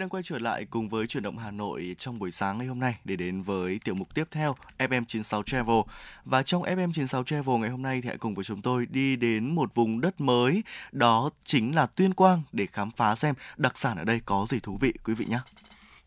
đang 0.00 0.08
quay 0.08 0.22
trở 0.22 0.38
lại 0.38 0.64
cùng 0.70 0.88
với 0.88 1.06
chuyển 1.06 1.22
động 1.22 1.38
Hà 1.38 1.50
Nội 1.50 1.94
trong 1.98 2.18
buổi 2.18 2.30
sáng 2.30 2.58
ngày 2.58 2.66
hôm 2.66 2.80
nay 2.80 2.94
để 3.04 3.16
đến 3.16 3.42
với 3.42 3.80
tiểu 3.84 3.94
mục 3.94 4.14
tiếp 4.14 4.24
theo 4.30 4.56
FM96 4.78 5.42
Travel. 5.42 5.80
Và 6.24 6.42
trong 6.42 6.62
FM96 6.62 7.24
Travel 7.24 7.56
ngày 7.60 7.70
hôm 7.70 7.82
nay 7.82 8.00
thì 8.02 8.08
hãy 8.08 8.18
cùng 8.18 8.34
với 8.34 8.44
chúng 8.44 8.62
tôi 8.62 8.86
đi 8.86 9.16
đến 9.16 9.54
một 9.54 9.74
vùng 9.74 10.00
đất 10.00 10.20
mới, 10.20 10.62
đó 10.92 11.30
chính 11.44 11.74
là 11.74 11.86
Tuyên 11.86 12.14
Quang 12.14 12.42
để 12.52 12.66
khám 12.66 12.90
phá 12.90 13.14
xem 13.14 13.34
đặc 13.56 13.78
sản 13.78 13.98
ở 13.98 14.04
đây 14.04 14.20
có 14.24 14.46
gì 14.48 14.60
thú 14.60 14.76
vị 14.80 14.92
quý 15.04 15.14
vị 15.14 15.26
nhé. 15.28 15.38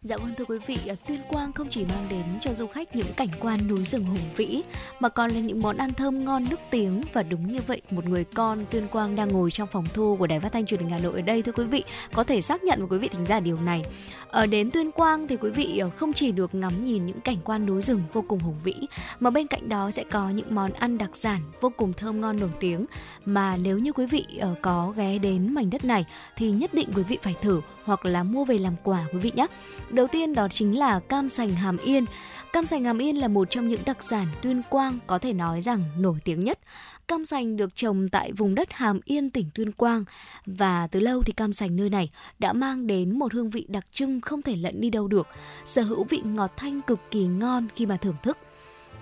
Dạ 0.03 0.17
vâng 0.17 0.33
thưa 0.37 0.45
quý 0.45 0.57
vị, 0.67 0.77
à, 0.87 0.95
Tuyên 1.07 1.21
Quang 1.29 1.53
không 1.53 1.67
chỉ 1.69 1.85
mang 1.85 2.07
đến 2.09 2.23
cho 2.41 2.53
du 2.53 2.67
khách 2.67 2.95
những 2.95 3.07
cảnh 3.15 3.27
quan 3.39 3.67
núi 3.67 3.85
rừng 3.85 4.05
hùng 4.05 4.17
vĩ 4.35 4.63
mà 4.99 5.09
còn 5.09 5.31
là 5.31 5.39
những 5.39 5.61
món 5.61 5.77
ăn 5.77 5.93
thơm 5.93 6.25
ngon 6.25 6.45
nức 6.49 6.59
tiếng. 6.69 7.01
Và 7.13 7.23
đúng 7.23 7.47
như 7.47 7.59
vậy 7.67 7.81
một 7.91 8.05
người 8.05 8.23
con 8.23 8.65
Tuyên 8.69 8.87
Quang 8.87 9.15
đang 9.15 9.27
ngồi 9.29 9.51
trong 9.51 9.69
phòng 9.71 9.85
thu 9.93 10.15
của 10.19 10.27
Đài 10.27 10.39
Phát 10.39 10.51
thanh 10.51 10.65
Truyền 10.65 10.79
hình 10.79 10.89
Hà 10.89 10.99
Nội 10.99 11.13
ở 11.13 11.21
đây 11.21 11.41
thưa 11.41 11.51
quý 11.51 11.65
vị 11.65 11.83
có 12.13 12.23
thể 12.23 12.41
xác 12.41 12.63
nhận 12.63 12.79
với 12.79 12.87
quý 12.89 12.97
vị 12.97 13.07
thính 13.07 13.25
giả 13.25 13.39
điều 13.39 13.57
này. 13.59 13.85
Ở 14.27 14.45
đến 14.45 14.71
Tuyên 14.71 14.91
Quang 14.91 15.27
thì 15.27 15.37
quý 15.37 15.49
vị 15.49 15.77
ờ, 15.77 15.89
không 15.89 16.13
chỉ 16.13 16.31
được 16.31 16.55
ngắm 16.55 16.85
nhìn 16.85 17.05
những 17.05 17.21
cảnh 17.21 17.37
quan 17.43 17.65
núi 17.65 17.81
rừng 17.81 18.01
vô 18.13 18.23
cùng 18.27 18.39
hùng 18.39 18.59
vĩ 18.63 18.75
mà 19.19 19.29
bên 19.29 19.47
cạnh 19.47 19.69
đó 19.69 19.91
sẽ 19.91 20.03
có 20.11 20.29
những 20.29 20.55
món 20.55 20.73
ăn 20.73 20.97
đặc 20.97 21.09
sản 21.13 21.41
vô 21.61 21.71
cùng 21.77 21.93
thơm 21.93 22.21
ngon 22.21 22.39
nổi 22.39 22.51
tiếng. 22.59 22.85
Mà 23.25 23.57
nếu 23.63 23.79
như 23.79 23.93
quý 23.93 24.05
vị 24.05 24.25
ờ, 24.39 24.55
có 24.61 24.93
ghé 24.95 25.17
đến 25.17 25.53
mảnh 25.53 25.69
đất 25.69 25.85
này 25.85 26.05
thì 26.35 26.51
nhất 26.51 26.73
định 26.73 26.89
quý 26.95 27.03
vị 27.03 27.17
phải 27.21 27.35
thử 27.41 27.61
hoặc 27.83 28.05
là 28.05 28.23
mua 28.23 28.45
về 28.45 28.57
làm 28.57 28.75
quà 28.83 29.05
quý 29.13 29.19
vị 29.19 29.31
nhé. 29.35 29.47
Đầu 29.89 30.07
tiên 30.07 30.33
đó 30.33 30.47
chính 30.47 30.77
là 30.77 30.99
cam 30.99 31.29
sành 31.29 31.49
Hàm 31.49 31.77
Yên. 31.77 32.05
Cam 32.53 32.65
sành 32.65 32.83
Hàm 32.83 32.97
Yên 32.97 33.19
là 33.19 33.27
một 33.27 33.49
trong 33.49 33.67
những 33.67 33.81
đặc 33.85 34.03
sản 34.03 34.27
Tuyên 34.41 34.61
Quang 34.69 34.99
có 35.07 35.17
thể 35.17 35.33
nói 35.33 35.61
rằng 35.61 35.83
nổi 35.97 36.17
tiếng 36.23 36.43
nhất. 36.43 36.59
Cam 37.07 37.25
sành 37.25 37.57
được 37.57 37.75
trồng 37.75 38.09
tại 38.09 38.31
vùng 38.31 38.55
đất 38.55 38.73
Hàm 38.73 38.99
Yên, 39.05 39.29
tỉnh 39.29 39.49
Tuyên 39.53 39.71
Quang 39.71 40.03
và 40.45 40.87
từ 40.87 40.99
lâu 40.99 41.23
thì 41.23 41.33
cam 41.33 41.53
sành 41.53 41.75
nơi 41.75 41.89
này 41.89 42.09
đã 42.39 42.53
mang 42.53 42.87
đến 42.87 43.19
một 43.19 43.33
hương 43.33 43.49
vị 43.49 43.65
đặc 43.69 43.85
trưng 43.91 44.21
không 44.21 44.41
thể 44.41 44.55
lẫn 44.55 44.81
đi 44.81 44.89
đâu 44.89 45.07
được, 45.07 45.27
sở 45.65 45.81
hữu 45.81 46.03
vị 46.03 46.21
ngọt 46.23 46.51
thanh 46.57 46.81
cực 46.81 46.99
kỳ 47.11 47.25
ngon 47.25 47.67
khi 47.75 47.85
mà 47.85 47.97
thưởng 47.97 48.15
thức. 48.23 48.37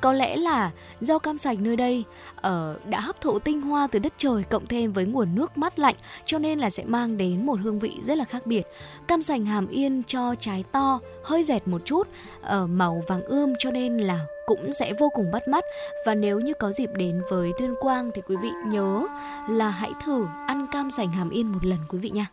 Có 0.02 0.14
lẽ 0.14 0.36
là 0.36 0.72
do 1.02 1.20
cam 1.20 1.38
sành 1.38 1.64
nơi 1.64 1.76
đây 1.76 2.04
ở 2.36 2.80
đã 2.86 3.00
hấp 3.00 3.22
thụ 3.22 3.40
tinh 3.40 3.62
hoa 3.62 3.88
từ 3.88 4.00
đất 4.00 4.14
trời 4.18 4.44
cộng 4.44 4.68
thêm 4.68 4.94
với 4.94 5.06
nguồn 5.06 5.36
nước 5.36 5.58
mát 5.58 5.80
lạnh 5.80 5.96
cho 6.26 6.40
nên 6.40 6.60
là 6.60 6.70
sẽ 6.70 6.84
mang 6.86 7.18
đến 7.18 7.46
một 7.46 7.60
hương 7.64 7.80
vị 7.80 8.00
rất 8.04 8.18
là 8.18 8.26
khác 8.26 8.46
biệt. 8.46 8.68
Cam 9.08 9.22
sành 9.22 9.46
Hàm 9.46 9.68
Yên 9.68 10.04
cho 10.08 10.36
trái 10.40 10.64
to, 10.72 11.00
hơi 11.24 11.44
dẹt 11.44 11.68
một 11.68 11.82
chút, 11.86 12.08
ở 12.42 12.68
màu 12.68 13.04
vàng 13.08 13.24
ươm 13.24 13.54
cho 13.60 13.72
nên 13.72 13.98
là 13.98 14.26
cũng 14.46 14.74
sẽ 14.74 14.94
vô 15.00 15.10
cùng 15.16 15.32
bắt 15.32 15.48
mắt 15.48 15.64
và 16.06 16.16
nếu 16.16 16.40
như 16.40 16.54
có 16.60 16.72
dịp 16.72 16.90
đến 16.96 17.22
với 17.30 17.52
Tuyên 17.60 17.76
Quang 17.80 18.12
thì 18.14 18.22
quý 18.28 18.36
vị 18.42 18.50
nhớ 18.66 19.08
là 19.50 19.70
hãy 19.70 19.92
thử 20.06 20.26
ăn 20.48 20.68
cam 20.72 20.92
sành 20.92 21.12
Hàm 21.12 21.30
Yên 21.30 21.48
một 21.48 21.66
lần 21.66 21.80
quý 21.90 21.98
vị 21.98 22.10
nha. 22.10 22.26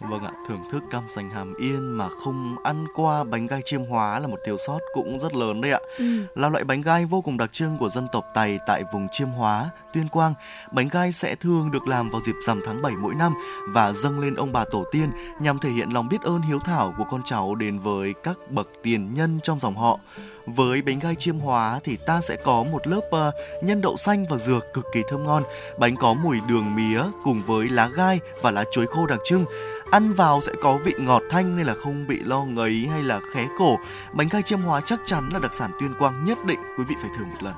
Vâng 0.00 0.24
ạ, 0.24 0.30
thưởng 0.48 0.62
thức 0.70 0.82
cam 0.90 1.02
sành 1.14 1.30
hàm 1.30 1.54
yên 1.54 1.90
mà 1.90 2.08
không 2.24 2.56
ăn 2.64 2.86
qua 2.94 3.24
bánh 3.24 3.46
gai 3.46 3.60
chiêm 3.64 3.84
hóa 3.84 4.18
là 4.18 4.26
một 4.26 4.38
thiếu 4.46 4.56
sót 4.66 4.78
cũng 4.94 5.18
rất 5.18 5.34
lớn 5.34 5.60
đấy 5.60 5.72
ạ. 5.72 5.78
Ừ. 5.98 6.04
Là 6.34 6.48
loại 6.48 6.64
bánh 6.64 6.82
gai 6.82 7.04
vô 7.04 7.20
cùng 7.20 7.36
đặc 7.36 7.52
trưng 7.52 7.78
của 7.78 7.88
dân 7.88 8.06
tộc 8.12 8.24
Tày 8.34 8.58
tại 8.66 8.82
vùng 8.92 9.08
chiêm 9.12 9.28
hóa, 9.28 9.70
Tuyên 9.92 10.08
Quang. 10.08 10.34
Bánh 10.72 10.88
gai 10.88 11.12
sẽ 11.12 11.34
thường 11.34 11.70
được 11.70 11.88
làm 11.88 12.10
vào 12.10 12.20
dịp 12.20 12.34
rằm 12.46 12.60
tháng 12.66 12.82
7 12.82 12.92
mỗi 12.92 13.14
năm 13.14 13.34
và 13.68 13.92
dâng 13.92 14.20
lên 14.20 14.34
ông 14.34 14.52
bà 14.52 14.64
tổ 14.70 14.84
tiên 14.92 15.10
nhằm 15.40 15.58
thể 15.58 15.70
hiện 15.70 15.88
lòng 15.90 16.08
biết 16.08 16.22
ơn 16.22 16.42
hiếu 16.42 16.58
thảo 16.58 16.94
của 16.98 17.04
con 17.10 17.22
cháu 17.24 17.54
đến 17.54 17.78
với 17.78 18.14
các 18.22 18.36
bậc 18.50 18.68
tiền 18.82 19.14
nhân 19.14 19.40
trong 19.42 19.60
dòng 19.60 19.76
họ. 19.76 19.98
Với 20.46 20.82
bánh 20.82 20.98
gai 20.98 21.14
chiêm 21.14 21.38
hóa 21.38 21.80
thì 21.84 21.96
ta 22.06 22.20
sẽ 22.20 22.36
có 22.44 22.64
một 22.72 22.86
lớp 22.86 23.00
ờ, 23.10 23.32
nhân 23.62 23.80
đậu 23.80 23.96
xanh 23.96 24.24
và 24.30 24.36
dược 24.36 24.64
cực 24.74 24.84
kỳ 24.92 25.02
thơm 25.08 25.24
ngon. 25.24 25.42
Bánh 25.78 25.96
có 25.96 26.14
mùi 26.14 26.38
đường 26.48 26.76
mía 26.76 27.02
cùng 27.24 27.42
với 27.46 27.68
lá 27.68 27.88
gai 27.96 28.20
và 28.42 28.50
lá 28.50 28.64
chuối 28.72 28.86
khô 28.86 29.06
đặc 29.06 29.18
trưng. 29.24 29.44
Ăn 29.90 30.12
vào 30.12 30.40
sẽ 30.40 30.52
có 30.62 30.78
vị 30.84 30.94
ngọt 30.98 31.22
thanh 31.30 31.56
nên 31.56 31.66
là 31.66 31.74
không 31.74 32.06
bị 32.06 32.18
lo 32.24 32.42
ngấy 32.42 32.86
hay 32.90 33.02
là 33.02 33.20
khé 33.32 33.46
cổ. 33.58 33.78
Bánh 34.12 34.28
gai 34.30 34.42
chiêm 34.42 34.60
hóa 34.60 34.80
chắc 34.80 35.00
chắn 35.06 35.30
là 35.32 35.38
đặc 35.38 35.54
sản 35.54 35.70
Tuyên 35.80 35.94
Quang 35.98 36.24
nhất 36.24 36.38
định 36.46 36.58
quý 36.78 36.84
vị 36.88 36.94
phải 37.00 37.10
thử 37.18 37.24
một 37.24 37.42
lần. 37.42 37.54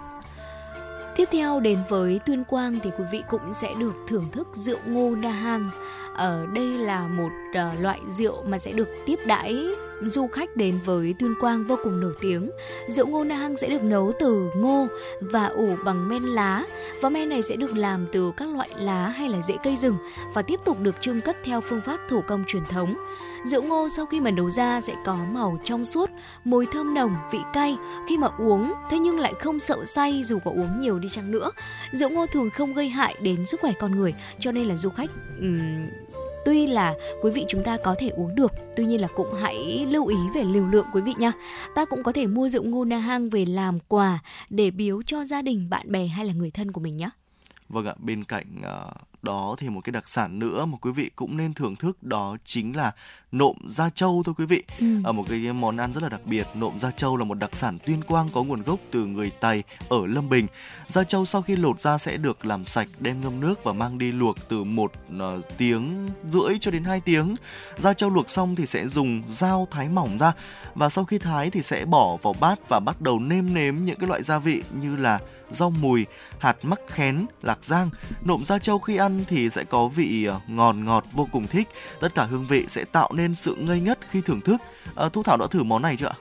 Tiếp 1.17 1.29
theo 1.33 1.61
đến 1.61 1.79
với 1.89 2.21
Tuyên 2.27 2.45
Quang 2.45 2.79
thì 2.83 2.91
quý 2.99 3.05
vị 3.13 3.23
cũng 3.29 3.53
sẽ 3.53 3.75
được 3.79 3.95
thưởng 4.09 4.25
thức 4.33 4.49
rượu 4.53 4.79
ngô 4.87 5.17
Na 5.17 5.31
Hang. 5.31 5.71
Ở 6.15 6.41
ờ, 6.41 6.47
đây 6.53 6.67
là 6.67 7.07
một 7.07 7.31
uh, 7.51 7.81
loại 7.81 8.01
rượu 8.11 8.45
mà 8.45 8.59
sẽ 8.59 8.73
được 8.73 8.89
tiếp 9.07 9.19
đãi 9.27 9.71
du 10.07 10.27
khách 10.27 10.57
đến 10.57 10.79
với 10.85 11.15
Tuyên 11.19 11.35
Quang 11.41 11.65
vô 11.65 11.77
cùng 11.85 12.01
nổi 12.01 12.13
tiếng. 12.21 12.51
Rượu 12.89 13.07
ngô 13.07 13.25
Na 13.25 13.35
Hang 13.35 13.57
sẽ 13.57 13.69
được 13.69 13.85
nấu 13.85 14.13
từ 14.21 14.51
ngô 14.57 14.87
và 15.21 15.47
ủ 15.47 15.77
bằng 15.85 16.09
men 16.09 16.23
lá 16.23 16.65
và 17.01 17.09
men 17.09 17.29
này 17.29 17.43
sẽ 17.43 17.57
được 17.57 17.77
làm 17.77 18.07
từ 18.13 18.33
các 18.37 18.49
loại 18.49 18.69
lá 18.79 19.09
hay 19.09 19.29
là 19.29 19.43
rễ 19.43 19.57
cây 19.65 19.77
rừng 19.77 19.97
và 20.35 20.43
tiếp 20.43 20.61
tục 20.65 20.81
được 20.81 20.95
trưng 21.01 21.21
cất 21.21 21.37
theo 21.45 21.61
phương 21.61 21.81
pháp 21.81 22.01
thủ 22.09 22.21
công 22.29 22.45
truyền 22.47 22.65
thống. 22.65 22.95
Rượu 23.45 23.63
ngô 23.63 23.89
sau 23.97 24.07
khi 24.07 24.21
mà 24.21 24.31
nấu 24.31 24.51
ra 24.51 24.81
sẽ 24.81 24.95
có 25.05 25.19
màu 25.33 25.61
trong 25.65 25.85
suốt, 25.85 26.11
mùi 26.45 26.67
thơm 26.67 26.95
nồng, 26.95 27.17
vị 27.33 27.39
cay 27.53 27.77
khi 28.09 28.19
mà 28.19 28.29
uống 28.39 28.73
thế 28.91 28.99
nhưng 28.99 29.21
lại 29.21 29.35
không 29.41 29.61
sợ 29.61 29.85
say 29.85 30.23
dù 30.25 30.39
có 30.45 30.51
uống 30.51 30.81
nhiều 30.81 30.99
đi 30.99 31.09
chăng 31.09 31.31
nữa. 31.31 31.51
Rượu 31.93 32.09
ngô 32.09 32.27
thường 32.27 32.51
không 32.51 32.75
gây 32.75 32.89
hại 32.89 33.15
đến 33.23 33.47
sức 33.47 33.61
khỏe 33.61 33.73
con 33.81 33.97
người 33.97 34.15
cho 34.41 34.53
nên 34.53 34.65
là 34.65 34.77
du 34.77 34.91
khách 34.91 35.11
um, 35.41 35.87
tuy 36.49 36.67
là 36.67 36.95
quý 37.23 37.31
vị 37.31 37.45
chúng 37.49 37.63
ta 37.65 37.77
có 37.77 37.95
thể 37.99 38.09
uống 38.09 38.35
được, 38.35 38.53
tuy 38.77 38.85
nhiên 38.85 39.01
là 39.01 39.09
cũng 39.17 39.35
hãy 39.41 39.87
lưu 39.91 40.07
ý 40.07 40.17
về 40.35 40.45
liều 40.45 40.67
lượng 40.67 40.87
quý 40.95 41.01
vị 41.01 41.15
nha 41.19 41.33
ta 41.75 41.85
cũng 41.85 42.03
có 42.03 42.13
thể 42.13 42.27
mua 42.27 42.49
rượu 42.49 42.63
ngô 42.63 42.85
na 42.85 42.99
hang 42.99 43.31
về 43.31 43.45
làm 43.45 43.79
quà 43.89 44.19
để 44.51 44.71
biếu 44.71 45.03
cho 45.03 45.25
gia 45.25 45.43
đình, 45.43 45.71
bạn 45.71 45.93
bè 45.93 46.07
hay 46.07 46.27
là 46.27 46.33
người 46.33 46.51
thân 46.51 46.73
của 46.73 46.81
mình 46.81 46.97
nhé 46.97 47.11
Vâng 47.69 47.87
ạ, 47.87 47.95
bên 47.99 48.25
cạnh 48.25 48.47
uh, 48.61 49.09
đó 49.23 49.57
thì 49.59 49.69
một 49.69 49.81
cái 49.81 49.91
đặc 49.93 50.09
sản 50.09 50.39
nữa 50.39 50.65
mà 50.65 50.79
quý 50.81 50.91
vị 50.91 51.11
cũng 51.17 51.37
nên 51.37 51.55
thưởng 51.55 51.77
thức 51.77 52.03
đó 52.03 52.37
chính 52.45 52.77
là 52.77 52.93
nộm 53.33 53.57
da 53.69 53.91
trâu 53.91 54.23
thôi 54.27 54.35
quý 54.39 54.47
vị. 54.47 54.63
Ừ. 54.81 54.87
Ở 55.05 55.13
một 55.13 55.25
cái 55.29 55.53
món 55.53 55.77
ăn 55.77 55.93
rất 55.93 56.03
là 56.03 56.09
đặc 56.09 56.21
biệt, 56.25 56.47
nộm 56.55 56.79
da 56.79 56.91
trâu 56.91 57.17
là 57.17 57.25
một 57.25 57.35
đặc 57.35 57.55
sản 57.55 57.79
tuyên 57.87 58.05
quang 58.05 58.29
có 58.33 58.43
nguồn 58.43 58.63
gốc 58.63 58.79
từ 58.91 59.07
người 59.07 59.31
Tày 59.31 59.63
ở 59.89 60.07
Lâm 60.07 60.29
Bình. 60.29 60.47
Da 60.87 61.05
trâu 61.05 61.25
sau 61.25 61.43
khi 61.43 61.57
lột 61.57 61.81
ra 61.81 61.99
sẽ 61.99 62.17
được 62.17 62.45
làm 62.45 62.67
sạch, 62.67 62.89
đem 63.01 63.21
ngâm 63.21 63.41
nước 63.41 63.65
và 63.65 63.73
mang 63.73 63.99
đi 63.99 64.13
luộc 64.13 64.49
từ 64.49 64.65
một 64.65 64.93
uh, 65.17 65.45
tiếng 65.59 66.11
rưỡi 66.29 66.59
cho 66.61 66.71
đến 66.71 66.85
2 66.85 67.01
tiếng. 67.01 67.35
Da 67.77 67.93
trâu 67.93 68.11
luộc 68.11 68.31
xong 68.31 68.57
thì 68.57 68.67
sẽ 68.67 68.89
dùng 68.89 69.23
dao 69.29 69.69
thái 69.71 69.89
mỏng 69.89 70.19
ra 70.19 70.33
và 70.75 70.89
sau 70.89 71.05
khi 71.05 71.19
thái 71.19 71.51
thì 71.51 71.63
sẽ 71.63 71.85
bỏ 71.85 72.17
vào 72.23 72.35
bát 72.41 72.69
và 72.69 72.81
bắt 72.81 73.01
đầu 73.01 73.19
nêm 73.19 73.55
nếm 73.55 73.75
những 73.85 73.99
cái 73.99 74.09
loại 74.09 74.23
gia 74.23 74.39
vị 74.39 74.63
như 74.81 74.97
là 74.97 75.19
rau 75.51 75.71
mùi, 75.71 76.07
hạt 76.39 76.57
mắc 76.63 76.81
khén, 76.89 77.27
lạc 77.43 77.65
giang. 77.65 77.91
Nộm 78.25 78.45
da 78.45 78.59
trâu 78.59 78.79
khi 78.79 78.97
ăn 78.97 79.25
thì 79.29 79.51
sẽ 79.51 79.65
có 79.65 79.89
vị 79.89 80.25
ờ, 80.25 80.41
ngọt 80.49 80.73
ngọt 80.73 81.05
vô 81.13 81.29
cùng 81.33 81.47
thích. 81.47 81.69
Tất 82.01 82.15
cả 82.15 82.25
hương 82.25 82.47
vị 82.47 82.65
sẽ 82.69 82.85
tạo 82.85 83.11
nên 83.13 83.35
sự 83.35 83.55
ngây 83.55 83.81
ngất 83.81 83.99
khi 84.11 84.21
thưởng 84.21 84.41
thức. 84.41 84.61
À, 84.95 85.09
Thu 85.09 85.23
Thảo 85.23 85.37
đã 85.37 85.47
thử 85.51 85.63
món 85.63 85.83
này 85.83 85.97
chưa 85.97 86.07
ạ? 86.07 86.15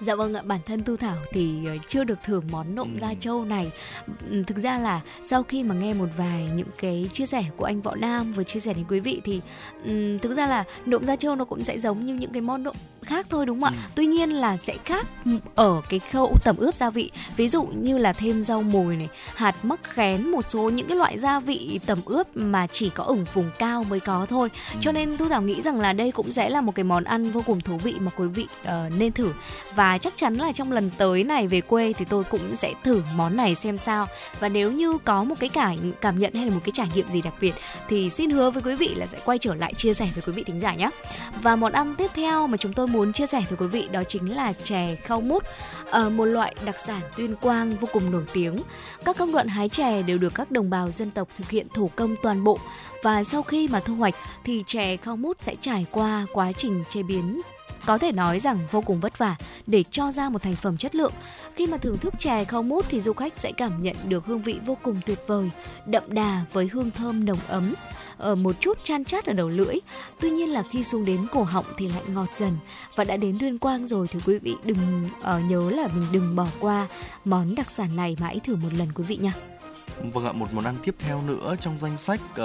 Dạ 0.00 0.14
vâng 0.14 0.34
ạ, 0.34 0.42
bản 0.44 0.60
thân 0.66 0.82
Tu 0.82 0.96
Thảo 0.96 1.16
thì 1.32 1.66
ờ, 1.66 1.76
chưa 1.88 2.04
được 2.04 2.18
thử 2.24 2.40
món 2.50 2.74
nộm 2.74 2.92
ừ. 2.92 2.98
da 3.00 3.14
trâu 3.20 3.44
này. 3.44 3.70
Thực 4.46 4.56
ra 4.58 4.78
là 4.78 5.00
sau 5.22 5.42
khi 5.42 5.64
mà 5.64 5.74
nghe 5.74 5.94
một 5.94 6.08
vài 6.16 6.48
những 6.54 6.68
cái 6.78 7.08
chia 7.12 7.26
sẻ 7.26 7.44
của 7.56 7.64
anh 7.64 7.82
Võ 7.82 7.94
Nam 7.94 8.32
vừa 8.32 8.44
chia 8.44 8.60
sẻ 8.60 8.74
đến 8.74 8.84
quý 8.88 9.00
vị 9.00 9.20
thì 9.24 9.40
um, 9.84 10.18
thực 10.18 10.36
ra 10.36 10.46
là 10.46 10.64
nộm 10.86 11.04
da 11.04 11.16
trâu 11.16 11.34
nó 11.36 11.44
cũng 11.44 11.62
sẽ 11.62 11.78
giống 11.78 12.06
như 12.06 12.14
những 12.14 12.32
cái 12.32 12.42
món 12.42 12.62
nộm 12.62 12.76
khác 13.02 13.26
thôi 13.30 13.46
đúng 13.46 13.60
không 13.60 13.74
ạ? 13.74 13.76
Ừ. 13.76 13.90
Tuy 13.94 14.06
nhiên 14.06 14.30
là 14.30 14.56
sẽ 14.56 14.76
khác 14.84 15.06
ở 15.54 15.80
cái 15.88 15.98
khâu 15.98 16.36
tẩm 16.44 16.56
ướp 16.56 16.74
gia 16.76 16.90
vị. 16.90 17.10
Ví 17.36 17.48
dụ 17.48 17.62
như 17.62 17.98
là 17.98 18.12
thêm 18.12 18.42
rau 18.42 18.62
mùi 18.62 18.96
này, 18.96 19.08
hạt 19.34 19.64
mắc 19.64 19.80
khén, 19.82 20.30
một 20.30 20.44
số 20.48 20.70
những 20.70 20.88
cái 20.88 20.96
loại 20.96 21.18
gia 21.18 21.40
vị 21.40 21.80
tẩm 21.86 21.98
ướp 22.04 22.36
mà 22.36 22.66
chỉ 22.66 22.90
có 22.90 23.04
ở 23.04 23.14
vùng 23.14 23.50
cao 23.58 23.84
mới 23.84 24.00
có 24.00 24.26
thôi. 24.26 24.50
Ừ. 24.72 24.78
Cho 24.80 24.92
nên 24.92 25.16
Tu 25.16 25.28
Thảo 25.28 25.42
nghĩ 25.42 25.62
rằng 25.62 25.80
là 25.80 25.92
đây 25.92 26.12
cũng 26.12 26.32
sẽ 26.32 26.48
là 26.48 26.60
một 26.60 26.74
cái 26.74 26.84
món 26.84 27.04
ăn 27.04 27.30
vô 27.30 27.42
cùng 27.46 27.60
thú 27.60 27.76
vị 27.76 27.94
mà 28.00 28.10
quý 28.16 28.26
vị 28.26 28.46
uh, 28.62 28.68
nên 28.98 29.12
thử 29.12 29.32
và 29.74 29.85
và 29.86 29.98
chắc 29.98 30.16
chắn 30.16 30.34
là 30.34 30.52
trong 30.52 30.72
lần 30.72 30.90
tới 30.98 31.24
này 31.24 31.48
về 31.48 31.60
quê 31.60 31.92
thì 31.92 32.04
tôi 32.04 32.24
cũng 32.24 32.56
sẽ 32.56 32.74
thử 32.84 33.02
món 33.14 33.36
này 33.36 33.54
xem 33.54 33.78
sao. 33.78 34.06
Và 34.40 34.48
nếu 34.48 34.72
như 34.72 34.98
có 35.04 35.24
một 35.24 35.34
cái 35.40 35.48
cảm 35.48 35.92
cảm 36.00 36.18
nhận 36.18 36.34
hay 36.34 36.46
là 36.46 36.54
một 36.54 36.60
cái 36.64 36.72
trải 36.74 36.88
nghiệm 36.94 37.08
gì 37.08 37.22
đặc 37.22 37.34
biệt 37.40 37.54
thì 37.88 38.10
xin 38.10 38.30
hứa 38.30 38.50
với 38.50 38.62
quý 38.62 38.74
vị 38.74 38.94
là 38.94 39.06
sẽ 39.06 39.18
quay 39.24 39.38
trở 39.38 39.54
lại 39.54 39.74
chia 39.74 39.94
sẻ 39.94 40.08
với 40.14 40.22
quý 40.26 40.32
vị 40.32 40.44
thính 40.44 40.60
giả 40.60 40.74
nhé. 40.74 40.90
Và 41.42 41.56
món 41.56 41.72
ăn 41.72 41.94
tiếp 41.96 42.10
theo 42.14 42.46
mà 42.46 42.56
chúng 42.56 42.72
tôi 42.72 42.86
muốn 42.86 43.12
chia 43.12 43.26
sẻ 43.26 43.44
với 43.48 43.58
quý 43.58 43.66
vị 43.66 43.88
đó 43.92 44.02
chính 44.04 44.36
là 44.36 44.52
chè 44.52 44.96
khao 45.02 45.20
mút. 45.20 45.44
À, 45.90 46.08
một 46.08 46.24
loại 46.24 46.54
đặc 46.64 46.78
sản 46.78 47.00
tuyên 47.16 47.36
quang 47.36 47.76
vô 47.76 47.88
cùng 47.92 48.10
nổi 48.10 48.24
tiếng. 48.32 48.56
Các 49.04 49.16
công 49.16 49.32
đoạn 49.32 49.48
hái 49.48 49.68
chè 49.68 50.02
đều 50.02 50.18
được 50.18 50.34
các 50.34 50.50
đồng 50.50 50.70
bào 50.70 50.90
dân 50.90 51.10
tộc 51.10 51.28
thực 51.38 51.50
hiện 51.50 51.66
thủ 51.74 51.90
công 51.96 52.16
toàn 52.22 52.44
bộ. 52.44 52.58
Và 53.02 53.24
sau 53.24 53.42
khi 53.42 53.68
mà 53.68 53.80
thu 53.80 53.94
hoạch 53.94 54.14
thì 54.44 54.64
chè 54.66 54.96
khao 54.96 55.16
mút 55.16 55.40
sẽ 55.40 55.54
trải 55.60 55.86
qua 55.90 56.26
quá 56.32 56.52
trình 56.52 56.84
chế 56.88 57.02
biến 57.02 57.42
có 57.86 57.98
thể 57.98 58.12
nói 58.12 58.40
rằng 58.40 58.58
vô 58.70 58.80
cùng 58.80 59.00
vất 59.00 59.18
vả 59.18 59.36
để 59.66 59.84
cho 59.90 60.12
ra 60.12 60.28
một 60.28 60.42
thành 60.42 60.56
phẩm 60.56 60.76
chất 60.76 60.94
lượng. 60.94 61.12
Khi 61.54 61.66
mà 61.66 61.76
thưởng 61.76 61.98
thức 61.98 62.14
chè 62.18 62.44
khâu 62.44 62.62
mút 62.62 62.84
thì 62.88 63.00
du 63.00 63.12
khách 63.12 63.38
sẽ 63.38 63.52
cảm 63.56 63.82
nhận 63.82 63.96
được 64.08 64.26
hương 64.26 64.42
vị 64.42 64.58
vô 64.66 64.76
cùng 64.82 64.96
tuyệt 65.06 65.18
vời, 65.26 65.50
đậm 65.86 66.02
đà 66.08 66.44
với 66.52 66.68
hương 66.72 66.90
thơm 66.90 67.24
nồng 67.24 67.38
ấm 67.48 67.74
ở 68.18 68.34
một 68.34 68.56
chút 68.60 68.78
chan 68.84 69.04
chát 69.04 69.26
ở 69.26 69.32
đầu 69.32 69.48
lưỡi. 69.48 69.74
Tuy 70.20 70.30
nhiên 70.30 70.52
là 70.52 70.62
khi 70.70 70.84
xuống 70.84 71.04
đến 71.04 71.26
cổ 71.32 71.42
họng 71.42 71.66
thì 71.78 71.88
lại 71.88 72.02
ngọt 72.08 72.28
dần 72.36 72.58
và 72.94 73.04
đã 73.04 73.16
đến 73.16 73.38
Tuyên 73.40 73.58
Quang 73.58 73.86
rồi 73.86 74.08
thì 74.08 74.20
quý 74.26 74.38
vị 74.38 74.56
đừng 74.64 75.08
uh, 75.20 75.50
nhớ 75.50 75.70
là 75.70 75.88
mình 75.94 76.06
đừng 76.12 76.36
bỏ 76.36 76.46
qua 76.60 76.88
món 77.24 77.54
đặc 77.54 77.70
sản 77.70 77.96
này 77.96 78.16
mà 78.20 78.26
hãy 78.26 78.40
thử 78.40 78.56
một 78.56 78.72
lần 78.72 78.88
quý 78.94 79.04
vị 79.04 79.16
nha. 79.16 79.32
Vâng 80.00 80.24
ạ, 80.24 80.32
một 80.32 80.52
món 80.52 80.64
ăn 80.64 80.74
tiếp 80.84 80.94
theo 80.98 81.22
nữa 81.22 81.56
trong 81.60 81.78
danh 81.78 81.96
sách 81.96 82.20
uh, 82.30 82.36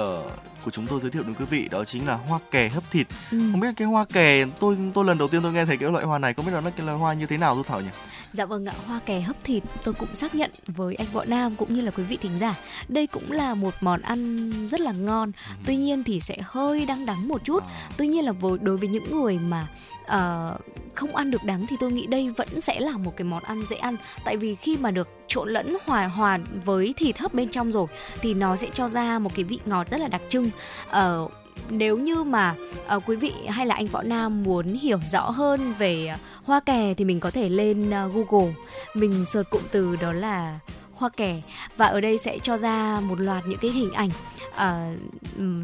của 0.64 0.70
chúng 0.72 0.86
tôi 0.86 1.00
giới 1.00 1.10
thiệu 1.10 1.22
đến 1.22 1.34
quý 1.34 1.44
vị 1.44 1.68
đó 1.68 1.84
chính 1.84 2.06
là 2.06 2.14
hoa 2.14 2.38
kè 2.50 2.68
hấp 2.68 2.90
thịt. 2.90 3.06
Ừ. 3.30 3.38
Không 3.50 3.60
biết 3.60 3.68
cái 3.76 3.88
hoa 3.88 4.04
kè 4.12 4.44
tôi 4.60 4.76
tôi 4.94 5.04
lần 5.04 5.18
đầu 5.18 5.28
tiên 5.28 5.42
tôi 5.42 5.52
nghe 5.52 5.64
thấy 5.64 5.76
cái 5.76 5.90
loại 5.90 6.04
hoa 6.04 6.18
này, 6.18 6.34
không 6.34 6.46
biết 6.46 6.52
là 6.52 6.60
nó 6.60 6.70
cái 6.76 6.86
loại 6.86 6.98
hoa 6.98 7.14
như 7.14 7.26
thế 7.26 7.38
nào 7.38 7.54
tôi 7.54 7.64
Thảo 7.64 7.80
nhỉ? 7.80 7.88
Dạ 8.32 8.46
vâng 8.46 8.66
ạ, 8.66 8.74
hoa 8.86 9.00
kè 9.06 9.20
hấp 9.20 9.36
thịt 9.44 9.62
tôi 9.84 9.94
cũng 9.94 10.14
xác 10.14 10.34
nhận 10.34 10.50
với 10.66 10.94
anh 10.94 11.06
Võ 11.12 11.24
Nam 11.24 11.56
cũng 11.56 11.74
như 11.74 11.80
là 11.80 11.90
quý 11.90 12.02
vị 12.02 12.16
thính 12.16 12.38
giả. 12.38 12.54
Đây 12.88 13.06
cũng 13.06 13.32
là 13.32 13.54
một 13.54 13.74
món 13.80 14.02
ăn 14.02 14.50
rất 14.68 14.80
là 14.80 14.92
ngon. 14.92 15.32
Ừ. 15.48 15.54
Tuy 15.66 15.76
nhiên 15.76 16.04
thì 16.04 16.20
sẽ 16.20 16.36
hơi 16.42 16.86
đắng 16.86 17.06
đắng 17.06 17.28
một 17.28 17.44
chút. 17.44 17.62
À. 17.62 17.90
Tuy 17.96 18.08
nhiên 18.08 18.24
là 18.24 18.32
với 18.32 18.58
đối 18.58 18.76
với 18.76 18.88
những 18.88 19.04
người 19.10 19.38
mà 19.38 19.68
uh, 20.02 20.60
không 20.94 21.16
ăn 21.16 21.30
được 21.30 21.44
đắng 21.44 21.66
thì 21.66 21.76
tôi 21.80 21.92
nghĩ 21.92 22.06
đây 22.06 22.30
vẫn 22.30 22.60
sẽ 22.60 22.80
là 22.80 22.96
một 22.96 23.12
cái 23.16 23.24
món 23.24 23.42
ăn 23.42 23.62
dễ 23.70 23.76
ăn 23.76 23.96
tại 24.24 24.36
vì 24.36 24.54
khi 24.54 24.76
mà 24.76 24.90
được 24.90 25.08
trộn 25.28 25.48
lẫn 25.48 25.76
hòa 25.86 26.06
hòa 26.06 26.38
với 26.64 26.94
thịt 26.96 27.18
hấp 27.18 27.34
bên 27.34 27.48
trong 27.48 27.72
rồi 27.72 27.86
thì 28.20 28.34
nó 28.34 28.56
sẽ 28.56 28.68
cho 28.74 28.88
ra 28.88 29.18
một 29.18 29.30
cái 29.34 29.44
vị 29.44 29.58
ngọt 29.64 29.90
rất 29.90 30.00
là 30.00 30.08
đặc 30.08 30.22
trưng 30.28 30.50
uh, 30.88 31.32
nếu 31.70 31.96
như 31.96 32.22
mà 32.24 32.54
uh, 32.96 33.02
quý 33.06 33.16
vị 33.16 33.32
hay 33.48 33.66
là 33.66 33.74
anh 33.74 33.86
võ 33.86 34.02
nam 34.02 34.42
muốn 34.42 34.66
hiểu 34.66 34.98
rõ 35.12 35.30
hơn 35.30 35.72
về 35.78 36.06
ờ, 36.06 36.16
hoa 36.44 36.60
kè 36.60 36.94
thì 36.94 37.04
mình 37.04 37.20
có 37.20 37.30
thể 37.30 37.48
lên 37.48 37.90
uh, 37.90 38.30
google. 38.30 38.54
Mình 38.94 39.24
search 39.24 39.50
cụm 39.50 39.62
từ 39.70 39.96
đó 39.96 40.12
là 40.12 40.58
hoa 40.94 41.08
kè. 41.08 41.40
Và 41.76 41.86
ở 41.86 42.00
đây 42.00 42.18
sẽ 42.18 42.38
cho 42.42 42.58
ra 42.58 43.00
một 43.00 43.20
loạt 43.20 43.46
những 43.46 43.58
cái 43.58 43.70
hình 43.70 43.92
ảnh 43.92 44.10
uh, 44.54 44.98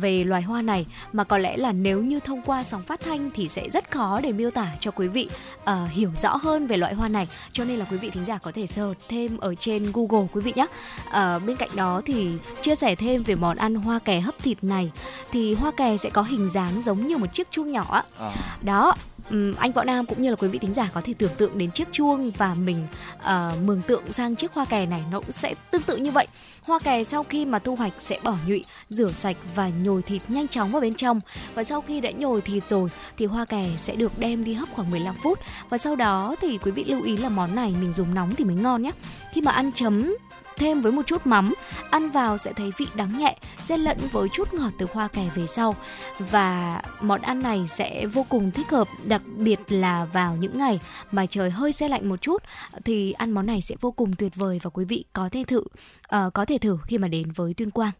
về 0.00 0.24
loài 0.24 0.42
hoa 0.42 0.62
này 0.62 0.86
mà 1.12 1.24
có 1.24 1.38
lẽ 1.38 1.56
là 1.56 1.72
nếu 1.72 2.02
như 2.02 2.20
thông 2.20 2.42
qua 2.42 2.64
sóng 2.64 2.82
phát 2.82 3.00
thanh 3.00 3.30
thì 3.34 3.48
sẽ 3.48 3.70
rất 3.70 3.90
khó 3.90 4.20
để 4.22 4.32
miêu 4.32 4.50
tả 4.50 4.72
cho 4.80 4.90
quý 4.90 5.08
vị 5.08 5.28
uh, 5.62 5.90
hiểu 5.90 6.10
rõ 6.16 6.36
hơn 6.36 6.66
về 6.66 6.76
loại 6.76 6.94
hoa 6.94 7.08
này. 7.08 7.28
Cho 7.52 7.64
nên 7.64 7.78
là 7.78 7.86
quý 7.90 7.96
vị 7.96 8.10
thính 8.10 8.24
giả 8.26 8.38
có 8.38 8.52
thể 8.52 8.66
search 8.66 8.98
thêm 9.08 9.38
ở 9.38 9.54
trên 9.54 9.92
Google 9.92 10.26
quý 10.32 10.40
vị 10.40 10.52
nhé 10.56 10.66
uh, 11.06 11.42
bên 11.46 11.56
cạnh 11.56 11.70
đó 11.74 12.02
thì 12.06 12.32
chia 12.62 12.74
sẻ 12.74 12.94
thêm 12.94 13.22
về 13.22 13.34
món 13.34 13.56
ăn 13.56 13.74
hoa 13.74 13.98
kè 13.98 14.20
hấp 14.20 14.38
thịt 14.38 14.64
này. 14.64 14.90
Thì 15.32 15.54
hoa 15.54 15.70
kè 15.76 15.96
sẽ 15.96 16.10
có 16.10 16.22
hình 16.22 16.50
dáng 16.50 16.82
giống 16.82 17.06
như 17.06 17.18
một 17.18 17.32
chiếc 17.32 17.50
chuông 17.50 17.72
nhỏ 17.72 18.02
à. 18.18 18.30
đó 18.62 18.94
um, 19.30 19.54
anh 19.54 19.72
võ 19.72 19.84
nam 19.84 20.06
cũng 20.06 20.22
như 20.22 20.30
là 20.30 20.36
quý 20.36 20.48
vị 20.48 20.58
thính 20.58 20.74
giả 20.74 20.90
có 20.94 21.00
thể 21.00 21.14
tưởng 21.18 21.34
tượng 21.38 21.58
đến 21.58 21.70
chiếc 21.70 21.88
chuông 21.92 22.30
và 22.30 22.54
mình 22.54 22.86
uh, 23.16 23.62
mường 23.62 23.82
tượng 23.82 24.12
sang 24.12 24.36
chiếc 24.36 24.52
hoa 24.52 24.64
kè 24.64 24.86
này 24.86 25.02
nó 25.10 25.20
cũng 25.20 25.32
sẽ 25.32 25.54
tương 25.70 25.82
tự 25.82 25.96
như 25.96 26.10
vậy. 26.10 26.26
Hoa 26.62 26.78
kè 26.78 27.04
sau 27.04 27.22
khi 27.22 27.44
mà 27.44 27.58
thu 27.58 27.76
hoạch 27.76 27.92
sẽ 27.98 28.18
bỏ 28.22 28.36
nhụy 28.46 28.64
rửa 28.88 29.12
sạch 29.12 29.36
và 29.54 29.70
nhồi 29.82 30.02
thịt 30.02 30.22
nhanh 30.28 30.48
chóng 30.48 30.70
vào 30.70 30.80
bên 30.80 30.94
trong. 30.94 31.20
Và 31.54 31.64
sau 31.64 31.80
khi 31.80 32.00
đã 32.00 32.10
nhồi 32.10 32.40
thịt 32.40 32.68
rồi 32.68 32.90
thì 33.16 33.26
hoa 33.26 33.44
kè 33.44 33.70
sẽ 33.76 33.96
được 33.96 34.18
đem 34.18 34.44
đi 34.44 34.54
hấp 34.54 34.68
khoảng 34.72 34.90
15 34.90 35.14
phút. 35.22 35.38
Và 35.68 35.78
sau 35.78 35.96
đó 35.96 36.36
thì 36.40 36.58
quý 36.58 36.70
vị 36.70 36.84
lưu 36.84 37.02
ý 37.02 37.16
là 37.16 37.28
món 37.28 37.54
này 37.54 37.74
mình 37.80 37.92
dùng 37.92 38.14
nóng 38.14 38.34
thì 38.34 38.44
mới 38.44 38.56
ngon 38.56 38.82
nhé. 38.82 38.90
Khi 39.32 39.40
mà 39.40 39.52
ăn 39.52 39.72
chấm 39.72 40.16
thêm 40.58 40.80
với 40.80 40.92
một 40.92 41.06
chút 41.06 41.26
mắm, 41.26 41.54
ăn 41.90 42.10
vào 42.10 42.38
sẽ 42.38 42.52
thấy 42.52 42.70
vị 42.78 42.86
đắng 42.94 43.18
nhẹ, 43.18 43.36
xen 43.60 43.80
lẫn 43.80 43.98
với 44.12 44.28
chút 44.32 44.54
ngọt 44.54 44.70
từ 44.78 44.86
hoa 44.92 45.08
kè 45.08 45.30
về 45.34 45.46
sau. 45.46 45.76
Và 46.18 46.82
món 47.00 47.20
ăn 47.20 47.42
này 47.42 47.64
sẽ 47.68 48.06
vô 48.06 48.26
cùng 48.28 48.50
thích 48.50 48.70
hợp, 48.70 48.88
đặc 49.04 49.22
biệt 49.36 49.60
là 49.68 50.04
vào 50.04 50.36
những 50.36 50.58
ngày 50.58 50.80
mà 51.10 51.26
trời 51.26 51.50
hơi 51.50 51.72
xe 51.72 51.88
lạnh 51.88 52.08
một 52.08 52.22
chút 52.22 52.42
thì 52.84 53.12
ăn 53.12 53.30
món 53.30 53.46
này 53.46 53.62
sẽ 53.62 53.74
vô 53.80 53.90
cùng 53.90 54.16
tuyệt 54.16 54.34
vời 54.34 54.60
và 54.62 54.70
quý 54.70 54.84
vị 54.84 55.04
có 55.12 55.28
thể 55.32 55.44
thử 55.44 55.60
uh, 55.60 56.34
có 56.34 56.44
thể 56.44 56.58
thử 56.58 56.78
khi 56.86 56.98
mà 56.98 57.08
đến 57.08 57.32
với 57.32 57.54
Tuyên 57.54 57.70
Quang. 57.70 57.92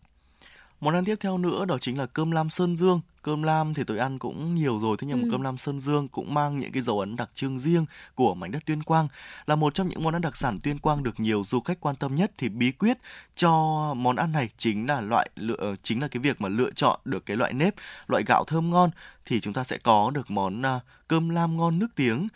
Món 0.81 0.95
ăn 0.95 1.05
tiếp 1.05 1.17
theo 1.21 1.39
nữa 1.39 1.65
đó 1.65 1.79
chính 1.79 1.99
là 1.99 2.07
cơm 2.07 2.31
lam 2.31 2.51
Sơn 2.51 2.77
Dương. 2.77 3.01
Cơm 3.23 3.43
lam 3.43 3.75
thì 3.75 3.85
tôi 3.85 3.99
ăn 3.99 4.19
cũng 4.19 4.55
nhiều 4.55 4.79
rồi, 4.79 4.97
thế 5.01 5.09
nhưng 5.09 5.21
ừ. 5.21 5.25
mà 5.25 5.29
cơm 5.33 5.43
lam 5.43 5.59
Sơn 5.59 5.81
Dương 5.81 6.09
cũng 6.09 6.35
mang 6.35 6.59
những 6.59 6.73
cái 6.73 6.83
dấu 6.83 7.01
ấn 7.01 7.17
đặc 7.17 7.31
trưng 7.35 7.59
riêng 7.59 7.87
của 8.15 8.35
mảnh 8.35 8.51
đất 8.51 8.67
Tuyên 8.67 8.83
Quang. 8.83 9.09
Là 9.47 9.57
một 9.57 9.75
trong 9.75 9.89
những 9.89 10.03
món 10.03 10.15
ăn 10.15 10.23
đặc 10.23 10.37
sản 10.37 10.59
Tuyên 10.63 10.79
Quang 10.79 11.03
được 11.03 11.21
nhiều 11.21 11.43
du 11.45 11.61
khách 11.61 11.81
quan 11.81 11.97
tâm 11.97 12.15
nhất 12.15 12.33
thì 12.39 12.49
bí 12.49 12.73
quyết 12.73 12.99
cho 13.35 13.51
món 13.97 14.17
ăn 14.17 14.33
này 14.33 14.49
chính 14.57 14.87
là 14.87 15.01
loại 15.01 15.31
lựa 15.37 15.75
chính 15.83 16.03
là 16.03 16.09
cái 16.09 16.21
việc 16.21 16.41
mà 16.41 16.49
lựa 16.49 16.71
chọn 16.71 17.01
được 17.05 17.27
cái 17.27 17.37
loại 17.37 17.53
nếp, 17.53 17.75
loại 18.07 18.23
gạo 18.27 18.45
thơm 18.45 18.71
ngon 18.71 18.91
thì 19.25 19.41
chúng 19.41 19.55
ta 19.55 19.65
sẽ 19.65 19.79
có 19.79 20.11
được 20.15 20.31
món 20.31 20.61
uh, 20.61 20.83
cơm 21.09 21.29
lam 21.29 21.57
ngon 21.57 21.79
nước 21.79 21.89
tiếng. 21.95 22.29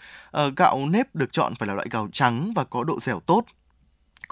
Uh, 0.46 0.56
gạo 0.56 0.86
nếp 0.86 1.14
được 1.14 1.32
chọn 1.32 1.54
phải 1.54 1.68
là 1.68 1.74
loại 1.74 1.86
gạo 1.90 2.08
trắng 2.12 2.52
và 2.56 2.64
có 2.64 2.84
độ 2.84 3.00
dẻo 3.00 3.20
tốt 3.20 3.44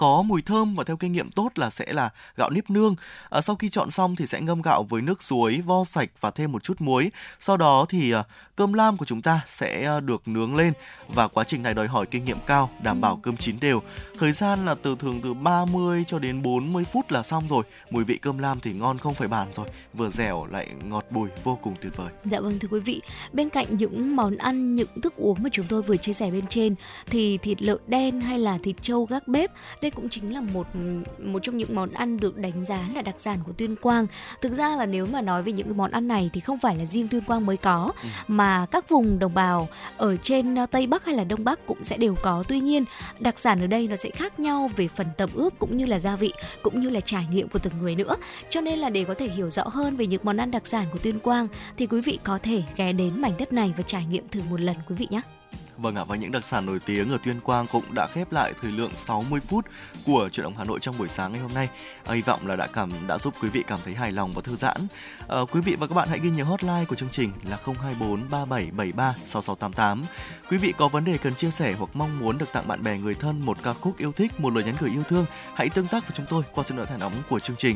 có 0.01 0.21
mùi 0.21 0.41
thơm 0.41 0.75
và 0.75 0.83
theo 0.83 0.97
kinh 0.97 1.11
nghiệm 1.11 1.31
tốt 1.31 1.49
là 1.55 1.69
sẽ 1.69 1.93
là 1.93 2.09
gạo 2.37 2.49
nếp 2.49 2.69
nương. 2.69 2.95
À, 3.29 3.41
sau 3.41 3.55
khi 3.55 3.69
chọn 3.69 3.91
xong 3.91 4.15
thì 4.15 4.25
sẽ 4.25 4.41
ngâm 4.41 4.61
gạo 4.61 4.83
với 4.83 5.01
nước 5.01 5.23
suối, 5.23 5.61
vo 5.61 5.83
sạch 5.83 6.09
và 6.19 6.31
thêm 6.31 6.51
một 6.51 6.63
chút 6.63 6.81
muối. 6.81 7.11
Sau 7.39 7.57
đó 7.57 7.85
thì 7.89 8.11
à, 8.11 8.23
cơm 8.61 8.73
lam 8.73 8.97
của 8.97 9.05
chúng 9.05 9.21
ta 9.21 9.41
sẽ 9.47 9.83
ờ, 9.83 9.99
được 9.99 10.27
nướng 10.27 10.55
lên 10.55 10.73
và 11.07 11.27
quá 11.27 11.43
trình 11.43 11.63
này 11.63 11.73
đòi 11.73 11.87
hỏi 11.87 12.05
kinh 12.05 12.25
nghiệm 12.25 12.37
cao, 12.45 12.69
đảm 12.83 13.01
bảo 13.01 13.15
cơm 13.23 13.37
chín 13.37 13.55
đều. 13.61 13.81
Thời 14.19 14.31
gian 14.31 14.65
là 14.65 14.75
từ 14.83 14.95
thường 14.99 15.21
từ 15.23 15.33
30 15.33 16.03
cho 16.07 16.19
đến 16.19 16.41
40 16.41 16.83
phút 16.83 17.11
là 17.11 17.23
xong 17.23 17.47
rồi. 17.47 17.63
Mùi 17.89 18.03
vị 18.03 18.17
cơm 18.21 18.37
lam 18.37 18.59
thì 18.59 18.73
ngon 18.73 18.97
không 18.97 19.13
phải 19.13 19.27
bàn 19.27 19.47
rồi, 19.55 19.67
vừa 19.93 20.09
dẻo 20.09 20.45
lại 20.45 20.67
ngọt 20.83 21.05
bùi 21.09 21.29
vô 21.43 21.59
cùng 21.61 21.75
tuyệt 21.81 21.97
vời. 21.97 22.07
Dạ 22.25 22.39
vâng 22.39 22.59
thưa 22.59 22.67
quý 22.71 22.79
vị, 22.79 23.01
bên 23.33 23.49
cạnh 23.49 23.65
những 23.69 24.15
món 24.15 24.37
ăn, 24.37 24.75
những 24.75 25.01
thức 25.03 25.13
uống 25.15 25.43
mà 25.43 25.49
chúng 25.53 25.65
tôi 25.69 25.81
vừa 25.81 25.97
chia 25.97 26.13
sẻ 26.13 26.31
bên 26.31 26.45
trên 26.45 26.75
thì 27.09 27.37
thịt 27.37 27.61
lợn 27.61 27.77
đen 27.87 28.21
hay 28.21 28.39
là 28.39 28.57
thịt 28.63 28.75
trâu 28.81 29.05
gác 29.05 29.27
bếp, 29.27 29.51
đây 29.81 29.91
cũng 29.91 30.09
chính 30.09 30.33
là 30.33 30.41
một 30.41 30.67
một 31.19 31.39
trong 31.43 31.57
những 31.57 31.75
món 31.75 31.91
ăn 31.91 32.19
được 32.19 32.37
đánh 32.37 32.65
giá 32.65 32.79
là 32.95 33.01
đặc 33.01 33.15
sản 33.17 33.39
của 33.45 33.51
Tuyên 33.57 33.75
Quang. 33.75 34.07
Thực 34.41 34.53
ra 34.53 34.75
là 34.75 34.85
nếu 34.85 35.05
mà 35.13 35.21
nói 35.21 35.43
về 35.43 35.51
những 35.51 35.67
cái 35.67 35.75
món 35.75 35.91
ăn 35.91 36.07
này 36.07 36.29
thì 36.33 36.41
không 36.41 36.59
phải 36.59 36.75
là 36.75 36.85
riêng 36.85 37.07
Tuyên 37.07 37.21
Quang 37.23 37.45
mới 37.45 37.57
có 37.57 37.91
Ừ. 38.03 38.07
mà 38.27 38.50
các 38.71 38.89
vùng 38.89 39.19
đồng 39.19 39.33
bào 39.33 39.67
ở 39.97 40.17
trên 40.17 40.55
ờ, 40.55 40.65
Tây 40.65 40.87
Bắc 40.87 41.05
hay 41.05 41.15
là 41.15 41.23
Đông 41.23 41.43
Bắc 41.43 41.65
cũng 41.65 41.83
sẽ 41.83 41.97
đều 41.97 42.15
có. 42.21 42.43
Tuy 42.47 42.59
nhiên, 42.59 42.85
đặc 43.19 43.39
sản 43.39 43.61
ở 43.61 43.67
đây 43.67 43.87
nó 43.87 43.95
sẽ 43.95 44.09
khác 44.09 44.39
nhau 44.39 44.69
về 44.75 44.87
phần 44.87 45.07
tẩm 45.17 45.29
ướp 45.33 45.59
cũng 45.59 45.77
như 45.77 45.85
là 45.85 45.99
gia 45.99 46.15
vị 46.15 46.33
cũng 46.61 46.81
như 46.81 46.89
là 46.89 46.99
trải 46.99 47.25
nghiệm 47.31 47.49
của 47.49 47.59
từng 47.59 47.73
người 47.81 47.95
nữa. 47.95 48.15
Cho 48.49 48.61
nên 48.61 48.79
là 48.79 48.89
để 48.89 49.03
có 49.03 49.13
thể 49.13 49.27
hiểu 49.27 49.49
rõ 49.49 49.63
hơn 49.67 49.97
về 49.97 50.07
những 50.07 50.21
món 50.23 50.37
ăn 50.37 50.51
đặc 50.51 50.67
sản 50.67 50.87
của 50.91 50.99
Tuyên 50.99 51.19
Quang 51.19 51.47
thì 51.77 51.87
quý 51.87 52.01
vị 52.01 52.19
có 52.23 52.39
thể 52.43 52.63
ghé 52.75 52.93
đến 52.93 53.21
mảnh 53.21 53.33
đất 53.37 53.53
này 53.53 53.73
và 53.77 53.83
trải 53.83 54.05
nghiệm 54.05 54.29
thử 54.29 54.41
một 54.49 54.61
lần 54.61 54.75
quý 54.87 54.95
vị 54.95 55.07
nhé. 55.09 55.21
Vâng 55.81 55.95
ạ, 55.95 56.03
và 56.03 56.15
những 56.15 56.31
đặc 56.31 56.43
sản 56.43 56.65
nổi 56.65 56.79
tiếng 56.85 57.11
ở 57.11 57.17
Tuyên 57.23 57.39
Quang 57.39 57.67
cũng 57.67 57.83
đã 57.95 58.07
khép 58.07 58.31
lại 58.31 58.53
thời 58.61 58.71
lượng 58.71 58.91
60 58.95 59.39
phút 59.39 59.65
của 60.05 60.29
chuyển 60.31 60.43
động 60.43 60.53
Hà 60.57 60.63
Nội 60.63 60.79
trong 60.79 60.97
buổi 60.97 61.07
sáng 61.07 61.31
ngày 61.31 61.41
hôm 61.41 61.53
nay. 61.53 61.69
À, 62.03 62.13
hy 62.13 62.21
vọng 62.21 62.47
là 62.47 62.55
đã 62.55 62.67
cảm 62.67 62.91
đã 63.07 63.17
giúp 63.17 63.33
quý 63.41 63.49
vị 63.49 63.63
cảm 63.67 63.79
thấy 63.85 63.93
hài 63.93 64.11
lòng 64.11 64.33
và 64.33 64.41
thư 64.41 64.55
giãn. 64.55 64.87
À, 65.27 65.37
quý 65.51 65.61
vị 65.61 65.75
và 65.79 65.87
các 65.87 65.95
bạn 65.95 66.09
hãy 66.09 66.19
ghi 66.19 66.29
nhớ 66.29 66.43
hotline 66.43 66.85
của 66.87 66.95
chương 66.95 67.09
trình 67.09 67.31
là 67.49 67.57
024 67.65 68.29
3773 68.29 69.15
6688. 69.25 70.03
Quý 70.49 70.57
vị 70.57 70.73
có 70.77 70.87
vấn 70.87 71.05
đề 71.05 71.17
cần 71.17 71.35
chia 71.35 71.51
sẻ 71.51 71.73
hoặc 71.77 71.89
mong 71.93 72.19
muốn 72.19 72.37
được 72.37 72.51
tặng 72.53 72.67
bạn 72.67 72.83
bè 72.83 72.97
người 72.97 73.13
thân 73.13 73.41
một 73.45 73.57
ca 73.63 73.73
khúc 73.73 73.97
yêu 73.97 74.11
thích, 74.11 74.39
một 74.39 74.53
lời 74.53 74.63
nhắn 74.63 74.75
gửi 74.79 74.91
yêu 74.91 75.03
thương, 75.03 75.25
hãy 75.53 75.69
tương 75.69 75.87
tác 75.87 76.07
với 76.07 76.11
chúng 76.15 76.25
tôi 76.29 76.43
qua 76.53 76.63
số 76.63 76.75
điện 76.75 76.85
thoại 76.85 76.99
nóng 76.99 77.13
của 77.29 77.39
chương 77.39 77.57
trình. 77.57 77.75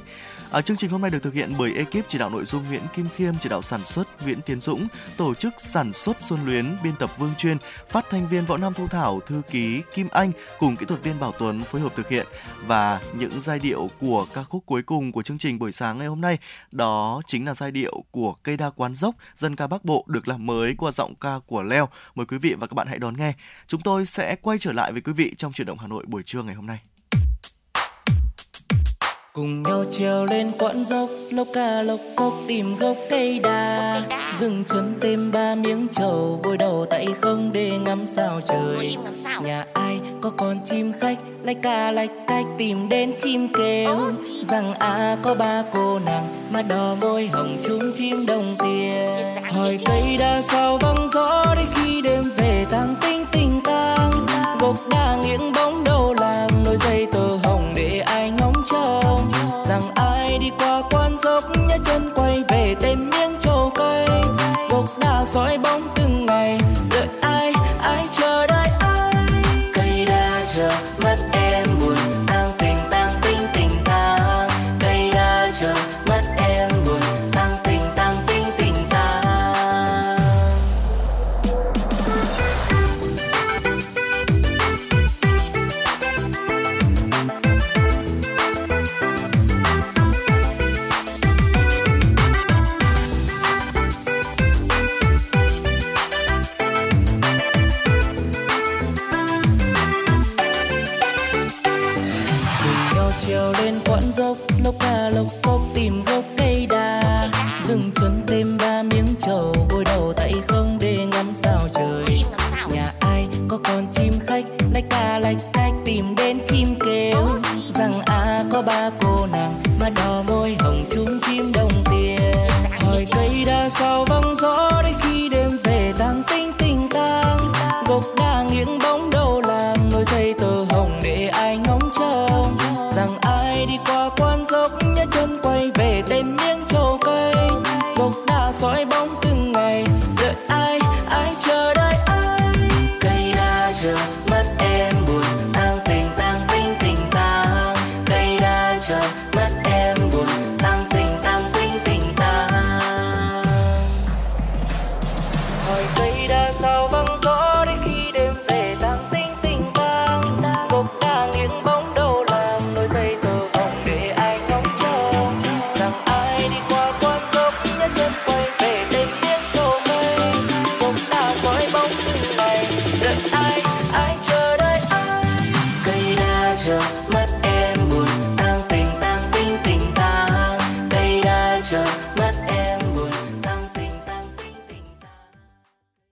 À, 0.51 0.61
chương 0.61 0.77
trình 0.77 0.89
hôm 0.89 1.01
nay 1.01 1.11
được 1.11 1.23
thực 1.23 1.33
hiện 1.33 1.53
bởi 1.57 1.73
ekip 1.75 2.05
chỉ 2.07 2.17
đạo 2.17 2.29
nội 2.29 2.45
dung 2.45 2.63
Nguyễn 2.69 2.81
Kim 2.95 3.05
Khiêm, 3.15 3.33
chỉ 3.41 3.49
đạo 3.49 3.61
sản 3.61 3.83
xuất 3.83 4.23
Nguyễn 4.23 4.41
Tiến 4.41 4.61
Dũng, 4.61 4.87
tổ 5.17 5.33
chức 5.33 5.53
sản 5.57 5.93
xuất 5.93 6.21
Xuân 6.21 6.39
Luyến, 6.45 6.77
biên 6.83 6.95
tập 6.95 7.09
Vương 7.17 7.33
Chuyên, 7.37 7.57
phát 7.95 8.09
thanh 8.09 8.27
viên 8.27 8.45
Võ 8.45 8.57
Nam 8.57 8.73
Thu 8.73 8.87
Thảo, 8.87 9.19
thư 9.19 9.41
ký 9.51 9.81
Kim 9.93 10.07
Anh 10.11 10.31
cùng 10.59 10.75
kỹ 10.75 10.85
thuật 10.85 11.03
viên 11.03 11.19
Bảo 11.19 11.31
Tuấn 11.39 11.61
phối 11.61 11.81
hợp 11.81 11.95
thực 11.95 12.09
hiện 12.09 12.27
và 12.65 13.01
những 13.19 13.41
giai 13.41 13.59
điệu 13.59 13.89
của 13.99 14.25
ca 14.33 14.43
khúc 14.43 14.63
cuối 14.65 14.81
cùng 14.81 15.11
của 15.11 15.23
chương 15.23 15.37
trình 15.37 15.59
buổi 15.59 15.71
sáng 15.71 15.97
ngày 15.97 16.07
hôm 16.07 16.21
nay 16.21 16.37
đó 16.71 17.21
chính 17.25 17.45
là 17.45 17.53
giai 17.53 17.71
điệu 17.71 18.03
của 18.11 18.33
cây 18.43 18.57
đa 18.57 18.69
quán 18.69 18.95
dốc 18.95 19.15
dân 19.35 19.55
ca 19.55 19.67
Bắc 19.67 19.85
Bộ 19.85 20.05
được 20.07 20.27
làm 20.27 20.45
mới 20.45 20.75
qua 20.77 20.91
giọng 20.91 21.15
ca 21.15 21.39
của 21.47 21.63
Leo. 21.63 21.89
Mời 22.15 22.25
quý 22.25 22.37
vị 22.37 22.55
và 22.59 22.67
các 22.67 22.73
bạn 22.73 22.87
hãy 22.87 22.99
đón 22.99 23.17
nghe. 23.17 23.33
Chúng 23.67 23.81
tôi 23.81 24.05
sẽ 24.05 24.35
quay 24.41 24.57
trở 24.57 24.73
lại 24.73 24.91
với 24.91 25.01
quý 25.01 25.13
vị 25.13 25.33
trong 25.37 25.53
chuyển 25.53 25.67
động 25.67 25.79
Hà 25.79 25.87
Nội 25.87 26.05
buổi 26.07 26.23
trưa 26.23 26.43
ngày 26.43 26.55
hôm 26.55 26.65
nay 26.65 26.79
cùng 29.35 29.63
nhau 29.63 29.83
trèo 29.91 30.25
lên 30.25 30.51
quãng 30.59 30.83
dốc 30.83 31.09
lốc 31.29 31.47
ca 31.53 31.81
lốc 31.81 31.99
cốc 32.15 32.33
tìm 32.47 32.77
gốc 32.77 32.97
cây 33.09 33.39
đa. 33.39 34.01
Dừng 34.39 34.63
chân 34.69 34.97
thêm 35.01 35.31
ba 35.31 35.55
miếng 35.55 35.87
trầu 35.91 36.39
vội 36.43 36.57
đầu 36.57 36.85
tay 36.89 37.07
không 37.21 37.53
để 37.53 37.71
ngắm 37.85 38.07
sao 38.07 38.41
trời. 38.47 38.97
Nhà 39.43 39.65
ai 39.73 39.99
có 40.21 40.31
con 40.37 40.59
chim 40.65 40.93
khách 40.99 41.17
lách 41.43 41.57
ca 41.61 41.91
lách 41.91 42.09
cách 42.27 42.45
tìm 42.57 42.89
đến 42.89 43.13
chim 43.19 43.47
kêu. 43.57 43.99
Rằng 44.49 44.73
à 44.73 45.17
có 45.23 45.33
ba 45.33 45.63
cô 45.73 45.99
nàng 46.05 46.27
mà 46.51 46.61
đỏ 46.61 46.95
môi 47.01 47.27
hồng 47.27 47.57
chúng 47.67 47.91
chim 47.93 48.25
đồng 48.25 48.55
tiền. 48.63 49.09
Hỏi 49.51 49.77
cây 49.85 50.17
đa 50.19 50.41
sao 50.41 50.77
vắng 50.77 51.07
gió 51.13 51.55
đến 51.55 51.67
khi 51.75 52.01
đêm 52.01 52.23
về 52.37 52.65
tang 52.69 52.95
tinh 53.01 53.25
tình 53.31 53.61
tang. 53.63 54.11
Gốc 54.59 54.75
đa 54.89 55.17
nghiêng 55.23 55.54